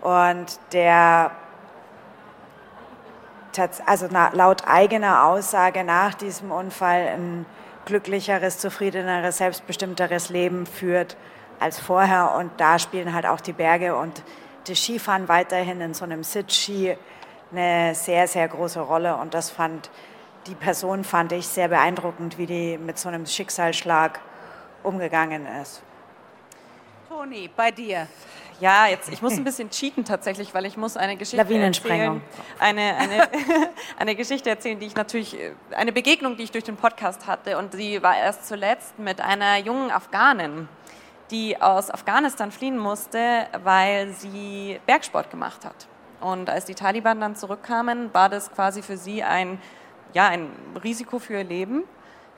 Und 0.00 0.58
der 0.72 1.32
also 3.86 4.08
laut 4.32 4.66
eigener 4.66 5.24
Aussage 5.24 5.84
nach 5.84 6.14
diesem 6.14 6.50
Unfall 6.50 7.08
ein 7.08 7.46
glücklicheres, 7.84 8.58
zufriedeneres, 8.58 9.38
selbstbestimmteres 9.38 10.30
Leben 10.30 10.66
führt 10.66 11.16
als 11.60 11.78
vorher. 11.78 12.34
Und 12.36 12.50
da 12.58 12.78
spielen 12.78 13.12
halt 13.12 13.26
auch 13.26 13.40
die 13.40 13.52
Berge 13.52 13.96
und 13.96 14.22
das 14.64 14.78
Skifahren 14.78 15.28
weiterhin 15.28 15.80
in 15.80 15.94
so 15.94 16.04
einem 16.04 16.22
Sit-Ski 16.24 16.96
eine 17.50 17.94
sehr, 17.94 18.26
sehr 18.26 18.48
große 18.48 18.80
Rolle. 18.80 19.16
Und 19.16 19.34
das 19.34 19.50
fand 19.50 19.90
die 20.46 20.54
Person, 20.54 21.04
fand 21.04 21.32
ich 21.32 21.46
sehr 21.46 21.68
beeindruckend, 21.68 22.38
wie 22.38 22.46
die 22.46 22.78
mit 22.78 22.98
so 22.98 23.08
einem 23.08 23.26
Schicksalsschlag 23.26 24.20
umgegangen 24.82 25.46
ist. 25.60 25.82
Toni, 27.08 27.50
bei 27.54 27.70
dir. 27.70 28.08
Ja, 28.60 28.86
jetzt, 28.86 29.12
ich 29.12 29.20
muss 29.22 29.36
ein 29.36 29.44
bisschen 29.44 29.70
cheaten 29.70 30.04
tatsächlich, 30.04 30.54
weil 30.54 30.66
ich 30.66 30.76
muss 30.76 30.96
eine 30.96 31.16
Geschichte 31.16 31.38
erzählen. 31.38 32.20
Eine, 32.58 32.96
eine, 32.96 33.28
eine 33.98 34.14
Geschichte 34.14 34.50
erzählen, 34.50 34.78
die 34.78 34.86
ich 34.86 34.94
natürlich, 34.94 35.36
eine 35.72 35.92
Begegnung, 35.92 36.36
die 36.36 36.44
ich 36.44 36.52
durch 36.52 36.64
den 36.64 36.76
Podcast 36.76 37.26
hatte 37.26 37.58
und 37.58 37.72
sie 37.72 38.02
war 38.02 38.16
erst 38.16 38.46
zuletzt 38.46 38.98
mit 38.98 39.20
einer 39.20 39.56
jungen 39.58 39.90
Afghanin, 39.90 40.68
die 41.32 41.60
aus 41.60 41.90
Afghanistan 41.90 42.52
fliehen 42.52 42.78
musste, 42.78 43.46
weil 43.64 44.12
sie 44.12 44.78
Bergsport 44.86 45.30
gemacht 45.30 45.64
hat. 45.64 45.88
Und 46.20 46.48
als 46.48 46.66
die 46.66 46.74
Taliban 46.74 47.20
dann 47.20 47.34
zurückkamen, 47.34 48.14
war 48.14 48.28
das 48.28 48.52
quasi 48.52 48.82
für 48.82 48.96
sie 48.96 49.24
ein, 49.24 49.60
ja, 50.12 50.28
ein 50.28 50.48
Risiko 50.84 51.18
für 51.18 51.34
ihr 51.34 51.44
Leben. 51.44 51.82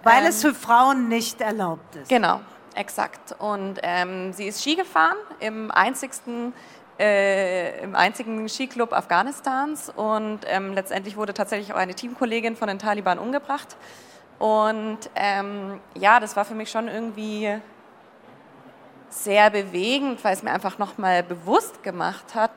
Weil 0.03 0.23
ähm, 0.23 0.29
es 0.29 0.41
für 0.41 0.55
Frauen 0.55 1.09
nicht 1.09 1.41
erlaubt 1.43 1.97
ist. 1.97 2.09
Genau. 2.09 2.41
Exakt. 2.75 3.37
Und 3.39 3.79
ähm, 3.83 4.33
sie 4.33 4.47
ist 4.47 4.63
Ski 4.63 4.75
gefahren 4.75 5.17
im 5.39 5.71
einzigsten 5.71 6.55
äh, 6.99 7.83
im 7.83 7.97
einzigen 7.97 8.49
Skiclub 8.49 8.93
Afghanistans 8.93 9.91
und 9.91 10.41
ähm, 10.47 10.75
letztendlich 10.75 11.17
wurde 11.17 11.35
tatsächlich 11.35 11.73
auch 11.73 11.79
eine 11.79 11.95
Teamkollegin 11.95 12.55
von 12.55 12.69
den 12.69 12.79
Taliban 12.79 13.19
umgebracht. 13.19 13.77
Und 14.39 14.99
ähm, 15.17 15.81
ja, 15.95 16.21
das 16.21 16.37
war 16.37 16.45
für 16.45 16.55
mich 16.55 16.71
schon 16.71 16.87
irgendwie 16.87 17.61
sehr 19.15 19.51
bewegend, 19.51 20.23
weil 20.25 20.35
es 20.35 20.43
mir 20.43 20.51
einfach 20.51 20.79
nochmal 20.79 21.23
bewusst 21.23 21.83
gemacht 21.83 22.35
hat, 22.35 22.53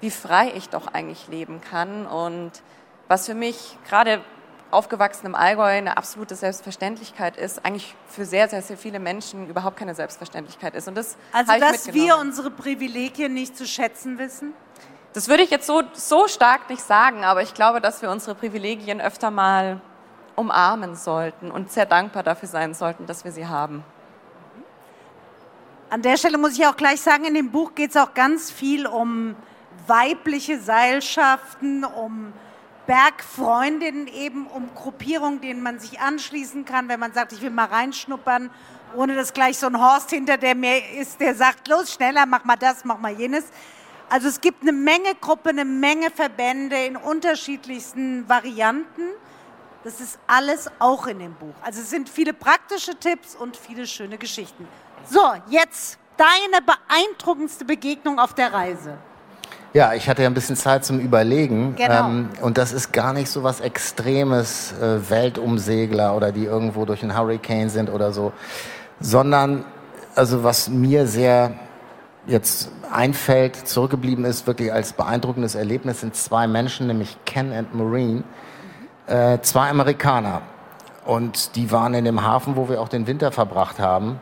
wie 0.00 0.10
frei 0.10 0.52
ich 0.54 0.68
doch 0.68 0.86
eigentlich 0.86 1.28
leben 1.28 1.60
kann 1.60 2.06
und 2.06 2.52
was 3.08 3.26
für 3.26 3.34
mich 3.34 3.76
gerade 3.88 4.22
aufgewachsen 4.70 5.26
im 5.26 5.34
Allgäu 5.34 5.64
eine 5.64 5.96
absolute 5.96 6.36
Selbstverständlichkeit 6.36 7.36
ist, 7.36 7.64
eigentlich 7.64 7.94
für 8.06 8.24
sehr, 8.24 8.48
sehr, 8.48 8.62
sehr 8.62 8.78
viele 8.78 9.00
Menschen 9.00 9.48
überhaupt 9.48 9.76
keine 9.76 9.94
Selbstverständlichkeit 9.94 10.74
ist. 10.76 10.86
Und 10.86 10.94
das 10.94 11.16
also, 11.32 11.52
dass 11.58 11.92
wir 11.92 12.16
unsere 12.18 12.50
Privilegien 12.50 13.34
nicht 13.34 13.56
zu 13.56 13.66
schätzen 13.66 14.18
wissen? 14.18 14.52
Das 15.12 15.26
würde 15.26 15.42
ich 15.42 15.50
jetzt 15.50 15.66
so, 15.66 15.82
so 15.92 16.28
stark 16.28 16.70
nicht 16.70 16.82
sagen, 16.82 17.24
aber 17.24 17.42
ich 17.42 17.52
glaube, 17.52 17.80
dass 17.80 18.00
wir 18.00 18.10
unsere 18.10 18.36
Privilegien 18.36 19.00
öfter 19.00 19.32
mal 19.32 19.80
umarmen 20.36 20.94
sollten 20.94 21.50
und 21.50 21.72
sehr 21.72 21.84
dankbar 21.84 22.22
dafür 22.22 22.48
sein 22.48 22.74
sollten, 22.74 23.06
dass 23.06 23.24
wir 23.24 23.32
sie 23.32 23.48
haben. 23.48 23.84
An 25.90 26.02
der 26.02 26.16
Stelle 26.16 26.38
muss 26.38 26.56
ich 26.56 26.64
auch 26.64 26.76
gleich 26.76 27.00
sagen, 27.00 27.24
in 27.24 27.34
dem 27.34 27.50
Buch 27.50 27.74
geht 27.74 27.90
es 27.90 27.96
auch 27.96 28.14
ganz 28.14 28.52
viel 28.52 28.86
um 28.86 29.34
weibliche 29.88 30.60
Seilschaften, 30.60 31.84
um 31.84 32.32
Bergfreundinnen 32.86 34.06
eben 34.06 34.46
um 34.46 34.72
Gruppierungen, 34.72 35.40
denen 35.40 35.64
man 35.64 35.80
sich 35.80 35.98
anschließen 35.98 36.64
kann, 36.64 36.88
wenn 36.88 37.00
man 37.00 37.12
sagt, 37.12 37.32
ich 37.32 37.42
will 37.42 37.50
mal 37.50 37.64
reinschnuppern, 37.64 38.50
ohne 38.94 39.16
dass 39.16 39.32
gleich 39.32 39.58
so 39.58 39.66
ein 39.66 39.80
Horst 39.80 40.10
hinter 40.10 40.36
der 40.36 40.54
mir 40.54 40.80
ist, 40.96 41.20
der 41.20 41.34
sagt, 41.34 41.66
los, 41.66 41.92
schneller, 41.92 42.24
mach 42.24 42.44
mal 42.44 42.54
das, 42.54 42.84
mach 42.84 43.00
mal 43.00 43.12
jenes. 43.12 43.46
Also 44.08 44.28
es 44.28 44.40
gibt 44.40 44.62
eine 44.62 44.72
Menge 44.72 45.16
Gruppen, 45.20 45.58
eine 45.58 45.64
Menge 45.64 46.12
Verbände 46.12 46.76
in 46.84 46.96
unterschiedlichsten 46.96 48.28
Varianten. 48.28 49.08
Das 49.82 50.00
ist 50.00 50.20
alles 50.28 50.70
auch 50.78 51.08
in 51.08 51.18
dem 51.18 51.34
Buch. 51.34 51.54
Also 51.62 51.80
es 51.80 51.90
sind 51.90 52.08
viele 52.08 52.32
praktische 52.32 52.94
Tipps 52.94 53.34
und 53.34 53.56
viele 53.56 53.88
schöne 53.88 54.18
Geschichten. 54.18 54.68
So, 55.08 55.20
jetzt 55.48 55.98
deine 56.16 56.64
beeindruckendste 56.64 57.64
Begegnung 57.64 58.18
auf 58.18 58.34
der 58.34 58.52
Reise. 58.52 58.94
Ja, 59.72 59.94
ich 59.94 60.08
hatte 60.08 60.22
ja 60.22 60.28
ein 60.28 60.34
bisschen 60.34 60.56
Zeit 60.56 60.84
zum 60.84 60.98
Überlegen. 60.98 61.76
Genau. 61.76 62.08
Ähm, 62.08 62.28
und 62.40 62.58
das 62.58 62.72
ist 62.72 62.92
gar 62.92 63.12
nicht 63.12 63.30
so 63.30 63.44
was 63.44 63.60
Extremes, 63.60 64.72
äh, 64.72 65.08
Weltumsegler 65.08 66.16
oder 66.16 66.32
die 66.32 66.44
irgendwo 66.44 66.84
durch 66.84 67.02
einen 67.02 67.16
Hurricane 67.16 67.70
sind 67.70 67.88
oder 67.88 68.12
so, 68.12 68.32
sondern 68.98 69.64
also 70.16 70.42
was 70.42 70.68
mir 70.68 71.06
sehr 71.06 71.52
jetzt 72.26 72.70
einfällt, 72.90 73.56
zurückgeblieben 73.56 74.24
ist, 74.24 74.46
wirklich 74.46 74.72
als 74.72 74.92
beeindruckendes 74.92 75.54
Erlebnis, 75.54 76.00
sind 76.00 76.16
zwei 76.16 76.46
Menschen, 76.46 76.88
nämlich 76.88 77.16
Ken 77.24 77.52
und 77.52 77.74
Maureen, 77.74 78.24
äh, 79.06 79.38
zwei 79.40 79.70
Amerikaner. 79.70 80.42
Und 81.06 81.56
die 81.56 81.70
waren 81.70 81.94
in 81.94 82.04
dem 82.04 82.22
Hafen, 82.22 82.56
wo 82.56 82.68
wir 82.68 82.80
auch 82.80 82.88
den 82.88 83.06
Winter 83.06 83.32
verbracht 83.32 83.78
haben. 83.78 84.20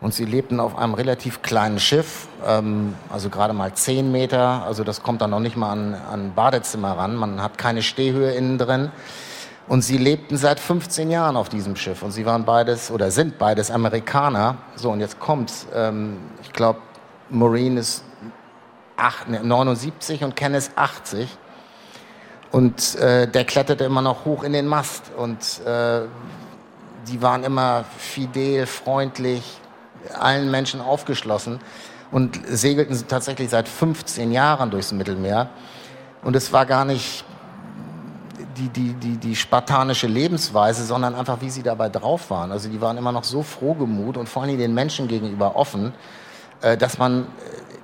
Und 0.00 0.14
sie 0.14 0.24
lebten 0.24 0.60
auf 0.60 0.78
einem 0.78 0.94
relativ 0.94 1.42
kleinen 1.42 1.80
Schiff, 1.80 2.28
ähm, 2.46 2.94
also 3.10 3.30
gerade 3.30 3.52
mal 3.52 3.74
zehn 3.74 4.12
Meter. 4.12 4.62
Also 4.64 4.84
das 4.84 5.02
kommt 5.02 5.22
dann 5.22 5.30
noch 5.30 5.40
nicht 5.40 5.56
mal 5.56 5.72
an, 5.72 5.94
an 5.94 6.34
Badezimmer 6.34 6.96
ran. 6.96 7.16
Man 7.16 7.42
hat 7.42 7.58
keine 7.58 7.82
Stehhöhe 7.82 8.30
innen 8.32 8.58
drin. 8.58 8.92
Und 9.66 9.82
sie 9.82 9.98
lebten 9.98 10.36
seit 10.36 10.60
15 10.60 11.10
Jahren 11.10 11.36
auf 11.36 11.48
diesem 11.48 11.74
Schiff. 11.76 12.02
Und 12.02 12.12
sie 12.12 12.24
waren 12.24 12.44
beides 12.44 12.90
oder 12.90 13.10
sind 13.10 13.38
beides 13.38 13.70
Amerikaner. 13.70 14.56
So, 14.76 14.90
und 14.90 15.00
jetzt 15.00 15.18
kommt's. 15.18 15.66
Ähm, 15.74 16.18
ich 16.42 16.52
glaube, 16.52 16.78
Maureen 17.28 17.76
ist 17.76 18.04
8, 18.96 19.42
79 19.42 20.22
und 20.22 20.36
Ken 20.36 20.54
ist 20.54 20.72
80. 20.76 21.36
Und 22.52 22.94
äh, 22.96 23.26
der 23.28 23.44
kletterte 23.44 23.84
immer 23.84 24.00
noch 24.00 24.24
hoch 24.24 24.44
in 24.44 24.52
den 24.52 24.66
Mast. 24.66 25.10
Und 25.16 25.60
äh, 25.66 26.02
die 27.08 27.20
waren 27.20 27.42
immer 27.42 27.84
fidel, 27.98 28.66
freundlich, 28.66 29.60
allen 30.18 30.50
Menschen 30.50 30.80
aufgeschlossen 30.80 31.60
und 32.10 32.40
segelten 32.46 32.96
tatsächlich 33.08 33.50
seit 33.50 33.68
15 33.68 34.32
Jahren 34.32 34.70
durchs 34.70 34.92
Mittelmeer. 34.92 35.50
Und 36.22 36.36
es 36.36 36.52
war 36.52 36.66
gar 36.66 36.84
nicht 36.84 37.24
die, 38.56 38.68
die, 38.68 38.94
die, 38.94 39.16
die 39.16 39.36
spartanische 39.36 40.06
Lebensweise, 40.06 40.84
sondern 40.84 41.14
einfach, 41.14 41.40
wie 41.40 41.50
sie 41.50 41.62
dabei 41.62 41.88
drauf 41.88 42.30
waren. 42.30 42.50
Also 42.50 42.68
die 42.68 42.80
waren 42.80 42.96
immer 42.96 43.12
noch 43.12 43.24
so 43.24 43.42
frohgemut 43.42 44.16
und 44.16 44.28
vor 44.28 44.42
allem 44.42 44.58
den 44.58 44.74
Menschen 44.74 45.06
gegenüber 45.06 45.56
offen, 45.56 45.92
äh, 46.60 46.76
dass 46.76 46.98
man 46.98 47.26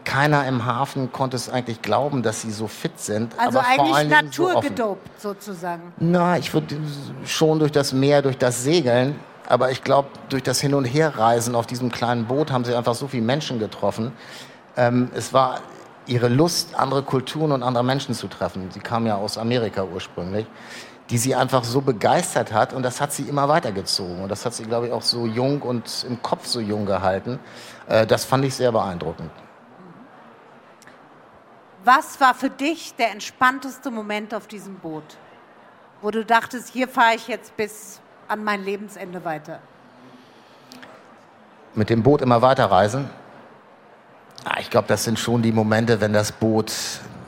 keiner 0.04 0.46
im 0.46 0.64
Hafen 0.64 1.12
konnte 1.12 1.36
es 1.36 1.48
eigentlich 1.48 1.80
glauben, 1.80 2.22
dass 2.22 2.42
sie 2.42 2.50
so 2.50 2.66
fit 2.66 2.98
sind. 3.00 3.32
Also 3.38 3.58
eigentlich 3.58 4.08
naturgedopt 4.08 5.08
so 5.18 5.30
sozusagen. 5.30 5.92
Na, 5.98 6.36
ich 6.36 6.52
würde 6.52 6.76
schon 7.24 7.58
durch 7.58 7.72
das 7.72 7.92
Meer, 7.92 8.20
durch 8.20 8.36
das 8.36 8.62
Segeln, 8.62 9.16
aber 9.48 9.70
ich 9.70 9.82
glaube, 9.82 10.08
durch 10.28 10.42
das 10.42 10.60
Hin- 10.60 10.74
und 10.74 10.84
Herreisen 10.84 11.54
auf 11.54 11.66
diesem 11.66 11.90
kleinen 11.90 12.26
Boot 12.26 12.50
haben 12.50 12.64
sie 12.64 12.74
einfach 12.74 12.94
so 12.94 13.08
viele 13.08 13.24
Menschen 13.24 13.58
getroffen. 13.58 14.12
Ähm, 14.76 15.10
es 15.14 15.32
war 15.32 15.60
ihre 16.06 16.28
Lust, 16.28 16.74
andere 16.74 17.02
Kulturen 17.02 17.52
und 17.52 17.62
andere 17.62 17.84
Menschen 17.84 18.14
zu 18.14 18.28
treffen. 18.28 18.70
Sie 18.70 18.80
kam 18.80 19.06
ja 19.06 19.16
aus 19.16 19.38
Amerika 19.38 19.84
ursprünglich, 19.84 20.46
die 21.10 21.18
sie 21.18 21.34
einfach 21.34 21.64
so 21.64 21.80
begeistert 21.80 22.52
hat 22.52 22.72
und 22.72 22.82
das 22.82 23.00
hat 23.00 23.12
sie 23.12 23.24
immer 23.24 23.48
weitergezogen. 23.48 24.22
Und 24.22 24.28
das 24.28 24.44
hat 24.44 24.54
sie, 24.54 24.64
glaube 24.64 24.86
ich, 24.86 24.92
auch 24.92 25.02
so 25.02 25.26
jung 25.26 25.62
und 25.62 26.04
im 26.08 26.20
Kopf 26.22 26.46
so 26.46 26.60
jung 26.60 26.86
gehalten. 26.86 27.38
Äh, 27.88 28.06
das 28.06 28.24
fand 28.24 28.44
ich 28.44 28.54
sehr 28.54 28.72
beeindruckend. 28.72 29.30
Was 31.84 32.18
war 32.18 32.34
für 32.34 32.48
dich 32.48 32.94
der 32.94 33.10
entspannteste 33.10 33.90
Moment 33.90 34.32
auf 34.32 34.46
diesem 34.46 34.76
Boot, 34.76 35.18
wo 36.00 36.10
du 36.10 36.24
dachtest, 36.24 36.70
hier 36.72 36.88
fahre 36.88 37.14
ich 37.14 37.28
jetzt 37.28 37.54
bis 37.58 38.00
an 38.28 38.44
mein 38.44 38.64
Lebensende 38.64 39.24
weiter? 39.24 39.60
Mit 41.74 41.90
dem 41.90 42.02
Boot 42.02 42.22
immer 42.22 42.42
weiterreisen. 42.42 43.10
Ah, 44.44 44.58
ich 44.60 44.70
glaube, 44.70 44.88
das 44.88 45.04
sind 45.04 45.18
schon 45.18 45.42
die 45.42 45.52
Momente, 45.52 46.00
wenn 46.00 46.12
das 46.12 46.30
Boot, 46.32 46.72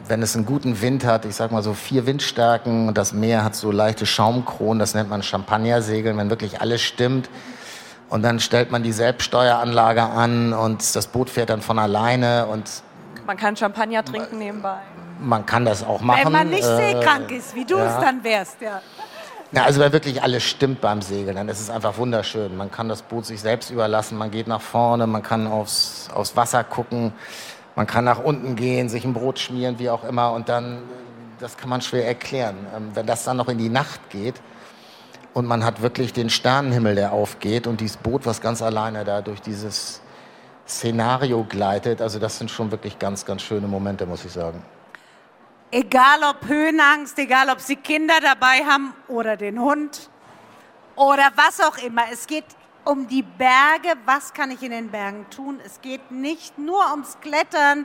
wenn 0.07 0.23
es 0.23 0.37
einen 0.37 0.47
guten 0.47 0.81
Wind 0.81 1.05
hat, 1.05 1.25
ich 1.25 1.35
sag 1.35 1.51
mal 1.51 1.63
so 1.63 1.73
vier 1.73 2.07
Windstärken 2.07 2.89
und 2.89 2.99
das 2.99 3.13
Meer 3.13 3.43
hat 3.43 3.55
so 3.55 3.73
leichte 3.73 4.07
Schaumkronen, 4.07 4.79
das 4.79 4.95
nennt 4.95 5.09
man 5.09 5.23
Champagnersegeln, 5.23 6.17
wenn 6.19 6.31
wirklich 6.31 6.61
alles 6.61 6.83
stimmt. 6.83 7.29
Und 8.09 8.23
dann 8.23 8.39
stellt 8.39 8.71
man 8.71 8.83
die 8.83 8.93
Selbststeueranlage 8.93 10.03
an 10.03 10.53
und 10.53 10.95
das 10.95 11.09
Boot 11.09 11.29
fährt 11.29 11.51
dann 11.51 11.61
von 11.61 11.79
alleine 11.79 12.47
und 12.47 12.83
man 13.27 13.37
kann 13.37 13.57
Champagner 13.57 14.05
trinken 14.05 14.39
nebenbei. 14.39 14.79
Man 15.19 15.45
kann 15.45 15.65
das 15.65 15.83
auch 15.83 16.01
machen. 16.01 16.21
Wenn 16.25 16.33
man 16.33 16.51
nicht 16.51 16.63
äh, 16.63 16.77
seekrank 16.77 17.31
ist, 17.33 17.55
wie 17.55 17.65
du 17.65 17.77
ja. 17.77 17.87
es 17.87 18.05
dann 18.05 18.23
wärst, 18.23 18.61
ja. 18.61 18.81
Na, 19.57 19.65
also 19.65 19.81
wenn 19.81 19.91
wirklich 19.91 20.23
alles 20.23 20.43
stimmt 20.43 20.83
beim 20.83 21.01
Segeln, 21.01 21.35
dann 21.35 21.49
ist 21.49 21.61
es 21.61 21.71
einfach 21.71 21.97
wunderschön. 21.97 22.59
Man 22.59 22.71
kann 22.71 22.91
das 22.91 23.01
Boot 23.01 23.25
sich 23.25 23.41
selbst 23.41 23.71
überlassen, 23.71 24.19
man 24.19 24.31
geht 24.31 24.49
nach 24.49 24.61
vorne, 24.61 25.07
man 25.07 25.23
kann 25.23 25.47
aufs, 25.47 26.11
aufs 26.13 26.37
Wasser 26.37 26.63
gucken, 26.63 27.15
man 27.75 27.87
kann 27.87 28.05
nach 28.05 28.19
unten 28.23 28.55
gehen, 28.55 28.91
sich 28.91 29.07
ein 29.07 29.15
Brot 29.15 29.39
schmieren, 29.39 29.79
wie 29.79 29.89
auch 29.89 30.05
immer. 30.05 30.33
Und 30.33 30.51
dann, 30.51 30.83
das 31.41 31.57
kann 31.57 31.71
man 31.71 31.81
schwer 31.81 32.07
erklären. 32.07 32.67
Ähm, 32.77 32.91
wenn 32.93 33.07
das 33.07 33.25
dann 33.25 33.39
noch 33.39 33.49
in 33.49 33.57
die 33.57 33.71
Nacht 33.71 34.11
geht 34.11 34.35
und 35.33 35.47
man 35.47 35.65
hat 35.65 35.81
wirklich 35.81 36.13
den 36.13 36.29
Sternenhimmel, 36.29 36.95
der 36.95 37.13
aufgeht 37.13 37.67
und 37.67 37.81
dieses 37.81 37.97
Boot, 37.97 38.27
was 38.27 38.43
ganz 38.43 38.61
alleine 38.61 39.05
da 39.05 39.23
durch 39.23 39.41
dieses 39.41 40.03
Szenario 40.69 41.45
gleitet. 41.45 42.03
Also 42.03 42.19
das 42.19 42.37
sind 42.37 42.51
schon 42.51 42.71
wirklich 42.73 42.99
ganz, 42.99 43.25
ganz 43.25 43.41
schöne 43.41 43.69
Momente, 43.69 44.05
muss 44.05 44.23
ich 44.23 44.33
sagen. 44.33 44.63
Egal 45.71 46.23
ob 46.23 46.47
Höhenangst, 46.47 47.19
egal 47.19 47.51
ob 47.51 47.61
Sie 47.61 47.77
Kinder 47.77 48.21
dabei 48.21 48.65
haben 48.65 48.95
oder 49.09 49.37
den 49.37 49.61
Hund 49.61 50.11
oder 50.95 51.33
was 51.35 51.61
auch 51.61 51.77
immer. 51.79 52.05
Es 52.13 52.27
geht 52.27 52.45
um 52.85 53.09
die 53.09 53.23
Berge. 53.23 53.99
Was 54.05 54.33
kann 54.33 54.53
ich 54.53 54.63
in 54.63 54.71
den 54.71 54.91
Bergen 54.91 55.27
tun? 55.31 55.61
Es 55.65 55.81
geht 55.81 56.13
nicht 56.13 56.57
nur 56.57 56.89
ums 56.93 57.19
Klettern, 57.21 57.85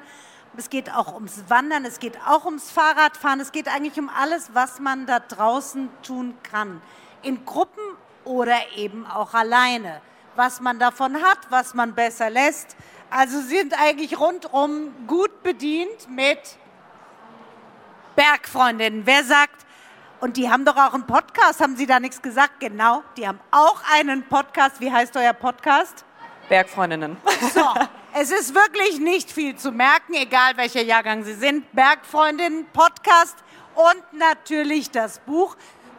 es 0.55 0.69
geht 0.69 0.93
auch 0.93 1.13
ums 1.15 1.43
Wandern, 1.47 1.85
es 1.85 1.97
geht 1.97 2.19
auch 2.27 2.45
ums 2.45 2.69
Fahrradfahren, 2.69 3.39
es 3.39 3.51
geht 3.51 3.67
eigentlich 3.67 3.99
um 3.99 4.09
alles, 4.09 4.51
was 4.53 4.79
man 4.79 5.07
da 5.07 5.19
draußen 5.19 5.89
tun 6.03 6.37
kann. 6.43 6.81
In 7.23 7.45
Gruppen 7.45 7.83
oder 8.25 8.59
eben 8.75 9.07
auch 9.07 9.33
alleine 9.33 10.01
was 10.35 10.61
man 10.61 10.79
davon 10.79 11.21
hat, 11.21 11.39
was 11.49 11.73
man 11.73 11.93
besser 11.93 12.29
lässt. 12.29 12.75
Also 13.09 13.41
sind 13.41 13.79
eigentlich 13.79 14.19
rundum 14.19 14.93
gut 15.07 15.43
bedient 15.43 16.09
mit 16.09 16.39
Bergfreundinnen. 18.15 19.05
Wer 19.05 19.23
sagt, 19.23 19.65
und 20.19 20.37
die 20.37 20.49
haben 20.49 20.65
doch 20.65 20.77
auch 20.77 20.93
einen 20.93 21.07
Podcast, 21.07 21.59
haben 21.61 21.75
Sie 21.75 21.87
da 21.87 21.99
nichts 21.99 22.21
gesagt? 22.21 22.59
Genau, 22.59 23.03
die 23.17 23.27
haben 23.27 23.39
auch 23.49 23.81
einen 23.93 24.23
Podcast. 24.23 24.79
Wie 24.79 24.91
heißt 24.91 25.17
euer 25.17 25.33
Podcast? 25.33 26.05
Bergfreundinnen. 26.47 27.17
So, 27.53 27.65
es 28.13 28.29
ist 28.31 28.53
wirklich 28.53 28.99
nicht 28.99 29.31
viel 29.31 29.55
zu 29.55 29.71
merken, 29.71 30.13
egal 30.13 30.57
welcher 30.57 30.83
Jahrgang 30.83 31.23
Sie 31.23 31.33
sind. 31.33 31.71
Bergfreundinnen, 31.73 32.67
Podcast 32.73 33.37
und 33.73 34.19
natürlich 34.19 34.91
das 34.91 35.19
Buch. 35.19 35.55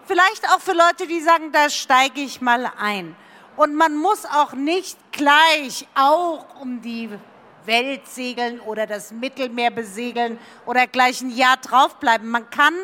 Vielleicht 0.06 0.48
auch 0.50 0.60
für 0.60 0.72
Leute, 0.72 1.06
die 1.06 1.20
sagen, 1.20 1.52
da 1.52 1.70
steige 1.70 2.20
ich 2.20 2.40
mal 2.40 2.70
ein. 2.78 3.16
Und 3.56 3.74
man 3.74 3.96
muss 3.96 4.24
auch 4.24 4.52
nicht 4.52 4.98
gleich 5.12 5.86
auch 5.94 6.60
um 6.60 6.80
die 6.80 7.10
Welt 7.64 8.06
segeln 8.08 8.60
oder 8.60 8.86
das 8.86 9.10
Mittelmeer 9.10 9.70
besegeln 9.70 10.38
oder 10.66 10.86
gleich 10.86 11.20
ein 11.20 11.30
Jahr 11.30 11.56
draufbleiben. 11.56 12.28
Man 12.28 12.48
kann, 12.50 12.74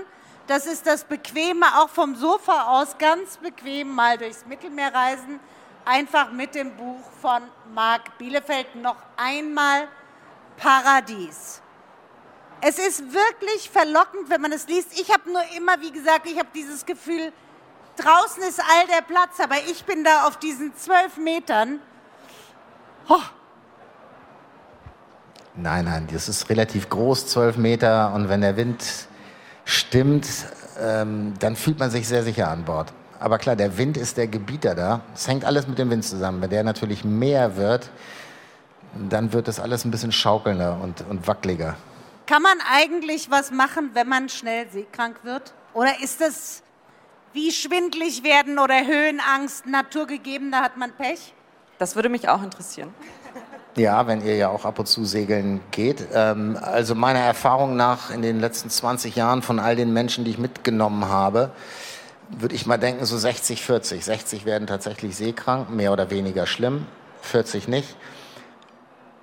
das 0.47 0.67
ist 0.67 0.87
das 0.87 1.05
Bequeme, 1.05 1.67
auch 1.79 1.89
vom 1.89 2.17
Sofa 2.17 2.79
aus 2.79 2.97
ganz 2.99 3.37
bequem 3.37 3.95
mal 3.95 4.19
durchs 4.19 4.47
Mittelmeer 4.47 4.95
reisen. 4.95 5.41
Einfach 5.85 6.33
mit 6.33 6.55
dem 6.55 6.77
Buch 6.77 7.05
von 7.21 7.43
Marc 7.75 8.19
Bielefeld 8.19 8.75
noch 8.77 8.97
einmal 9.17 9.89
Paradies. 10.57 11.63
Es 12.61 12.79
ist 12.79 13.13
wirklich 13.13 13.71
verlockend, 13.71 14.29
wenn 14.29 14.41
man 14.41 14.53
es 14.53 14.67
liest. 14.67 15.01
Ich 15.01 15.13
habe 15.13 15.31
nur 15.31 15.43
immer, 15.57 15.81
wie 15.81 15.93
gesagt, 15.93 16.27
ich 16.27 16.39
habe 16.39 16.49
dieses 16.55 16.85
Gefühl, 16.85 17.33
Draußen 17.99 18.43
ist 18.45 18.61
all 18.61 18.87
der 18.87 19.03
Platz, 19.03 19.41
aber 19.41 19.57
ich 19.69 19.85
bin 19.85 20.05
da 20.05 20.27
auf 20.29 20.37
diesen 20.37 20.75
zwölf 20.77 21.17
Metern. 21.17 21.81
Oh. 23.09 23.21
Nein, 25.61 25.87
nein, 25.87 26.07
das 26.13 26.29
ist 26.29 26.49
relativ 26.51 26.89
groß, 26.89 27.27
zwölf 27.27 27.57
Meter. 27.57 28.13
Und 28.15 28.29
wenn 28.29 28.43
der 28.43 28.57
Wind 28.57 28.85
stimmt, 29.65 30.27
ähm, 30.81 31.35
dann 31.41 31.57
fühlt 31.57 31.81
man 31.81 31.91
sich 31.91 32.07
sehr 32.07 32.23
sicher 32.23 32.49
an 32.49 32.65
Bord. 32.65 32.93
Aber 33.19 33.39
klar, 33.39 33.57
der 33.57 33.77
Wind 33.77 33.97
ist 33.97 34.17
der 34.17 34.29
Gebieter 34.29 34.77
da. 34.77 35.01
Es 35.15 35.27
hängt 35.27 35.45
alles 35.45 35.67
mit 35.67 35.79
dem 35.79 35.91
Wind 35.91 36.05
zusammen. 36.05 36.41
Wenn 36.41 36.51
der 36.51 36.63
natürlich 36.63 37.05
mehr 37.05 37.57
wird, 37.57 37.91
dann 39.11 39.33
wird 39.33 39.49
das 39.49 39.59
alles 39.59 39.85
ein 39.85 39.91
bisschen 39.91 40.13
schaukelnder 40.13 40.79
und, 40.81 41.05
und 41.09 41.27
wackeliger. 41.27 41.75
Kann 42.27 42.43
man 42.43 42.59
eigentlich 42.73 43.29
was 43.29 43.51
machen, 43.51 43.91
wenn 43.95 44.09
man 44.09 44.29
schnell 44.29 44.69
seekrank 44.71 45.25
wird? 45.25 45.53
Oder 45.75 46.01
ist 46.01 46.21
das 46.21 46.63
wie 47.33 47.51
schwindlig 47.51 48.23
werden 48.23 48.61
oder 48.61 48.87
Höhenangst 48.87 49.67
naturgegeben, 49.67 50.53
da 50.53 50.63
hat 50.63 50.77
man 50.77 50.93
Pech? 50.93 51.35
Das 51.79 51.95
würde 51.97 52.09
mich 52.09 52.29
auch 52.29 52.43
interessieren. 52.43 52.93
Ja, 53.79 54.09
wenn 54.09 54.23
ihr 54.23 54.35
ja 54.35 54.49
auch 54.49 54.65
ab 54.65 54.81
und 54.81 54.87
zu 54.87 55.05
segeln 55.05 55.61
geht. 55.71 56.09
Ähm, 56.13 56.59
also 56.61 56.97
meiner 56.97 57.21
Erfahrung 57.21 57.77
nach 57.77 58.11
in 58.11 58.23
den 58.23 58.41
letzten 58.41 58.71
20 58.71 59.15
Jahren 59.15 59.41
von 59.41 59.61
all 59.61 59.77
den 59.77 59.93
Menschen, 59.93 60.25
die 60.25 60.33
ich 60.33 60.39
mitgenommen 60.39 61.07
habe, 61.09 61.51
würde 62.29 62.57
ich 62.57 62.67
mal 62.67 62.77
denken, 62.77 63.05
so 63.05 63.17
60, 63.17 63.63
40. 63.63 64.05
60 64.05 64.45
werden 64.45 64.67
tatsächlich 64.67 65.17
seekrank, 65.17 65.71
mehr 65.71 65.93
oder 65.93 66.11
weniger 66.11 66.47
schlimm, 66.47 66.87
40 67.23 67.69
nicht. 67.69 67.95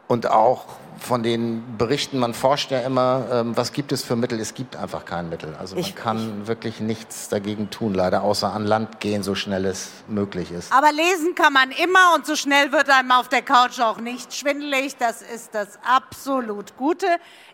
Und 0.07 0.31
auch 0.31 0.65
von 0.99 1.23
den 1.23 1.77
Berichten, 1.77 2.19
man 2.19 2.33
forscht 2.33 2.71
ja 2.71 2.79
immer, 2.79 3.27
ähm, 3.31 3.57
was 3.57 3.73
gibt 3.73 3.91
es 3.91 4.03
für 4.03 4.15
Mittel? 4.15 4.39
Es 4.39 4.53
gibt 4.53 4.75
einfach 4.75 5.05
kein 5.05 5.29
Mittel. 5.29 5.55
Also 5.59 5.75
man 5.75 5.83
ich, 5.83 5.95
kann 5.95 6.41
ich, 6.41 6.47
wirklich 6.47 6.79
nichts 6.79 7.29
dagegen 7.29 7.69
tun, 7.69 7.93
leider, 7.93 8.23
außer 8.23 8.51
an 8.51 8.65
Land 8.65 8.99
gehen, 8.99 9.23
so 9.23 9.35
schnell 9.35 9.65
es 9.65 9.89
möglich 10.07 10.51
ist. 10.51 10.71
Aber 10.71 10.91
lesen 10.91 11.35
kann 11.35 11.53
man 11.53 11.71
immer 11.71 12.15
und 12.15 12.25
so 12.25 12.35
schnell 12.35 12.71
wird 12.71 12.89
einem 12.89 13.11
auf 13.11 13.29
der 13.29 13.41
Couch 13.41 13.79
auch 13.79 13.99
nicht 13.99 14.33
schwindelig. 14.33 14.97
Das 14.97 15.21
ist 15.21 15.53
das 15.53 15.79
absolut 15.83 16.75
Gute. 16.77 17.07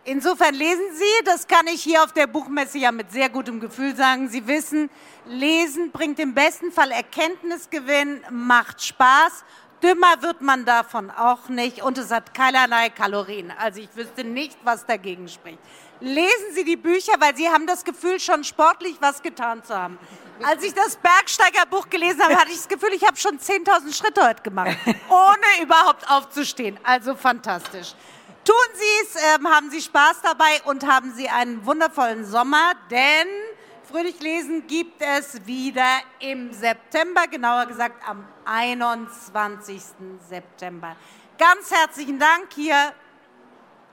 Insofern 0.03 0.55
lesen 0.55 0.83
Sie, 0.93 1.25
das 1.25 1.47
kann 1.47 1.67
ich 1.67 1.81
hier 1.81 2.03
auf 2.03 2.13
der 2.13 2.27
Buchmesse 2.27 2.77
ja 2.77 2.91
mit 2.91 3.11
sehr 3.11 3.29
gutem 3.29 3.59
Gefühl 3.59 3.95
sagen. 3.95 4.29
Sie 4.29 4.47
wissen, 4.47 4.89
Lesen 5.25 5.91
bringt 5.91 6.19
im 6.19 6.33
besten 6.33 6.71
Fall 6.71 6.91
Erkenntnisgewinn, 6.91 8.21
macht 8.31 8.83
Spaß 8.83 9.43
Dümmer 9.83 10.21
wird 10.21 10.41
man 10.41 10.63
davon 10.63 11.09
auch 11.09 11.49
nicht 11.49 11.81
und 11.81 11.97
es 11.97 12.11
hat 12.11 12.33
keinerlei 12.33 12.89
Kalorien. 12.89 13.51
Also 13.57 13.81
ich 13.81 13.89
wüsste 13.95 14.23
nicht, 14.23 14.57
was 14.63 14.85
dagegen 14.85 15.27
spricht. 15.27 15.57
Lesen 15.99 16.53
Sie 16.53 16.63
die 16.63 16.75
Bücher, 16.75 17.13
weil 17.19 17.35
Sie 17.35 17.49
haben 17.49 17.65
das 17.65 17.83
Gefühl, 17.83 18.19
schon 18.19 18.43
sportlich 18.43 18.97
was 18.99 19.21
getan 19.21 19.63
zu 19.63 19.75
haben. 19.75 19.97
Als 20.43 20.63
ich 20.63 20.73
das 20.73 20.95
Bergsteigerbuch 20.95 21.89
gelesen 21.89 22.21
habe, 22.23 22.35
hatte 22.35 22.49
ich 22.49 22.57
das 22.57 22.67
Gefühl, 22.67 22.89
ich 22.93 23.05
habe 23.05 23.17
schon 23.17 23.37
10.000 23.39 23.95
Schritte 23.95 24.27
heute 24.27 24.41
gemacht, 24.41 24.77
ohne 25.09 25.63
überhaupt 25.63 26.09
aufzustehen. 26.09 26.79
Also 26.83 27.15
fantastisch. 27.15 27.93
Tun 28.43 28.55
Sie 28.73 29.03
es, 29.03 29.23
ähm, 29.35 29.47
haben 29.47 29.69
Sie 29.69 29.81
Spaß 29.81 30.21
dabei 30.23 30.61
und 30.65 30.87
haben 30.87 31.13
Sie 31.13 31.29
einen 31.29 31.63
wundervollen 31.65 32.25
Sommer, 32.25 32.73
denn 32.89 33.27
Fröhlich 33.91 34.21
lesen 34.21 34.65
gibt 34.67 35.01
es 35.01 35.45
wieder 35.45 35.99
im 36.19 36.53
September, 36.53 37.27
genauer 37.29 37.65
gesagt 37.65 37.95
am 38.07 38.25
21. 38.45 39.81
September. 40.29 40.95
Ganz 41.37 41.69
herzlichen 41.71 42.17
Dank 42.17 42.53
hier 42.55 42.93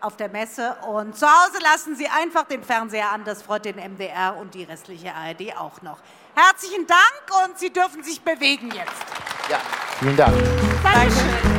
auf 0.00 0.16
der 0.16 0.28
Messe 0.28 0.76
und 0.86 1.16
zu 1.16 1.26
Hause 1.26 1.58
lassen 1.64 1.96
Sie 1.96 2.06
einfach 2.06 2.44
den 2.44 2.62
Fernseher 2.62 3.10
an, 3.10 3.24
das 3.24 3.42
freut 3.42 3.64
den 3.64 3.74
MDR 3.74 4.36
und 4.36 4.54
die 4.54 4.62
restliche 4.62 5.12
ARD 5.12 5.56
auch 5.58 5.82
noch. 5.82 5.98
Herzlichen 6.36 6.86
Dank 6.86 7.44
und 7.44 7.58
Sie 7.58 7.72
dürfen 7.72 8.04
sich 8.04 8.20
bewegen 8.20 8.70
jetzt. 8.70 9.02
Ja, 9.50 9.58
vielen 9.98 10.16
Dank. 10.16 10.36
Dankeschön. 10.84 11.57